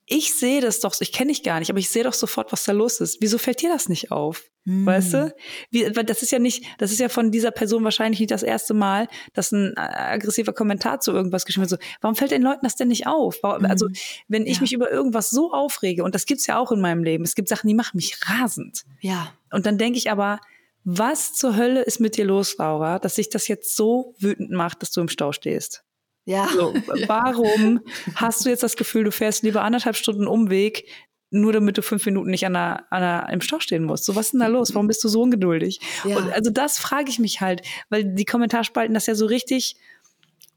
ich 0.07 0.35
sehe 0.35 0.62
das 0.62 0.81
doch, 0.81 0.98
ich 1.00 1.12
kenne 1.12 1.31
dich 1.31 1.42
gar 1.42 1.59
nicht, 1.59 1.68
aber 1.70 1.78
ich 1.78 1.90
sehe 1.90 2.04
doch 2.04 2.14
sofort, 2.14 2.52
was 2.52 2.64
da 2.64 2.72
los 2.72 3.00
ist. 3.00 3.18
Wieso 3.20 3.37
fällt 3.37 3.61
dir 3.61 3.68
das 3.68 3.88
nicht 3.90 4.11
auf? 4.11 4.44
Hm. 4.64 4.87
Weißt 4.87 5.12
du? 5.12 5.35
Wie, 5.70 5.90
das 5.90 6.22
ist 6.22 6.33
ja 6.33 6.38
nicht, 6.38 6.64
das 6.78 6.90
ist 6.90 7.00
ja 7.00 7.11
von 7.11 7.31
dieser 7.31 7.50
Person 7.50 7.85
wahrscheinlich 7.85 8.20
nicht 8.20 8.31
das 8.31 8.42
erste 8.42 8.72
Mal, 8.72 9.09
dass 9.35 9.52
ein 9.52 9.74
äh, 9.76 9.81
aggressiver 9.81 10.54
Kommentar 10.54 11.00
zu 11.00 11.12
irgendwas 11.12 11.44
geschrieben 11.44 11.70
wird. 11.70 11.83
So, 11.83 11.88
warum 12.00 12.16
fällt 12.16 12.31
den 12.31 12.42
Leuten 12.42 12.61
das 12.62 12.76
denn 12.76 12.88
nicht 12.88 13.07
auf? 13.07 13.38
Warum, 13.42 13.66
also, 13.66 13.87
hm. 13.87 13.94
wenn 14.28 14.46
ich 14.46 14.57
ja. 14.57 14.61
mich 14.62 14.72
über 14.72 14.90
irgendwas 14.90 15.31
so 15.31 15.52
aufrege, 15.52 16.02
und 16.02 16.14
das 16.14 16.24
gibt's 16.24 16.46
ja 16.46 16.59
auch 16.59 16.72
in 16.72 16.81
meinem 16.81 17.04
Leben, 17.04 17.24
es 17.24 17.35
gibt 17.35 17.48
Sachen, 17.48 17.68
die 17.68 17.74
machen 17.74 17.96
mich 17.96 18.18
rasend. 18.26 18.85
Ja. 19.00 19.35
Und 19.50 19.66
dann 19.66 19.76
denke 19.76 19.98
ich 19.98 20.11
aber, 20.11 20.40
was 20.85 21.35
zur 21.35 21.57
Hölle 21.57 21.83
ist 21.83 22.00
mit 22.00 22.16
dir 22.16 22.24
los, 22.24 22.57
Laura, 22.57 22.98
dass 22.98 23.16
sich 23.16 23.28
das 23.28 23.48
jetzt 23.48 23.76
so 23.76 24.14
wütend 24.18 24.50
macht, 24.50 24.81
dass 24.81 24.90
du 24.90 25.02
im 25.02 25.09
Stau 25.09 25.33
stehst? 25.33 25.85
Ja. 26.28 26.46
So, 26.54 26.74
warum 27.06 27.80
hast 28.14 28.44
du 28.44 28.50
jetzt 28.50 28.62
das 28.62 28.76
Gefühl, 28.76 29.04
du 29.04 29.10
fährst 29.10 29.42
lieber 29.44 29.62
anderthalb 29.62 29.96
Stunden 29.96 30.26
Umweg, 30.26 30.84
nur 31.30 31.54
damit 31.54 31.78
du 31.78 31.82
fünf 31.82 32.04
Minuten 32.04 32.30
nicht 32.30 32.44
an 32.44 32.52
der, 32.52 32.92
an 32.92 33.00
der, 33.00 33.32
im 33.32 33.40
Stau 33.40 33.60
stehen 33.60 33.84
musst. 33.84 34.04
So, 34.04 34.14
was 34.14 34.26
ist 34.26 34.32
denn 34.32 34.40
da 34.40 34.46
los? 34.46 34.74
Warum 34.74 34.88
bist 34.88 35.02
du 35.02 35.08
so 35.08 35.22
ungeduldig? 35.22 35.80
Ja. 36.04 36.18
Und 36.18 36.30
also 36.30 36.50
das 36.50 36.78
frage 36.78 37.08
ich 37.08 37.18
mich 37.18 37.40
halt, 37.40 37.62
weil 37.88 38.04
die 38.04 38.26
Kommentarspalten 38.26 38.92
das 38.92 39.06
ja 39.06 39.14
so 39.14 39.24
richtig 39.24 39.76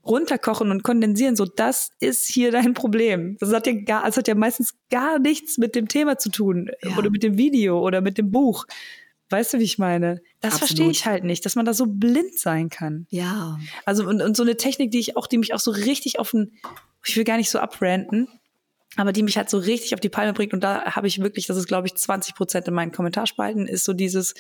runterkochen 0.06 0.72
und 0.72 0.84
kondensieren. 0.84 1.38
So, 1.38 1.46
das 1.46 1.92
ist 2.02 2.28
hier 2.28 2.52
dein 2.52 2.74
Problem. 2.74 3.38
Das 3.40 3.54
hat 3.54 3.66
ja 3.66 3.74
gar, 3.74 4.06
das 4.06 4.18
hat 4.18 4.28
ja 4.28 4.36
meistens 4.36 4.74
gar 4.90 5.20
nichts 5.20 5.58
mit 5.58 5.76
dem 5.76 5.88
Thema 5.88 6.18
zu 6.18 6.30
tun 6.30 6.70
ja. 6.84 6.98
oder 6.98 7.10
mit 7.10 7.24
dem 7.24 7.38
Video 7.38 7.80
oder 7.80 8.02
mit 8.02 8.18
dem 8.18 8.30
Buch. 8.30 8.66
Weißt 9.32 9.54
du, 9.54 9.60
wie 9.60 9.64
ich 9.64 9.78
meine? 9.78 10.22
Das 10.42 10.58
verstehe 10.58 10.90
ich 10.90 11.06
halt 11.06 11.24
nicht, 11.24 11.46
dass 11.46 11.56
man 11.56 11.66
da 11.66 11.74
so 11.74 11.86
blind 11.88 12.38
sein 12.38 12.70
kann. 12.70 13.08
Ja. 13.10 13.58
Also 13.86 14.08
und, 14.08 14.22
und 14.22 14.36
so 14.36 14.44
eine 14.44 14.58
Technik, 14.58 14.92
die 14.92 15.00
ich 15.00 15.16
auch, 15.16 15.28
die 15.28 15.38
mich 15.38 15.54
auch 15.54 15.60
so 15.60 15.72
richtig 15.72 16.20
auf 16.20 16.32
den, 16.32 16.52
ich 17.06 17.16
will 17.16 17.24
gar 17.24 17.38
nicht 17.38 17.50
so 17.50 17.60
abranten, 17.60 18.28
aber 18.98 19.14
die 19.14 19.24
mich 19.24 19.38
halt 19.38 19.50
so 19.50 19.58
richtig 19.58 19.94
auf 19.94 20.00
die 20.00 20.10
Palme 20.10 20.34
bringt. 20.34 20.54
Und 20.54 20.64
da 20.64 20.84
habe 20.84 21.08
ich 21.08 21.22
wirklich, 21.22 21.48
das 21.48 21.58
ist 21.58 21.68
glaube 21.68 21.88
ich 21.88 21.96
20 21.96 22.36
Prozent 22.36 22.68
in 22.68 22.74
meinen 22.74 22.92
Kommentarspalten, 22.92 23.68
ist 23.68 23.86
so 23.86 23.94
dieses, 23.94 24.34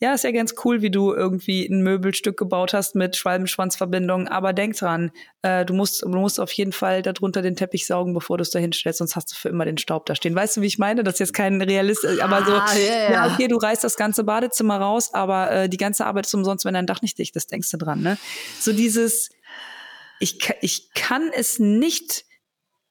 ja, 0.00 0.12
ist 0.12 0.24
ja 0.24 0.32
ganz 0.32 0.54
cool, 0.64 0.82
wie 0.82 0.90
du 0.90 1.12
irgendwie 1.12 1.64
ein 1.66 1.82
Möbelstück 1.82 2.36
gebaut 2.36 2.74
hast 2.74 2.96
mit 2.96 3.16
Schwalbenschwanzverbindung, 3.16 4.26
aber 4.26 4.52
denk 4.52 4.76
dran, 4.76 5.12
äh, 5.42 5.64
du 5.64 5.74
musst, 5.74 6.02
du 6.02 6.08
musst 6.08 6.40
auf 6.40 6.50
jeden 6.52 6.72
Fall 6.72 7.02
darunter 7.02 7.40
den 7.40 7.54
Teppich 7.54 7.86
saugen, 7.86 8.14
bevor 8.14 8.36
du 8.36 8.42
es 8.42 8.50
da 8.50 8.58
hinstellst, 8.58 8.98
sonst 8.98 9.14
hast 9.14 9.30
du 9.30 9.36
für 9.36 9.48
immer 9.48 9.64
den 9.64 9.78
Staub 9.78 10.06
da 10.06 10.16
stehen. 10.16 10.34
Weißt 10.34 10.56
du, 10.56 10.60
wie 10.62 10.66
ich 10.66 10.78
meine? 10.78 11.04
Das 11.04 11.14
ist 11.14 11.20
jetzt 11.20 11.34
kein 11.34 11.62
Realist, 11.62 12.04
äh, 12.04 12.20
aber 12.20 12.44
so, 12.44 12.52
ah, 12.52 12.74
yeah, 12.76 13.12
ja, 13.12 13.32
okay, 13.32 13.46
du 13.46 13.56
reißt 13.56 13.84
das 13.84 13.96
ganze 13.96 14.24
Badezimmer 14.24 14.78
raus, 14.78 15.14
aber 15.14 15.50
äh, 15.52 15.68
die 15.68 15.76
ganze 15.76 16.04
Arbeit 16.04 16.26
ist 16.26 16.34
umsonst, 16.34 16.64
wenn 16.64 16.74
dein 16.74 16.86
Dach 16.86 17.00
nicht 17.00 17.18
dicht 17.18 17.36
ist, 17.36 17.52
denkst 17.52 17.70
du 17.70 17.76
dran, 17.76 18.02
ne? 18.02 18.18
So 18.58 18.72
dieses, 18.72 19.30
ich, 20.18 20.38
ich 20.60 20.92
kann 20.94 21.30
es 21.32 21.60
nicht 21.60 22.24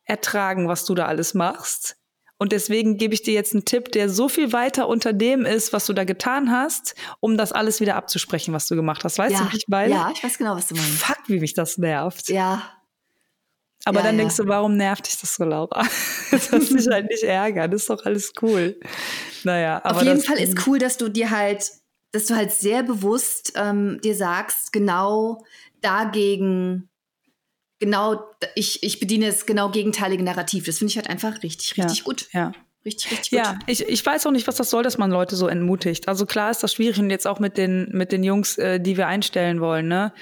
ertragen, 0.05 0.67
was 0.67 0.85
du 0.85 0.95
da 0.95 1.05
alles 1.05 1.33
machst. 1.33 1.97
Und 2.37 2.51
deswegen 2.51 2.97
gebe 2.97 3.13
ich 3.13 3.21
dir 3.21 3.33
jetzt 3.33 3.53
einen 3.53 3.63
Tipp, 3.63 3.91
der 3.91 4.09
so 4.09 4.27
viel 4.27 4.51
weiter 4.51 4.87
unter 4.89 5.13
dem 5.13 5.45
ist, 5.45 5.71
was 5.71 5.85
du 5.85 5.93
da 5.93 6.03
getan 6.03 6.51
hast, 6.51 6.95
um 7.21 7.37
das 7.37 7.53
alles 7.53 7.79
wieder 7.79 7.95
abzusprechen, 7.95 8.53
was 8.53 8.67
du 8.67 8.75
gemacht 8.75 9.03
hast. 9.05 9.17
Weißt 9.17 9.33
ja, 9.33 9.45
du, 9.45 9.51
wie 9.53 9.57
ich 9.57 9.67
meine? 9.67 9.93
Ja, 9.93 10.11
ich 10.13 10.23
weiß 10.23 10.37
genau, 10.37 10.55
was 10.55 10.67
du 10.67 10.75
meinst. 10.75 11.03
Fuck, 11.03 11.19
wie 11.27 11.39
mich 11.39 11.53
das 11.53 11.77
nervt. 11.77 12.27
Ja. 12.29 12.69
Aber 13.85 13.99
ja, 13.99 14.05
dann 14.07 14.15
ja. 14.15 14.21
denkst 14.21 14.37
du, 14.37 14.47
warum 14.47 14.75
nervt 14.75 15.07
dich 15.07 15.19
das 15.19 15.35
so, 15.35 15.43
Laura? 15.43 15.83
das 16.31 16.47
soll 16.47 16.59
mich 16.59 16.87
halt 16.87 17.09
nicht 17.09 17.23
ärgern. 17.23 17.71
Das 17.71 17.81
ist 17.81 17.89
doch 17.89 18.03
alles 18.05 18.33
cool. 18.41 18.79
Naja, 19.43 19.79
aber. 19.83 19.97
Auf 19.97 20.03
jeden 20.03 20.21
Fall 20.21 20.37
ist 20.37 20.67
cool, 20.67 20.79
dass 20.79 20.97
du 20.97 21.09
dir 21.09 21.29
halt, 21.29 21.71
dass 22.11 22.25
du 22.25 22.35
halt 22.35 22.51
sehr 22.51 22.83
bewusst 22.83 23.53
ähm, 23.55 24.01
dir 24.03 24.15
sagst, 24.15 24.73
genau 24.73 25.45
dagegen 25.81 26.89
genau, 27.79 28.23
ich, 28.55 28.83
ich 28.83 28.99
bediene 28.99 29.27
das 29.27 29.45
genau 29.45 29.69
gegenteilige 29.69 30.23
Narrativ. 30.23 30.65
Das 30.65 30.77
finde 30.77 30.91
ich 30.91 30.97
halt 30.97 31.09
einfach 31.09 31.43
richtig, 31.43 31.77
richtig 31.77 31.99
ja, 31.99 32.03
gut. 32.03 32.27
Ja. 32.33 32.51
Richtig, 32.85 33.11
richtig 33.11 33.29
gut. 33.31 33.39
Ja, 33.39 33.59
ich, 33.65 33.87
ich 33.87 34.05
weiß 34.05 34.25
auch 34.27 34.31
nicht, 34.31 34.45
was 34.45 34.55
das 34.55 34.69
soll, 34.69 34.83
dass 34.83 34.97
man 34.97 35.09
Leute 35.09 35.37
so 35.37 35.47
entmutigt. 35.47 36.09
Also 36.09 36.25
klar 36.25 36.51
ist 36.51 36.63
das 36.63 36.73
schwierig 36.73 36.99
und 36.99 37.09
jetzt 37.09 37.25
auch 37.25 37.39
mit 37.39 37.57
den, 37.57 37.87
mit 37.93 38.11
den 38.11 38.23
Jungs, 38.23 38.57
äh, 38.57 38.79
die 38.79 38.97
wir 38.97 39.07
einstellen 39.07 39.61
wollen, 39.61 39.87
ne? 39.87 40.13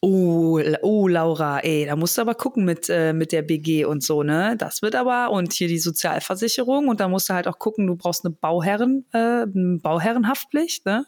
Oh, 0.00 0.58
oh, 0.80 1.08
Laura, 1.08 1.58
ey, 1.58 1.84
da 1.84 1.96
musst 1.96 2.16
du 2.16 2.22
aber 2.22 2.34
gucken 2.34 2.64
mit, 2.64 2.88
äh, 2.88 3.12
mit 3.12 3.32
der 3.32 3.42
BG 3.42 3.84
und 3.84 4.02
so, 4.02 4.22
ne? 4.22 4.56
Das 4.56 4.80
wird 4.80 4.94
aber, 4.94 5.30
und 5.30 5.52
hier 5.52 5.68
die 5.68 5.78
Sozialversicherung 5.78 6.88
und 6.88 7.00
da 7.00 7.08
musst 7.08 7.28
du 7.28 7.34
halt 7.34 7.46
auch 7.46 7.58
gucken, 7.58 7.86
du 7.86 7.96
brauchst 7.96 8.24
eine 8.24 8.34
Bauherren, 8.34 9.04
äh, 9.12 9.18
eine 9.18 9.78
Bauherrenhaftpflicht, 9.82 10.86
ne? 10.86 11.04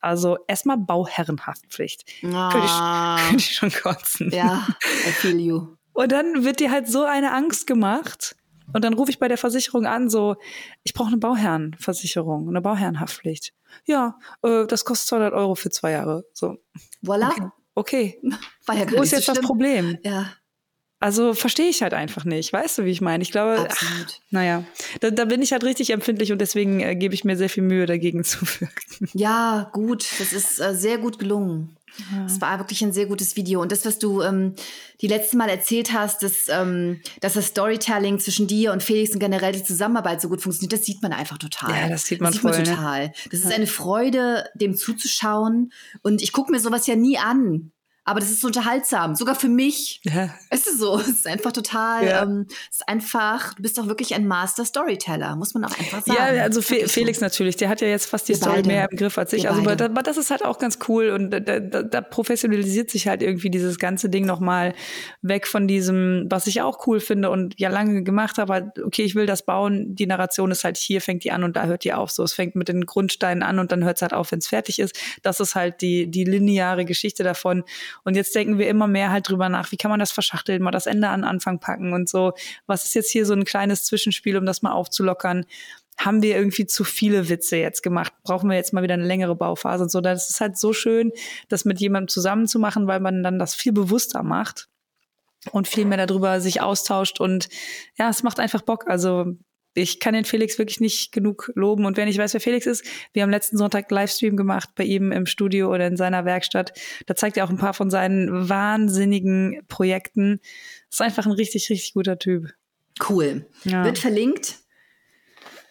Also 0.00 0.36
erstmal 0.46 0.76
Bauherrenhaftpflicht. 0.76 2.04
Ah. 2.34 2.50
Könnte 2.50 2.66
ich, 2.66 3.28
könnte 3.28 3.44
ich 3.44 3.54
schon 3.54 3.72
kotzen. 3.72 4.30
Ja, 4.30 4.66
I 5.08 5.10
feel 5.10 5.40
you. 5.40 5.68
Und 5.94 6.12
dann 6.12 6.44
wird 6.44 6.60
dir 6.60 6.70
halt 6.70 6.88
so 6.88 7.04
eine 7.04 7.32
Angst 7.32 7.66
gemacht. 7.66 8.36
Und 8.72 8.82
dann 8.84 8.94
rufe 8.94 9.10
ich 9.10 9.18
bei 9.18 9.28
der 9.28 9.38
Versicherung 9.38 9.86
an, 9.86 10.08
so, 10.10 10.36
ich 10.82 10.94
brauche 10.94 11.08
eine 11.08 11.18
Bauherrenversicherung, 11.18 12.48
eine 12.48 12.60
Bauherrenhaftpflicht. 12.60 13.52
Ja, 13.86 14.18
äh, 14.42 14.66
das 14.66 14.84
kostet 14.84 15.08
200 15.08 15.32
Euro 15.34 15.54
für 15.54 15.70
zwei 15.70 15.92
Jahre. 15.92 16.24
So, 16.32 16.56
Voilà. 17.04 17.50
okay. 17.74 18.20
War 18.66 18.76
ja 18.76 18.84
gar 18.84 18.98
Wo 18.98 19.02
ist 19.02 19.12
jetzt 19.12 19.26
so 19.26 19.32
das 19.32 19.38
schlimm. 19.38 19.46
Problem? 19.46 19.98
Ja, 20.02 20.32
Also 21.00 21.34
verstehe 21.34 21.68
ich 21.68 21.82
halt 21.82 21.92
einfach 21.92 22.24
nicht. 22.24 22.52
Weißt 22.52 22.78
du, 22.78 22.84
wie 22.84 22.90
ich 22.90 23.00
meine? 23.00 23.22
Ich 23.22 23.30
glaube, 23.30 23.68
ach, 23.70 24.06
naja, 24.30 24.64
da, 25.00 25.10
da 25.10 25.24
bin 25.26 25.42
ich 25.42 25.52
halt 25.52 25.64
richtig 25.64 25.90
empfindlich 25.90 26.32
und 26.32 26.38
deswegen 26.40 26.80
äh, 26.80 26.96
gebe 26.96 27.14
ich 27.14 27.24
mir 27.24 27.36
sehr 27.36 27.50
viel 27.50 27.62
Mühe, 27.64 27.84
dagegen 27.86 28.24
zu 28.24 28.40
wirken. 28.46 29.08
Ja, 29.12 29.68
gut. 29.72 30.06
Das 30.18 30.32
ist 30.32 30.60
äh, 30.60 30.74
sehr 30.74 30.98
gut 30.98 31.18
gelungen. 31.18 31.76
Es 32.26 32.40
war 32.40 32.58
wirklich 32.58 32.82
ein 32.82 32.92
sehr 32.92 33.06
gutes 33.06 33.36
Video. 33.36 33.60
Und 33.60 33.72
das, 33.72 33.84
was 33.84 33.98
du 33.98 34.22
ähm, 34.22 34.54
die 35.00 35.06
letzte 35.06 35.36
Mal 35.36 35.48
erzählt 35.48 35.92
hast, 35.92 36.22
dass, 36.22 36.48
ähm, 36.48 37.00
dass 37.20 37.34
das 37.34 37.46
Storytelling 37.46 38.18
zwischen 38.18 38.46
dir 38.46 38.72
und 38.72 38.82
Felix 38.82 39.12
und 39.12 39.20
generell 39.20 39.52
die 39.52 39.62
Zusammenarbeit 39.62 40.20
so 40.20 40.28
gut 40.28 40.42
funktioniert, 40.42 40.72
das 40.72 40.84
sieht 40.84 41.02
man 41.02 41.12
einfach 41.12 41.38
total. 41.38 41.70
Ja, 41.70 41.88
das 41.88 42.04
sieht 42.04 42.20
man 42.20 42.32
das 42.32 42.40
voll, 42.40 42.52
ne? 42.52 42.64
total. 42.64 43.12
Das 43.30 43.40
ist 43.40 43.52
eine 43.52 43.66
Freude, 43.66 44.48
dem 44.54 44.76
zuzuschauen. 44.76 45.72
Und 46.02 46.22
ich 46.22 46.32
gucke 46.32 46.50
mir 46.50 46.60
sowas 46.60 46.86
ja 46.86 46.96
nie 46.96 47.18
an. 47.18 47.72
Aber 48.06 48.20
das 48.20 48.30
ist 48.30 48.40
so 48.42 48.48
unterhaltsam, 48.48 49.14
sogar 49.14 49.34
für 49.34 49.48
mich. 49.48 50.00
Ja. 50.04 50.34
Es 50.50 50.66
ist 50.66 50.78
so, 50.78 50.98
es 51.00 51.08
ist 51.08 51.26
einfach 51.26 51.52
total, 51.52 52.06
Ja. 52.06 52.22
ähm, 52.22 52.46
es 52.70 52.78
ist 52.80 52.88
einfach, 52.88 53.54
du 53.54 53.62
bist 53.62 53.78
doch 53.78 53.86
wirklich 53.86 54.14
ein 54.14 54.26
Master 54.26 54.64
Storyteller, 54.64 55.36
muss 55.36 55.54
man 55.54 55.64
auch 55.64 55.70
einfach 55.78 56.02
sagen. 56.04 56.18
Ja, 56.36 56.42
also 56.42 56.60
Fe 56.60 56.74
Wirklich 56.74 56.86
so. 56.92 57.00
Felix 57.00 57.20
natürlich, 57.20 57.56
der 57.56 57.68
hat 57.68 57.80
ja 57.80 57.88
jetzt 57.88 58.06
fast 58.06 58.28
die 58.28 58.32
Wir 58.32 58.36
Story 58.36 58.56
beide. 58.56 58.68
mehr 58.68 58.88
im 58.90 58.96
Griff 58.96 59.16
als 59.16 59.32
ich. 59.32 59.44
Wir 59.44 59.50
Also 59.50 59.62
aber 59.62 59.70
beide. 59.70 59.84
das, 59.84 59.90
aber 59.90 60.02
das 60.02 60.16
ist 60.18 60.30
halt 60.30 60.44
auch 60.44 60.58
ganz 60.58 60.78
cool 60.88 61.08
und 61.10 61.30
da, 61.30 61.40
da, 61.40 61.60
da 61.82 62.00
professionalisiert 62.02 62.90
sich 62.90 63.06
halt 63.08 63.22
irgendwie 63.22 63.48
dieses 63.50 63.78
ganze 63.78 64.08
Ding 64.10 64.26
nochmal 64.26 64.74
weg 65.22 65.46
von 65.46 65.66
diesem, 65.66 66.26
was 66.28 66.46
ich 66.46 66.60
auch 66.62 66.86
cool 66.86 67.00
finde 67.00 67.30
und 67.30 67.58
ja 67.58 67.70
lange 67.70 68.02
gemacht 68.02 68.38
habe, 68.38 68.52
halt, 68.52 68.78
okay, 68.80 69.02
ich 69.02 69.14
will 69.14 69.26
das 69.26 69.44
bauen, 69.46 69.94
die 69.94 70.06
Narration 70.06 70.50
ist 70.50 70.64
halt 70.64 70.76
hier, 70.76 71.00
fängt 71.00 71.24
die 71.24 71.32
an 71.32 71.42
und 71.44 71.56
da 71.56 71.64
hört 71.64 71.84
die 71.84 71.92
auf. 71.94 72.10
So, 72.10 72.22
es 72.22 72.34
fängt 72.34 72.54
mit 72.54 72.68
den 72.68 72.84
Grundsteinen 72.86 73.42
an 73.42 73.58
und 73.58 73.72
dann 73.72 73.82
hört 73.84 73.96
es 73.96 74.02
halt 74.02 74.12
auf, 74.12 74.30
wenn 74.32 74.40
es 74.40 74.46
fertig 74.48 74.78
ist. 74.78 74.94
Das 75.22 75.40
ist 75.40 75.54
halt 75.54 75.80
die, 75.80 76.10
die 76.10 76.24
lineare 76.24 76.84
Geschichte 76.84 77.22
davon. 77.22 77.64
Und 78.02 78.16
jetzt 78.16 78.34
denken 78.34 78.58
wir 78.58 78.68
immer 78.68 78.86
mehr 78.86 79.10
halt 79.10 79.28
drüber 79.28 79.48
nach, 79.48 79.70
wie 79.72 79.76
kann 79.76 79.90
man 79.90 80.00
das 80.00 80.12
verschachteln, 80.12 80.62
mal 80.62 80.70
das 80.70 80.86
Ende 80.86 81.08
an 81.08 81.24
Anfang 81.24 81.60
packen 81.60 81.92
und 81.92 82.08
so. 82.08 82.32
Was 82.66 82.84
ist 82.84 82.94
jetzt 82.94 83.10
hier 83.10 83.26
so 83.26 83.34
ein 83.34 83.44
kleines 83.44 83.84
Zwischenspiel, 83.84 84.36
um 84.36 84.46
das 84.46 84.62
mal 84.62 84.72
aufzulockern? 84.72 85.46
haben 85.96 86.22
wir 86.22 86.36
irgendwie 86.36 86.66
zu 86.66 86.84
viele 86.84 87.28
Witze 87.28 87.56
jetzt 87.56 87.82
gemacht? 87.82 88.12
Brauchen 88.24 88.50
wir 88.50 88.56
jetzt 88.56 88.72
mal 88.72 88.82
wieder 88.82 88.94
eine 88.94 89.06
längere 89.06 89.36
Bauphase 89.36 89.84
und 89.84 89.90
so? 89.90 90.00
Das 90.00 90.28
ist 90.28 90.40
halt 90.40 90.58
so 90.58 90.72
schön, 90.72 91.12
das 91.48 91.64
mit 91.64 91.80
jemandem 91.80 92.08
zusammen 92.08 92.46
zu 92.46 92.58
machen, 92.58 92.86
weil 92.86 93.00
man 93.00 93.22
dann 93.22 93.38
das 93.38 93.54
viel 93.54 93.72
bewusster 93.72 94.22
macht 94.22 94.68
und 95.52 95.68
viel 95.68 95.84
mehr 95.84 96.04
darüber 96.04 96.40
sich 96.40 96.60
austauscht 96.60 97.20
und 97.20 97.48
ja, 97.96 98.08
es 98.08 98.22
macht 98.22 98.40
einfach 98.40 98.62
Bock. 98.62 98.88
Also 98.88 99.36
ich 99.74 100.00
kann 100.00 100.14
den 100.14 100.24
Felix 100.24 100.58
wirklich 100.58 100.80
nicht 100.80 101.12
genug 101.12 101.50
loben. 101.54 101.84
Und 101.84 101.96
wer 101.96 102.04
nicht 102.06 102.18
weiß, 102.18 102.32
wer 102.32 102.40
Felix 102.40 102.66
ist, 102.66 102.84
wir 103.12 103.22
haben 103.22 103.30
letzten 103.30 103.56
Sonntag 103.56 103.90
Livestream 103.90 104.36
gemacht 104.36 104.70
bei 104.76 104.84
ihm 104.84 105.12
im 105.12 105.26
Studio 105.26 105.72
oder 105.72 105.86
in 105.86 105.96
seiner 105.96 106.24
Werkstatt. 106.24 106.72
Da 107.06 107.14
zeigt 107.14 107.36
er 107.36 107.44
auch 107.44 107.50
ein 107.50 107.58
paar 107.58 107.74
von 107.74 107.90
seinen 107.90 108.48
wahnsinnigen 108.48 109.62
Projekten. 109.68 110.40
Ist 110.90 111.02
einfach 111.02 111.26
ein 111.26 111.32
richtig, 111.32 111.68
richtig 111.70 111.92
guter 111.94 112.18
Typ. 112.18 112.50
Cool. 113.08 113.46
Ja. 113.64 113.84
Wird 113.84 113.98
verlinkt. 113.98 114.58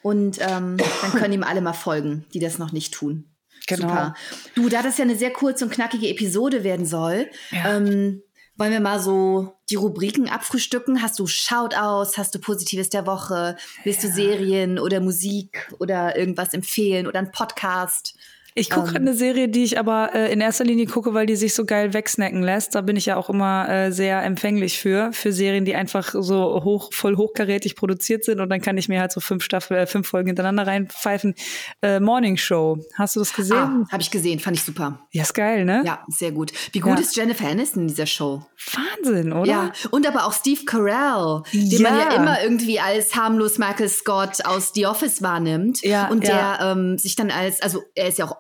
Und 0.02 0.40
ähm, 0.42 0.78
dann 0.78 1.12
können 1.14 1.34
ihm 1.34 1.44
alle 1.44 1.62
mal 1.62 1.72
folgen, 1.74 2.26
die 2.34 2.40
das 2.40 2.60
noch 2.60 2.74
nicht 2.74 2.94
tun. 2.94 3.30
Genau. 3.68 3.88
Super. 3.88 4.16
Du, 4.56 4.68
da 4.68 4.82
das 4.82 4.98
ja 4.98 5.06
eine 5.06 5.16
sehr 5.16 5.32
kurze 5.32 5.64
und 5.64 5.72
knackige 5.72 6.10
Episode 6.10 6.66
werden 6.66 6.86
soll, 6.86 7.30
Ja. 7.52 7.78
ähm, 7.78 8.22
wollen 8.56 8.72
wir 8.72 8.80
mal 8.80 9.00
so 9.00 9.56
die 9.70 9.76
Rubriken 9.76 10.30
abfrühstücken? 10.30 11.02
Hast 11.02 11.20
du 11.20 11.28
Shoutouts? 11.28 12.18
Hast 12.18 12.36
du 12.36 12.40
Positives 12.40 12.90
der 12.90 13.06
Woche? 13.06 13.58
Willst 13.84 14.04
du 14.04 14.08
Serien 14.08 14.78
oder 14.80 15.00
Musik 15.00 15.74
oder 15.80 16.16
irgendwas 16.16 16.54
empfehlen 16.54 17.08
oder 17.08 17.20
einen 17.20 17.32
Podcast? 17.32 18.16
Ich 18.56 18.70
gucke 18.70 18.90
Ähm. 18.92 18.96
eine 18.98 19.14
Serie, 19.14 19.50
die 19.50 19.64
ich 19.64 19.80
aber 19.80 20.14
äh, 20.14 20.32
in 20.32 20.40
erster 20.42 20.64
Linie 20.64 20.86
gucke, 20.86 21.14
weil 21.14 21.26
die 21.26 21.36
sich 21.36 21.54
so 21.54 21.66
geil 21.66 21.94
wegsnacken 21.94 22.44
lässt. 22.44 22.76
Da 22.76 22.82
bin 22.82 22.96
ich 22.96 23.06
ja 23.08 23.18
auch 23.18 23.30
immer 23.30 23.68
äh, 23.70 23.92
sehr 23.92 24.22
empfänglich 24.24 24.78
für, 24.80 25.12
für 25.14 25.32
Serien, 25.34 25.66
die 25.66 25.76
einfach 25.76 26.12
so 26.14 26.62
hoch, 26.64 26.92
voll 26.94 27.18
hochkarätig 27.18 27.76
produziert 27.76 28.24
sind 28.26 28.40
und 28.40 28.50
dann 28.50 28.62
kann 28.62 28.78
ich 28.78 28.90
mir 28.90 29.00
halt 29.00 29.12
so 29.12 29.20
fünf 29.20 29.44
Staffel, 29.44 29.78
äh, 29.78 29.88
fünf 29.88 30.08
Folgen 30.08 30.28
hintereinander 30.28 30.68
reinpfeifen. 30.68 31.36
Äh, 31.82 32.00
Morning 32.00 32.38
Show. 32.38 32.78
Hast 32.96 33.16
du 33.16 33.20
das 33.22 33.34
gesehen? 33.34 33.58
Ah, 33.58 33.92
habe 33.92 34.02
ich 34.02 34.12
gesehen, 34.12 34.40
fand 34.40 34.58
ich 34.58 34.64
super. 34.64 35.00
Ja, 35.12 35.24
ist 35.24 35.34
geil, 35.34 35.66
ne? 35.66 35.82
Ja, 35.86 36.04
sehr 36.08 36.32
gut. 36.32 36.52
Wie 36.74 36.80
gut 36.80 36.94
Ja. 36.94 37.00
ist 37.00 37.16
Jennifer 37.16 37.48
Aniston 37.48 37.84
in 37.84 37.88
dieser 37.88 38.06
Show? 38.06 38.46
Wahnsinn, 38.74 39.34
oder? 39.34 39.50
Ja, 39.50 39.72
und 39.92 40.08
aber 40.08 40.26
auch 40.26 40.34
Steve 40.34 40.64
Carell, 40.66 41.42
den 41.52 41.82
man 41.82 41.98
ja 41.98 42.12
Ja. 42.12 42.16
immer 42.16 42.42
irgendwie 42.44 42.80
als 42.80 43.16
harmlos 43.16 43.58
Michael 43.58 43.90
Scott 43.90 44.46
aus 44.46 44.72
The 44.76 44.86
Office 44.86 45.22
wahrnimmt. 45.22 45.82
Ja, 45.84 46.08
und 46.10 46.24
ja. 46.28 46.58
der 46.60 46.72
ähm, 46.72 46.98
sich 46.98 47.16
dann 47.16 47.32
als, 47.32 47.62
also 47.62 47.82
er 47.96 48.08
ist 48.10 48.18
ja 48.20 48.26
auch, 48.26 48.36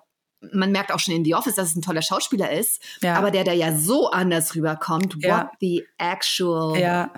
man 0.52 0.72
merkt 0.72 0.92
auch 0.92 1.00
schon 1.00 1.14
in 1.16 1.24
The 1.24 1.36
Office, 1.36 1.56
dass 1.56 1.70
es 1.70 1.76
ein 1.76 1.82
toller 1.82 2.02
Schauspieler 2.02 2.52
ist, 2.52 2.82
Ja. 3.02 3.16
aber 3.16 3.32
der 3.32 3.44
da 3.44 3.54
ja 3.54 3.76
so 3.78 4.10
anders 4.12 4.56
rüberkommt. 4.56 5.16
Ja. 5.20 5.44
What 5.46 5.48
the 5.62 5.86
actual. 5.98 6.80
Ja. 6.80 7.14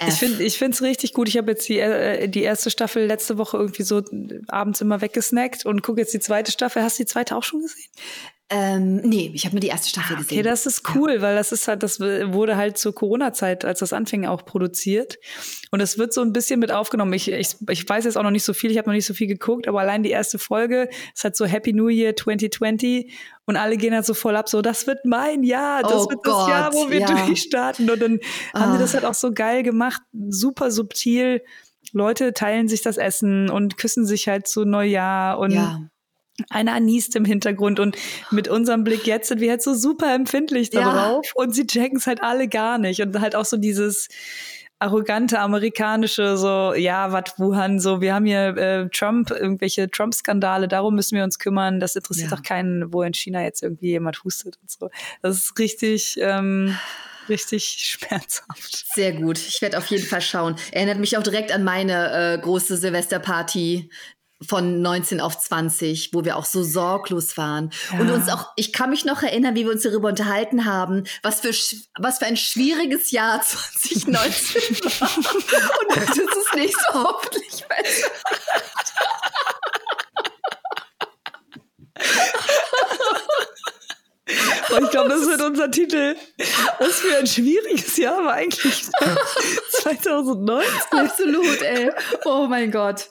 Ich 0.00 0.06
F. 0.08 0.18
finde 0.18 0.42
ich 0.44 0.56
finde 0.58 0.74
es 0.74 0.82
richtig 0.82 1.12
gut. 1.12 1.28
Ich 1.28 1.36
habe 1.36 1.50
jetzt 1.50 1.68
die, 1.68 1.78
äh, 1.78 2.28
die 2.28 2.42
erste 2.42 2.70
Staffel 2.70 3.06
letzte 3.06 3.36
Woche 3.38 3.56
irgendwie 3.56 3.82
so 3.82 4.02
abends 4.48 4.80
immer 4.80 5.00
weggesnackt 5.00 5.66
und 5.66 5.82
gucke 5.82 6.00
jetzt 6.00 6.14
die 6.14 6.20
zweite 6.20 6.52
Staffel. 6.52 6.82
Hast 6.82 6.98
du 6.98 7.02
die 7.02 7.08
zweite 7.08 7.36
auch 7.36 7.42
schon 7.42 7.60
gesehen? 7.62 7.90
Ähm, 8.50 8.96
nee, 9.02 9.30
ich 9.34 9.44
habe 9.44 9.54
nur 9.56 9.60
die 9.60 9.66
erste 9.68 9.90
Staffel 9.90 10.16
Okay, 10.16 10.22
gesehen. 10.24 10.44
das 10.44 10.64
ist 10.64 10.82
cool, 10.94 11.20
weil 11.20 11.36
das 11.36 11.52
ist 11.52 11.68
halt, 11.68 11.82
das 11.82 12.00
wurde 12.00 12.56
halt 12.56 12.78
zur 12.78 12.94
Corona-Zeit, 12.94 13.66
als 13.66 13.80
das 13.80 13.92
anfing, 13.92 14.24
auch 14.24 14.46
produziert. 14.46 15.18
Und 15.70 15.80
es 15.80 15.98
wird 15.98 16.14
so 16.14 16.22
ein 16.22 16.32
bisschen 16.32 16.58
mit 16.58 16.72
aufgenommen. 16.72 17.12
Ich, 17.12 17.30
ich, 17.30 17.56
ich 17.68 17.86
weiß 17.86 18.06
jetzt 18.06 18.16
auch 18.16 18.22
noch 18.22 18.30
nicht 18.30 18.44
so 18.44 18.54
viel, 18.54 18.70
ich 18.70 18.78
habe 18.78 18.88
noch 18.88 18.94
nicht 18.94 19.04
so 19.04 19.12
viel 19.12 19.26
geguckt, 19.26 19.68
aber 19.68 19.80
allein 19.80 20.02
die 20.02 20.10
erste 20.10 20.38
Folge 20.38 20.88
ist 21.14 21.24
halt 21.24 21.36
so 21.36 21.44
Happy 21.44 21.74
New 21.74 21.88
Year 21.88 22.16
2020 22.16 23.12
und 23.44 23.56
alle 23.56 23.76
gehen 23.76 23.92
halt 23.94 24.06
so 24.06 24.14
voll 24.14 24.34
ab, 24.34 24.48
so, 24.48 24.62
das 24.62 24.86
wird 24.86 25.04
mein 25.04 25.42
Jahr, 25.44 25.82
das 25.82 26.06
Oh 26.06 26.08
wird 26.10 26.20
das 26.24 26.48
Jahr, 26.48 26.72
wo 26.72 26.84
Gott, 26.84 26.90
wir 26.90 27.00
ja. 27.00 27.26
durchstarten. 27.26 27.90
Und 27.90 28.00
dann 28.00 28.18
haben 28.54 28.72
die 28.72 28.76
Ah. 28.76 28.78
das 28.78 28.94
halt 28.94 29.04
auch 29.04 29.14
so 29.14 29.30
geil 29.32 29.62
gemacht, 29.62 30.00
super 30.30 30.70
subtil. 30.70 31.42
Leute 31.92 32.32
teilen 32.32 32.66
sich 32.68 32.80
das 32.80 32.96
Essen 32.96 33.50
und 33.50 33.76
küssen 33.76 34.06
sich 34.06 34.26
halt 34.28 34.46
zu 34.48 34.64
Neujahr 34.64 35.38
und 35.38 35.50
ja. 35.52 35.82
Einer 36.50 36.78
niest 36.80 37.16
im 37.16 37.24
Hintergrund 37.24 37.80
und 37.80 37.96
mit 38.30 38.48
unserem 38.48 38.84
Blick 38.84 39.06
jetzt 39.06 39.28
sind 39.28 39.40
wir 39.40 39.50
halt 39.50 39.62
so 39.62 39.74
super 39.74 40.14
empfindlich 40.14 40.70
Ja. 40.72 40.80
darauf 40.82 41.26
und 41.34 41.54
sie 41.54 41.66
checken 41.66 41.98
es 41.98 42.06
halt 42.06 42.22
alle 42.22 42.48
gar 42.48 42.78
nicht 42.78 43.00
und 43.02 43.20
halt 43.20 43.34
auch 43.34 43.44
so 43.44 43.56
dieses 43.56 44.08
arrogante 44.80 45.40
amerikanische 45.40 46.36
so 46.36 46.72
ja 46.74 47.10
was 47.10 47.34
Wuhan 47.38 47.80
so 47.80 48.00
wir 48.00 48.14
haben 48.14 48.24
hier 48.26 48.56
äh, 48.56 48.88
Trump 48.90 49.30
irgendwelche 49.32 49.90
Trump-Skandale 49.90 50.68
darum 50.68 50.94
müssen 50.94 51.16
wir 51.16 51.24
uns 51.24 51.40
kümmern 51.40 51.80
das 51.80 51.96
interessiert 51.96 52.30
Ja. 52.30 52.36
doch 52.36 52.44
keinen 52.44 52.92
wo 52.92 53.02
in 53.02 53.12
China 53.14 53.42
jetzt 53.42 53.62
irgendwie 53.64 53.88
jemand 53.88 54.22
hustet 54.22 54.56
und 54.62 54.70
so 54.70 54.88
das 55.20 55.36
ist 55.36 55.58
richtig 55.58 56.16
ähm, 56.20 56.76
richtig 57.28 57.64
schmerzhaft 57.64 58.86
Sehr 58.94 59.12
gut. 59.12 59.36
Ich 59.38 59.60
werde 59.60 59.76
auf 59.76 59.84
jeden 59.88 60.06
Fall 60.06 60.22
schauen. 60.22 60.56
Erinnert 60.72 60.98
mich 60.98 61.18
auch 61.18 61.22
direkt 61.22 61.52
an 61.52 61.62
meine 61.62 62.34
äh, 62.34 62.38
große 62.38 62.78
Silvesterparty 62.78 63.90
von 64.46 64.82
19 64.82 65.20
auf 65.20 65.38
20, 65.38 66.10
wo 66.12 66.24
wir 66.24 66.36
auch 66.36 66.44
so 66.44 66.62
sorglos 66.62 67.36
waren. 67.36 67.70
Ja. 67.92 68.00
Und 68.00 68.10
uns 68.10 68.28
auch, 68.28 68.52
ich 68.56 68.72
kann 68.72 68.90
mich 68.90 69.04
noch 69.04 69.22
erinnern, 69.22 69.56
wie 69.56 69.64
wir 69.64 69.72
uns 69.72 69.82
darüber 69.82 70.08
unterhalten 70.08 70.64
haben, 70.64 71.04
was 71.22 71.40
für, 71.40 71.50
was 71.98 72.18
für 72.18 72.26
ein 72.26 72.36
schwieriges 72.36 73.10
Jahr 73.10 73.42
2019 73.42 74.20
war. 75.00 75.16
Und 75.16 75.96
das 75.96 76.16
ist 76.16 76.36
es 76.36 76.54
nächste 76.54 76.94
hoffentlich 76.94 77.64
besser. 77.68 78.10
Und 84.76 84.84
ich 84.84 84.90
glaube, 84.90 85.08
das 85.08 85.26
wird 85.26 85.40
unser 85.42 85.70
Titel. 85.70 86.16
Was 86.78 87.00
für 87.00 87.16
ein 87.18 87.26
schwieriges 87.26 87.96
Jahr 87.96 88.24
war 88.24 88.34
eigentlich 88.34 88.86
2019. 89.80 90.68
Absolut, 90.90 91.62
ey. 91.62 91.90
Oh 92.24 92.46
mein 92.48 92.70
Gott. 92.70 93.08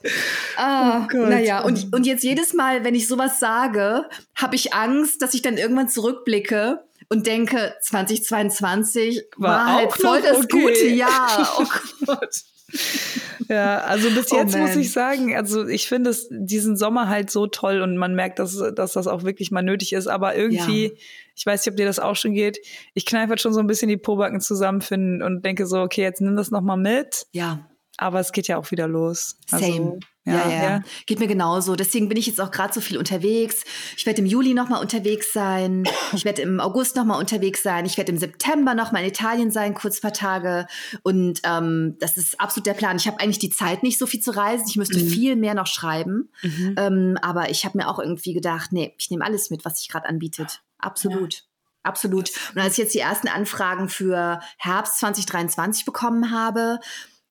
Ah, 0.57 1.01
Oh 1.03 1.07
Gott. 1.07 1.29
Naja, 1.29 1.61
und, 1.61 1.93
und 1.93 2.05
jetzt 2.05 2.23
jedes 2.23 2.53
Mal, 2.53 2.83
wenn 2.83 2.95
ich 2.95 3.07
sowas 3.07 3.39
sage, 3.39 4.05
habe 4.35 4.55
ich 4.55 4.73
Angst, 4.73 5.21
dass 5.21 5.33
ich 5.33 5.41
dann 5.41 5.57
irgendwann 5.57 5.89
zurückblicke 5.89 6.83
und 7.09 7.25
denke, 7.25 7.73
2022 7.81 9.23
war, 9.37 9.49
War 9.65 9.73
halt 9.73 9.93
voll 9.93 10.21
das 10.21 10.37
okay. 10.37 10.61
gute 10.61 10.87
Jahr. 10.87 11.55
Oh 11.59 11.65
Gott. 12.05 12.41
Ja, 13.49 13.77
also 13.79 14.09
bis 14.09 14.31
Oh 14.33 14.35
jetzt 14.37 14.57
muss 14.57 14.71
man. 14.71 14.79
ich 14.81 14.91
sagen, 14.91 15.33
also 15.35 15.65
ich 15.67 15.87
finde 15.87 16.09
es 16.09 16.27
diesen 16.29 16.75
Sommer 16.75 17.07
halt 17.07 17.29
so 17.29 17.47
toll 17.47 17.81
und 17.81 17.95
man 17.95 18.13
merkt, 18.13 18.39
dass, 18.39 18.61
dass 18.75 18.93
das 18.93 19.07
auch 19.07 19.23
wirklich 19.23 19.51
mal 19.51 19.61
nötig 19.61 19.93
ist. 19.93 20.07
Aber 20.07 20.35
irgendwie, 20.35 20.87
Ja. 20.87 20.91
ich 21.35 21.45
weiß 21.45 21.65
nicht, 21.65 21.71
ob 21.71 21.77
dir 21.77 21.85
das 21.85 21.99
auch 21.99 22.15
schon 22.17 22.33
geht, 22.33 22.59
ich 22.93 23.05
kneife 23.05 23.29
halt 23.29 23.39
schon 23.41 23.53
so 23.53 23.61
ein 23.61 23.67
bisschen 23.67 23.87
die 23.87 23.95
Pobacken 23.95 24.41
zusammenfinden 24.41 25.21
und 25.21 25.45
denke 25.45 25.65
so, 25.65 25.79
okay, 25.81 26.01
jetzt 26.01 26.19
nimm 26.19 26.35
das 26.35 26.51
noch 26.51 26.61
mal 26.61 26.75
mit. 26.75 27.27
Ja, 27.31 27.69
Aber 27.97 28.19
es 28.19 28.31
geht 28.31 28.47
ja 28.47 28.57
auch 28.57 28.71
wieder 28.71 28.87
los. 28.87 29.37
Same. 29.47 29.63
Also, 29.63 29.99
ja, 30.25 30.49
ja, 30.49 30.81
Geht 31.05 31.19
mir 31.19 31.27
genauso. 31.27 31.77
Deswegen 31.77 32.09
bin 32.09 32.17
ich 32.17 32.27
jetzt 32.27 32.41
auch 32.41 32.51
gerade 32.51 32.73
so 32.73 32.81
viel 32.81 32.97
unterwegs. 32.97 33.63
Ich 33.95 34.05
werde 34.05 34.19
im 34.21 34.25
Juli 34.27 34.53
noch 34.53 34.67
mal 34.67 34.79
unterwegs 34.79 35.31
sein. 35.31 35.85
Ich 36.13 36.25
werde 36.25 36.41
im 36.41 36.59
August 36.59 36.97
noch 36.97 37.05
mal 37.05 37.17
unterwegs 37.17 37.63
sein. 37.63 37.85
Ich 37.85 37.97
werde 37.97 38.11
im 38.11 38.17
September 38.17 38.75
noch 38.75 38.91
mal 38.91 38.99
in 38.99 39.07
Italien 39.07 39.51
sein, 39.51 39.73
kurz 39.73 39.97
ein 39.97 40.01
paar 40.01 40.13
Tage. 40.13 40.67
Und 41.01 41.39
ähm, 41.45 41.95
das 41.99 42.17
ist 42.17 42.39
absolut 42.41 42.67
der 42.67 42.73
Plan. 42.73 42.97
Ich 42.97 43.07
habe 43.07 43.19
eigentlich 43.21 43.39
die 43.39 43.49
Zeit, 43.49 43.83
nicht 43.83 43.97
so 43.97 44.05
viel 44.05 44.19
zu 44.19 44.31
reisen. 44.31 44.65
Ich 44.67 44.75
müsste 44.75 44.99
Mhm. 44.99 45.07
viel 45.07 45.35
mehr 45.37 45.53
noch 45.53 45.67
schreiben. 45.67 46.29
Mhm. 46.41 46.75
Ähm, 46.77 47.17
aber 47.21 47.49
ich 47.49 47.63
habe 47.63 47.77
mir 47.77 47.87
auch 47.87 47.99
irgendwie 47.99 48.33
gedacht, 48.33 48.73
nee, 48.73 48.93
ich 48.97 49.09
nehme 49.09 49.23
alles 49.23 49.49
mit, 49.49 49.63
was 49.63 49.79
sich 49.79 49.87
gerade 49.87 50.07
anbietet. 50.07 50.61
Absolut. 50.77 51.45
Absolut. 51.83 52.31
Und 52.53 52.61
als 52.61 52.73
ich 52.73 52.79
jetzt 52.79 52.93
die 52.95 52.99
ersten 52.99 53.29
Anfragen 53.29 53.87
für 53.87 54.41
Herbst 54.57 54.99
2023 54.99 55.85
bekommen 55.85 56.31
habe, 56.31 56.79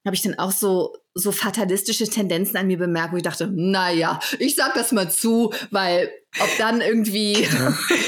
habe 0.06 0.16
ich 0.16 0.22
dann 0.22 0.38
auch 0.38 0.52
so, 0.52 0.96
so 1.14 1.32
fatalistische 1.32 2.08
Tendenzen 2.08 2.56
an 2.56 2.66
mir 2.66 2.78
bemerkt, 2.78 3.12
wo 3.12 3.16
ich 3.16 3.22
dachte, 3.22 3.50
naja, 3.52 4.20
ich 4.38 4.54
sag 4.54 4.74
das 4.74 4.92
mal 4.92 5.10
zu, 5.10 5.52
weil 5.70 6.10
ob 6.40 6.48
dann 6.58 6.80
irgendwie 6.80 7.34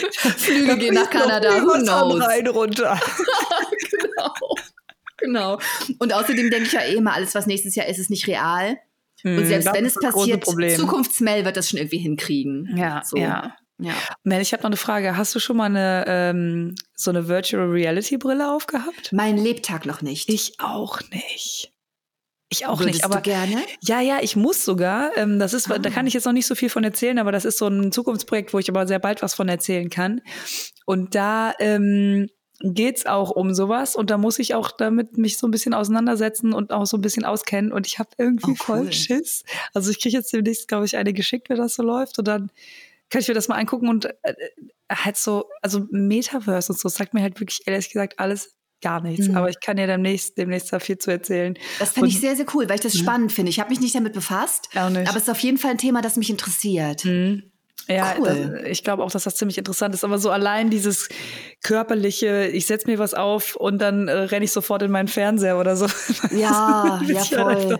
Flüge 0.36 0.78
gehen 0.78 0.94
nach 0.94 1.11
Kanada, 1.11 1.62
who 1.62 1.72
knows? 1.82 2.24
Rein 2.24 2.46
runter. 2.46 3.01
genau. 3.90 4.34
Genau. 5.18 5.59
Und 5.99 6.12
außerdem 6.12 6.51
denke 6.51 6.66
ich 6.66 6.72
ja 6.72 6.82
eh 6.82 6.94
immer, 6.94 7.14
alles, 7.14 7.34
was 7.34 7.46
nächstes 7.46 7.74
Jahr 7.74 7.86
ist, 7.86 7.99
ist 7.99 8.11
nicht 8.11 8.26
real. 8.28 8.78
Und 9.24 9.46
selbst 9.46 9.72
wenn 9.72 9.84
es 9.84 9.94
passiert. 9.94 10.44
Zukunftsmel 10.76 11.44
wird 11.44 11.57
das 11.57 11.70
schon 11.70 11.78
irgendwie 11.78 11.99
hinkriegen. 11.99 12.72
Ja, 12.76 13.03
So. 13.05 13.16
ja. 13.16 13.57
Ja. 13.80 13.94
Mel, 14.24 14.40
ich 14.40 14.53
habe 14.53 14.62
noch 14.62 14.70
eine 14.70 14.76
Frage. 14.76 15.16
Hast 15.16 15.34
du 15.34 15.38
schon 15.38 15.57
mal 15.57 15.66
eine 15.66 16.05
ähm, 16.09 16.74
so 16.96 17.11
eine 17.11 17.28
Virtual 17.28 17.68
Reality 17.68 18.16
Brille 18.16 18.53
aufgehabt? 18.53 19.12
Mein 19.12 19.36
Lebtag 19.36 19.86
noch 19.86 20.03
nicht. 20.03 20.28
Ich 20.28 20.59
auch 20.59 21.01
nicht. 21.11 21.72
Ich 22.51 22.66
auch 22.66 22.78
Würdest 22.80 22.96
nicht. 22.96 23.05
Aber 23.05 23.20
gerne? 23.20 23.57
ja, 23.82 24.01
ja, 24.01 24.18
ich 24.22 24.34
muss 24.36 24.64
sogar. 24.64 25.16
Ähm, 25.16 25.38
das 25.38 25.53
ist, 25.53 25.70
Ah. 25.70 25.78
da 25.78 25.90
kann 25.90 26.07
ich 26.07 26.14
jetzt 26.14 26.24
noch 26.24 26.32
nicht 26.32 26.46
so 26.46 26.55
viel 26.55 26.70
von 26.70 26.82
erzählen, 26.84 27.18
aber 27.18 27.30
das 27.32 27.44
ist 27.44 27.59
so 27.59 27.66
ein 27.68 27.92
Zukunftsprojekt, 27.92 28.55
wo 28.55 28.59
ich 28.59 28.68
aber 28.70 28.86
sehr 28.86 28.99
bald 28.99 29.20
was 29.22 29.34
von 29.34 29.49
erzählen 29.49 29.90
kann. 29.90 30.22
Und 30.86 31.14
da 31.14 31.53
ähm, 31.59 32.28
geht's 32.61 33.05
auch 33.07 33.30
um 33.30 33.55
sowas 33.55 33.94
und 33.94 34.11
da 34.11 34.16
muss 34.18 34.38
ich 34.38 34.55
auch 34.55 34.70
damit 34.70 35.18
mich 35.18 35.36
so 35.38 35.46
ein 35.46 35.51
bisschen 35.51 35.74
auseinandersetzen 35.74 36.53
und 36.55 36.72
auch 36.72 36.86
so 36.86 36.96
ein 36.96 37.03
bisschen 37.03 37.24
auskennen. 37.26 37.70
Und 37.70 37.86
ich 37.86 37.99
habe 37.99 38.11
irgendwie 38.16 38.53
Oh, 38.53 38.64
voll 38.64 38.80
cool. 38.84 38.92
Schiss. 38.92 39.44
Also 39.74 39.90
ich 39.90 40.01
kriege 40.01 40.16
jetzt 40.16 40.32
demnächst, 40.32 40.68
glaube 40.68 40.86
ich, 40.86 40.96
eine 40.96 41.12
geschickt, 41.12 41.51
wenn 41.51 41.59
das 41.59 41.74
so 41.74 41.82
läuft. 41.82 42.18
Und 42.18 42.26
dann 42.28 42.51
kann 43.11 43.20
ich 43.20 43.28
mir 43.28 43.34
das 43.34 43.49
mal 43.49 43.57
angucken 43.57 43.88
und 43.88 44.07
äh, 44.22 44.34
halt 44.90 45.16
so, 45.18 45.44
also 45.62 45.86
Metaverse 45.90 46.72
und 46.72 46.78
so, 46.78 46.88
das 46.88 46.94
sagt 46.96 47.14
mir 47.14 47.22
halt 47.22 47.38
wirklich 47.40 47.61
ehrlich 47.66 47.88
gesagt 47.90 48.18
alles 48.18 48.55
gar 48.81 49.01
nichts. 49.01 49.29
Mhm. 49.29 49.37
Aber 49.37 49.49
ich 49.49 49.61
kann 49.61 49.76
dir 49.76 49.87
demnächst, 49.87 50.39
demnächst 50.39 50.72
da 50.72 50.79
viel 50.79 50.99
zu 50.99 51.11
erzählen. 51.11 51.59
Das 51.79 51.93
finde 51.93 52.09
ich 52.09 52.20
sehr, 52.20 52.37
sehr 52.37 52.47
cool, 52.55 52.68
weil 52.68 52.76
ich 52.76 52.81
das 52.81 52.97
spannend 52.97 53.33
finde. 53.33 53.51
Ich 53.51 53.61
habe 53.61 53.70
mich 53.70 53.81
nicht 53.81 53.95
damit 53.95 54.12
befasst, 54.12 54.68
nicht. 54.74 55.09
aber 55.09 55.16
es 55.16 55.24
ist 55.24 55.31
auf 55.31 55.41
jeden 55.41 55.59
Fall 55.59 55.72
ein 55.72 55.79
Thema, 55.79 56.03
das 56.03 56.16
mich 56.16 56.31
interessiert. 56.31 57.05
Mhm. 57.05 57.43
Ja, 57.89 58.14
Cool. 58.18 58.53
das, 58.62 58.68
ich 58.70 58.84
glaube 58.84 59.03
auch, 59.03 59.11
dass 59.11 59.24
das 59.24 59.36
ziemlich 59.36 59.57
interessant 59.59 59.95
ist. 59.95 60.05
Aber 60.05 60.18
so 60.18 60.30
allein 60.30 60.68
dieses 60.70 61.09
körperliche, 61.62 62.47
ich 62.49 62.66
setze 62.66 62.86
mir 62.86 62.99
was 62.99 63.14
auf 63.14 63.57
und 63.57 63.78
dann 63.80 64.09
äh, 64.09 64.12
renne 64.12 64.45
ich 64.45 64.53
sofort 64.53 64.82
in 64.82 64.91
meinen 64.91 65.09
Fernseher 65.09 65.59
oder 65.59 65.76
so. 65.76 65.86
Ja, 66.30 67.01
ja, 67.07 67.20
ich 67.22 67.36
halt 67.36 67.62
voll. 67.62 67.78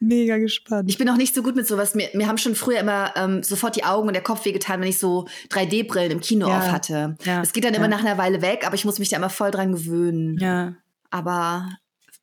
Mega 0.00 0.38
gespannt. 0.38 0.88
Ich 0.90 0.98
bin 0.98 1.08
auch 1.08 1.16
nicht 1.16 1.34
so 1.34 1.42
gut 1.42 1.54
mit 1.56 1.66
sowas. 1.66 1.94
Mir, 1.94 2.08
mir 2.14 2.26
haben 2.28 2.38
schon 2.38 2.54
früher 2.54 2.80
immer 2.80 3.12
ähm, 3.16 3.42
sofort 3.42 3.76
die 3.76 3.84
Augen 3.84 4.08
und 4.08 4.14
der 4.14 4.22
Kopf 4.22 4.44
wehgetan, 4.44 4.80
wenn 4.80 4.88
ich 4.88 4.98
so 4.98 5.26
3D-Brillen 5.50 6.10
im 6.12 6.20
Kino 6.20 6.48
Ja. 6.48 6.58
auf 6.58 6.72
hatte. 6.72 7.16
Ja, 7.24 7.42
Es 7.42 7.52
geht 7.52 7.64
dann 7.64 7.72
ja. 7.74 7.78
immer 7.78 7.88
nach 7.88 8.00
einer 8.00 8.18
Weile 8.18 8.40
weg, 8.42 8.64
aber 8.66 8.74
ich 8.74 8.84
muss 8.84 8.98
mich 8.98 9.08
da 9.10 9.16
immer 9.16 9.30
voll 9.30 9.50
dran 9.50 9.72
gewöhnen. 9.72 10.38
ja, 10.38 10.74
Aber 11.10 11.68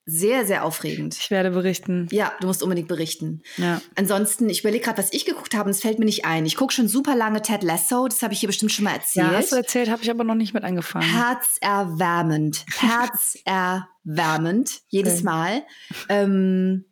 sehr, 0.10 0.46
sehr 0.46 0.66
aufregend. 0.66 1.18
ich 1.20 1.32
werde 1.32 1.52
berichten. 1.52 2.08
Ja, 2.12 2.32
du 2.42 2.48
musst 2.48 2.64
unbedingt 2.64 2.88
berichten. 2.88 3.42
Ja. 3.58 3.82
Ansonsten, 3.96 4.50
ich 4.50 4.62
überlege 4.62 4.86
gerade, 4.86 4.98
was 4.98 5.14
ich 5.14 5.26
geguckt 5.26 5.54
habe, 5.54 5.66
und 5.66 5.72
es 5.72 5.82
fällt 5.82 6.00
mir 6.00 6.06
nicht 6.06 6.26
ein. 6.26 6.46
Ich 6.46 6.56
gucke 6.56 6.74
schon 6.74 6.88
super 6.88 7.16
lange 7.16 7.42
Ted 7.42 7.64
Lasso, 7.64 8.08
das 8.08 8.22
habe 8.22 8.34
ich 8.34 8.40
hier 8.40 8.48
bestimmt 8.48 8.72
schon 8.72 8.86
mal 8.86 8.94
erzählt. 8.96 9.32
Ja, 9.32 9.38
hast 9.38 9.52
du 9.52 9.56
erzählt, 9.56 9.90
habe 9.90 10.02
ich 10.02 10.10
aber 10.10 10.24
noch 10.24 10.36
nicht 10.36 10.54
mit 10.54 10.64
angefangen. 10.64 11.08
Herzerwärmend. 11.10 12.66
Herzerwärmend. 12.78 14.82
Jedes 14.88 15.16
Okay. 15.16 15.24
Mal. 15.24 15.64
Ähm, 16.10 16.86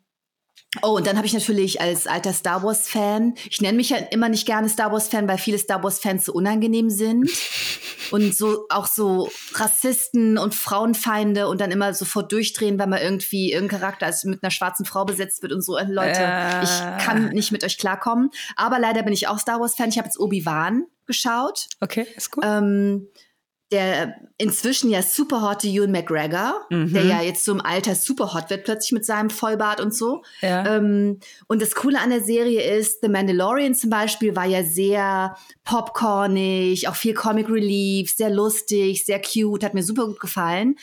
oh, 0.82 0.96
und 0.96 1.06
dann 1.06 1.16
habe 1.16 1.26
ich 1.26 1.32
natürlich 1.32 1.80
als 1.80 2.06
alter 2.06 2.32
Star 2.32 2.62
Wars-Fan, 2.62 3.34
ich 3.48 3.60
nenne 3.60 3.76
mich 3.76 3.90
ja 3.90 3.96
immer 4.10 4.28
nicht 4.28 4.46
gerne 4.46 4.68
Star 4.68 4.92
Wars-Fan, 4.92 5.26
weil 5.28 5.38
viele 5.38 5.58
Star 5.58 5.82
Wars-Fans 5.82 6.24
so 6.26 6.32
unangenehm 6.32 6.90
sind. 6.90 7.30
Und 8.10 8.34
so 8.34 8.64
auch 8.70 8.86
so 8.86 9.30
Rassisten 9.52 10.38
und 10.38 10.54
Frauenfeinde 10.54 11.46
und 11.46 11.60
dann 11.60 11.70
immer 11.70 11.92
sofort 11.92 12.32
durchdrehen, 12.32 12.78
weil 12.78 12.86
man 12.86 13.02
irgendwie 13.02 13.52
irgendein 13.52 13.80
Charakter 13.80 14.06
als 14.06 14.24
mit 14.24 14.42
einer 14.42 14.50
schwarzen 14.50 14.86
Frau 14.86 15.04
besetzt 15.04 15.42
wird 15.42 15.52
und 15.52 15.60
so. 15.60 15.76
Äh, 15.76 15.84
Leute, 15.84 16.20
Äh. 16.22 16.62
ich 16.64 17.04
kann 17.04 17.28
nicht 17.34 17.52
mit 17.52 17.64
euch 17.64 17.76
klarkommen. 17.76 18.30
Aber 18.56 18.78
leider 18.78 19.02
bin 19.02 19.12
ich 19.12 19.28
auch 19.28 19.38
Star 19.38 19.60
Wars-Fan. 19.60 19.90
Ich 19.90 19.98
habe 19.98 20.06
jetzt 20.08 20.18
Obi-Wan 20.18 20.84
geschaut 21.04 21.66
Okay, 21.82 22.06
ist 22.16 22.30
gut. 22.30 22.44
ähm, 22.46 23.08
der 23.70 24.14
inzwischen 24.38 24.88
ja 24.90 25.02
super 25.02 25.42
hotte 25.42 25.68
Ewan 25.68 25.90
McGregor, 25.92 26.66
Mhm. 26.70 26.92
der 26.94 27.04
ja 27.04 27.20
jetzt 27.22 27.44
so 27.44 27.52
im 27.52 27.60
Alter 27.60 27.94
super 27.94 28.32
hot 28.32 28.48
wird, 28.50 28.64
plötzlich 28.64 28.92
mit 28.92 29.04
seinem 29.04 29.28
Vollbart 29.30 29.80
und 29.80 29.94
so. 29.94 30.22
ja. 30.40 30.76
Ähm, 30.76 31.20
und 31.48 31.60
das 31.60 31.74
Coole 31.74 32.00
an 32.00 32.10
der 32.10 32.22
Serie 32.22 32.62
ist, 32.78 33.00
The 33.02 33.08
Mandalorian 33.08 33.74
zum 33.74 33.90
Beispiel 33.90 34.34
war 34.34 34.46
ja 34.46 34.62
sehr 34.64 35.36
popcornig, 35.64 36.88
auch 36.88 36.96
viel 36.96 37.14
Comic 37.14 37.48
Relief, 37.48 38.10
sehr 38.14 38.30
lustig, 38.30 39.04
sehr 39.04 39.20
cute, 39.20 39.64
hat 39.64 39.74
mir 39.74 39.82
super 39.82 40.06
gut 40.06 40.20
gefallen. 40.20 40.76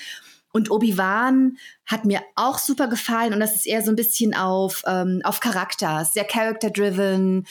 Und 0.51 0.71
Obi-Wan 0.71 1.57
hat 1.85 2.05
mir 2.05 2.21
auch 2.35 2.59
super 2.59 2.87
gefallen 2.87 3.33
und 3.33 3.39
das 3.41 3.55
ist 3.55 3.65
eher 3.67 3.81
so 3.81 3.91
ein 3.91 3.97
bisschen 3.97 4.33
auf, 4.33 4.83
ähm, 4.87 5.19
auf 5.25 5.41
Charakter, 5.41 6.05
sehr 6.05 6.23
character-driven. 6.23 7.45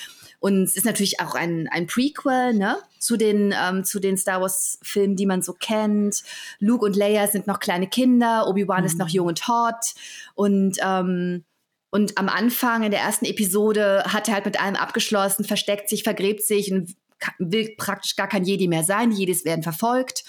Und 0.44 0.64
es 0.64 0.76
ist 0.76 0.84
natürlich 0.84 1.20
auch 1.20 1.34
ein, 1.34 1.68
ein 1.68 1.86
Prequel, 1.86 2.52
ne? 2.52 2.76
Zu 2.98 3.16
den, 3.16 3.54
ähm, 3.58 3.82
zu 3.82 3.98
den 3.98 4.18
Star 4.18 4.42
Wars-Filmen, 4.42 5.16
die 5.16 5.24
man 5.24 5.40
so 5.40 5.54
kennt. 5.54 6.22
Luke 6.58 6.84
und 6.84 6.96
Leia 6.96 7.28
sind 7.28 7.46
noch 7.46 7.60
kleine 7.60 7.88
Kinder, 7.88 8.46
Obi-Wan 8.46 8.84
ist 8.84 8.98
noch 8.98 9.08
jung 9.08 9.28
und 9.28 9.48
hot. 9.48 9.94
Und, 10.34 10.76
ähm, 10.82 11.44
und 11.90 12.18
am 12.18 12.28
Anfang 12.28 12.82
in 12.82 12.90
der 12.90 13.00
ersten 13.00 13.24
Episode 13.24 14.04
hat 14.06 14.28
er 14.28 14.34
halt 14.34 14.44
mit 14.44 14.60
allem 14.60 14.76
abgeschlossen, 14.76 15.46
versteckt 15.46 15.88
sich, 15.88 16.02
vergräbt 16.02 16.42
sich 16.42 16.70
und 16.70 16.94
will 17.38 17.74
praktisch 17.78 18.14
gar 18.14 18.28
kein 18.28 18.44
Jedi 18.44 18.68
mehr 18.68 18.84
sein. 18.84 19.12
Die 19.12 19.16
Jedis 19.16 19.46
werden 19.46 19.62
verfolgt 19.62 20.24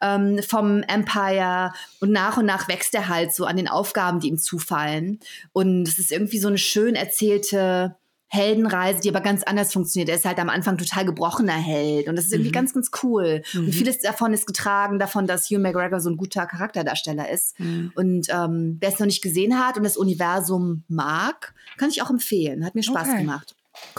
ähm, 0.00 0.42
vom 0.42 0.82
Empire 0.84 1.74
und 2.00 2.10
nach 2.10 2.38
und 2.38 2.46
nach 2.46 2.68
wächst 2.68 2.94
er 2.94 3.08
halt 3.08 3.34
so 3.34 3.44
an 3.44 3.58
den 3.58 3.68
Aufgaben, 3.68 4.20
die 4.20 4.28
ihm 4.28 4.38
zufallen. 4.38 5.20
Und 5.52 5.86
es 5.86 5.98
ist 5.98 6.10
irgendwie 6.10 6.38
so 6.38 6.48
eine 6.48 6.56
schön 6.56 6.94
erzählte 6.94 7.97
Heldenreise, 8.30 9.00
die 9.00 9.08
aber 9.08 9.20
ganz 9.20 9.42
anders 9.42 9.72
funktioniert. 9.72 10.08
Er 10.10 10.16
ist 10.16 10.24
halt 10.24 10.38
am 10.38 10.50
Anfang 10.50 10.76
total 10.76 11.04
gebrochener 11.06 11.52
Held 11.54 12.08
und 12.08 12.16
das 12.16 12.26
ist 12.26 12.32
irgendwie 12.32 12.50
Mhm. 12.50 12.54
ganz, 12.54 12.74
ganz 12.74 12.90
cool. 13.02 13.42
Mhm. 13.54 13.66
Und 13.66 13.72
vieles 13.72 13.98
davon 14.00 14.32
ist 14.34 14.46
getragen 14.46 14.98
davon, 14.98 15.26
dass 15.26 15.48
Hugh 15.50 15.58
McGregor 15.58 16.00
so 16.00 16.10
ein 16.10 16.16
guter 16.16 16.46
Charakterdarsteller 16.46 17.30
ist. 17.30 17.58
Mhm. 17.58 17.92
Und 17.94 18.26
ähm, 18.30 18.76
wer 18.80 18.90
es 18.90 18.98
noch 18.98 19.06
nicht 19.06 19.22
gesehen 19.22 19.58
hat 19.58 19.76
und 19.78 19.82
das 19.84 19.96
Universum 19.96 20.82
mag, 20.88 21.54
kann 21.78 21.88
ich 21.90 22.02
auch 22.02 22.10
empfehlen. 22.10 22.64
Hat 22.64 22.74
mir 22.74 22.82
Spaß 22.82 23.08
Okay. 23.08 23.18
gemacht. 23.20 23.54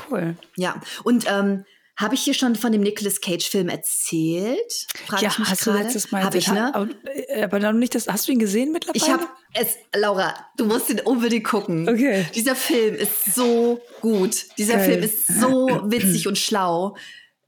Cool. 0.09 0.35
Ja. 0.57 0.79
Und 1.03 1.25
ähm, 1.29 1.65
habe 1.99 2.15
ich 2.15 2.21
hier 2.21 2.33
schon 2.33 2.55
von 2.55 2.71
dem 2.71 2.81
Nicolas 2.81 3.19
Cage-Film 3.19 3.67
erzählt? 3.67 4.87
Frage 5.05 5.25
ja, 5.25 5.37
hast 5.37 5.65
du 5.65 5.71
gerade. 5.71 5.83
letztes 5.83 6.11
Mal 6.11 6.23
Hab 6.23 6.33
ich, 6.33 6.47
ne? 6.47 6.73
Aber, 6.73 6.87
äh, 7.03 7.43
aber 7.43 7.59
dann 7.59 7.77
nicht 7.77 7.93
das. 7.93 8.07
Hast 8.07 8.27
du 8.27 8.31
ihn 8.31 8.39
gesehen 8.39 8.71
mittlerweile? 8.71 9.03
Ich 9.03 9.11
habe 9.11 9.27
es, 9.53 9.75
Laura, 9.93 10.33
du 10.55 10.63
musst 10.65 10.89
ihn 10.89 11.01
unbedingt 11.01 11.43
gucken. 11.43 11.89
Okay. 11.89 12.25
Dieser 12.33 12.55
Film 12.55 12.95
ist 12.95 13.35
so 13.35 13.81
gut. 13.99 14.45
Dieser 14.57 14.75
Geil. 14.75 14.85
Film 14.85 15.03
ist 15.03 15.27
so 15.27 15.67
witzig 15.91 16.25
und 16.29 16.37
schlau, 16.37 16.95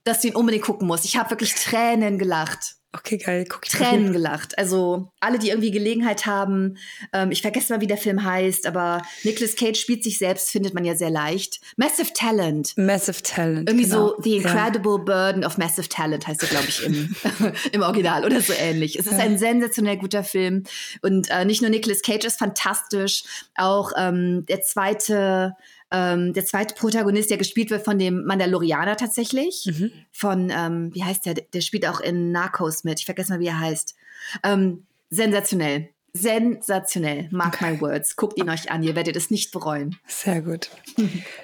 dass 0.04 0.20
du 0.20 0.28
ihn 0.28 0.36
unbedingt 0.36 0.66
gucken 0.66 0.86
musst. 0.86 1.06
Ich 1.06 1.16
habe 1.16 1.30
wirklich 1.30 1.56
Tränen 1.56 2.18
gelacht. 2.18 2.76
Okay, 2.94 3.18
geil. 3.18 3.46
Guck 3.48 3.66
ich 3.66 3.72
Tränen 3.72 4.12
gelacht. 4.12 4.58
Also 4.58 5.12
alle, 5.22 5.40
die 5.40 5.48
irgendwie 5.50 5.72
Gelegenheit 5.72 6.26
haben, 6.26 6.76
ähm, 7.14 7.32
ich 7.32 7.42
vergesse 7.42 7.72
mal, 7.74 7.80
wie 7.80 7.88
der 7.88 7.96
Film 7.98 8.24
heißt, 8.26 8.68
aber 8.68 9.02
Nicolas 9.24 9.56
Cage 9.56 9.80
spielt 9.80 10.04
sich 10.04 10.18
selbst, 10.18 10.50
findet 10.52 10.74
man 10.74 10.84
ja 10.84 10.96
sehr 10.96 11.10
leicht. 11.10 11.62
Massive 11.78 12.12
Talent. 12.14 12.74
Massive 12.78 13.22
Talent. 13.24 13.70
Irgendwie 13.70 13.86
genau. 13.90 14.10
so 14.10 14.22
The 14.22 14.38
Ja. 14.38 14.42
Incredible 14.42 15.00
Burden 15.00 15.46
of 15.46 15.58
Massive 15.58 15.88
Talent 15.88 16.28
heißt 16.28 16.44
er, 16.44 16.50
glaube 16.50 16.66
ich, 16.68 16.84
im, 16.86 17.16
im 17.72 17.82
Original 17.82 18.26
oder 18.26 18.42
so 18.42 18.52
ähnlich. 18.52 19.00
Es 19.00 19.06
ist 19.06 19.14
Ja. 19.14 19.20
ein 19.20 19.38
sensationell 19.38 19.96
guter 19.98 20.26
Film. 20.26 20.64
Und 21.02 21.30
äh, 21.30 21.46
nicht 21.46 21.62
nur 21.62 21.70
Nicolas 21.72 22.02
Cage 22.02 22.26
ist 22.26 22.40
fantastisch, 22.40 23.24
auch 23.56 23.94
ähm, 23.98 24.46
der 24.48 24.64
zweite, 24.64 25.54
ähm, 25.92 26.34
der 26.34 26.46
zweite 26.46 26.74
Protagonist, 26.76 27.30
der 27.30 27.38
gespielt 27.38 27.70
wird 27.70 27.84
von 27.84 28.00
dem 28.00 28.26
Mandalorianer 28.26 28.98
tatsächlich. 28.98 29.66
Mhm. 29.66 29.92
Von, 30.12 30.52
ähm, 30.56 30.90
wie 30.94 31.04
heißt 31.04 31.26
der? 31.26 31.34
Der 31.36 31.62
spielt 31.62 31.88
auch 31.88 32.00
in 32.00 32.32
Narcos 32.32 32.84
mit. 32.84 33.00
Ich 33.00 33.06
vergesse 33.06 33.34
mal, 33.34 33.40
wie 33.40 33.48
er 33.48 33.60
heißt. 33.60 33.96
Ähm, 34.44 34.86
sensationell. 35.10 35.90
Sensationell. 36.14 37.30
Mark 37.32 37.62
my 37.62 37.80
words. 37.80 38.18
Guckt 38.18 38.38
ihn 38.38 38.50
euch 38.50 38.70
an. 38.70 38.84
Ihr 38.84 38.96
werdet 38.96 39.16
es 39.16 39.32
nicht 39.32 39.52
bereuen. 39.52 39.98
Sehr 40.08 40.42
gut. 40.42 40.70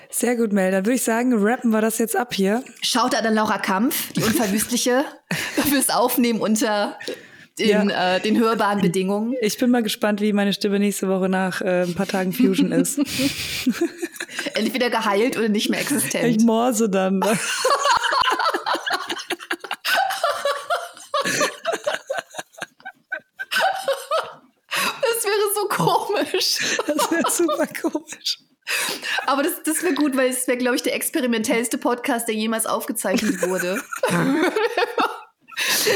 Sehr 0.10 0.36
gut, 0.36 0.52
Mel. 0.52 0.72
Dann 0.72 0.86
würde 0.86 0.96
ich 0.96 1.04
sagen, 1.04 1.34
rappen 1.34 1.72
wir 1.72 1.80
das 1.80 1.98
jetzt 2.00 2.18
ab 2.18 2.34
hier. 2.34 2.64
Schaut 2.82 3.16
an 3.16 3.34
Laura 3.34 3.60
Kampf, 3.60 4.12
die 4.14 4.24
Unverwüstliche, 4.24 5.06
fürs 5.70 5.90
Aufnehmen 5.90 6.42
unter 6.42 6.98
den, 7.60 7.90
ja. 7.90 8.16
äh, 8.16 8.20
den 8.22 8.38
hörbaren 8.38 8.82
Bedingungen. 8.82 9.36
Ich 9.42 9.58
bin 9.58 9.72
mal 9.72 9.84
gespannt, 9.84 10.22
wie 10.22 10.34
meine 10.34 10.54
Stimme 10.54 10.80
nächste 10.80 11.08
Woche 11.08 11.30
nach 11.30 11.62
äh, 11.62 11.84
ein 11.84 11.96
paar 11.96 12.08
Tagen 12.08 12.34
Fusion 12.34 12.72
ist. 12.72 13.00
Entweder 14.54 14.90
geheilt 14.90 15.38
oder 15.38 15.50
nicht 15.50 15.70
mehr 15.70 15.82
existent. 15.82 16.26
Ich 16.26 16.44
morse 16.44 16.90
dann. 16.90 17.22
komisch. 26.18 26.58
Das 26.86 27.12
wäre 27.12 27.32
super 27.32 27.68
komisch. 27.82 28.40
Aber 29.26 29.44
das, 29.44 29.64
das 29.64 29.82
wäre 29.84 29.94
gut, 29.94 30.18
weil 30.18 30.30
es 30.30 30.48
wäre, 30.48 30.58
glaube 30.58 30.76
ich, 30.76 30.84
der 30.84 30.94
experimentellste 30.94 31.78
Podcast, 31.78 32.28
der 32.28 32.36
jemals 32.36 32.66
aufgezeichnet 32.66 33.42
wurde. 33.48 33.82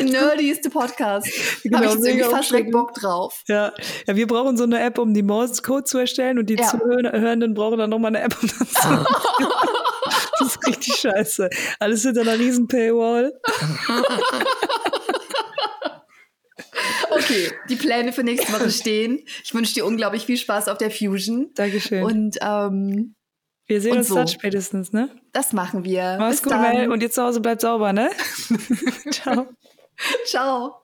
nerdigste 0.04 0.70
Podcast. 0.70 1.28
Genau, 1.64 1.78
Habe 1.78 1.86
ich 1.88 1.94
jetzt 1.94 2.06
irgendwie 2.08 2.30
fast 2.30 2.52
direkt 2.52 2.72
Bock 2.72 2.94
drauf. 2.94 3.44
Ja. 3.48 3.72
ja, 4.08 4.16
wir 4.16 4.28
brauchen 4.28 4.58
so 4.58 4.64
eine 4.64 4.82
App, 4.82 4.98
um 4.98 5.14
die 5.14 5.22
Morse-Code 5.22 5.84
zu 5.84 6.00
erstellen 6.00 6.40
und 6.40 6.50
die 6.50 6.56
ja. 6.56 6.68
Zuhörenden 6.68 7.54
brauchen 7.54 7.78
dann 7.78 7.90
nochmal 7.90 8.16
eine 8.16 8.22
App, 8.26 8.36
um 8.42 8.48
das 8.48 8.72
zu 8.72 9.06
Das 10.40 10.48
ist 10.48 10.68
richtig 10.68 10.96
scheiße. 10.96 11.50
Alles 11.80 12.02
hinter 12.02 12.22
einer 12.22 12.40
riesen 12.40 12.68
Paywall. 12.68 13.34
Okay, 17.14 17.52
die 17.70 17.76
Pläne 17.76 18.14
für 18.14 18.24
nächste 18.24 18.54
Woche 18.54 18.72
stehen. 18.72 19.20
Ich 19.44 19.54
wünsche 19.54 19.74
dir 19.74 19.86
unglaublich 19.86 20.26
viel 20.26 20.38
Spaß 20.38 20.70
auf 20.70 20.78
der 20.78 20.90
Fusion. 20.90 21.52
Dankeschön. 21.56 22.04
Und 22.04 22.38
ähm, 22.42 23.16
wir 23.68 23.82
sehen 23.82 23.98
uns 23.98 24.08
so. 24.08 24.16
dann 24.16 24.28
spätestens, 24.28 24.92
ne? 24.92 25.10
Das 25.34 25.54
machen 25.54 25.84
wir. 25.84 26.18
Mach's 26.20 26.42
Bis 26.42 26.52
gut, 26.52 26.62
Mel. 26.62 26.92
Und 26.92 27.04
ihr 27.04 27.12
zu 27.12 27.24
Hause 27.24 27.42
bleibt 27.42 27.62
sauber, 27.62 27.94
ne? 27.94 28.10
Ciao. 29.12 29.48
Ciao. 30.26 30.78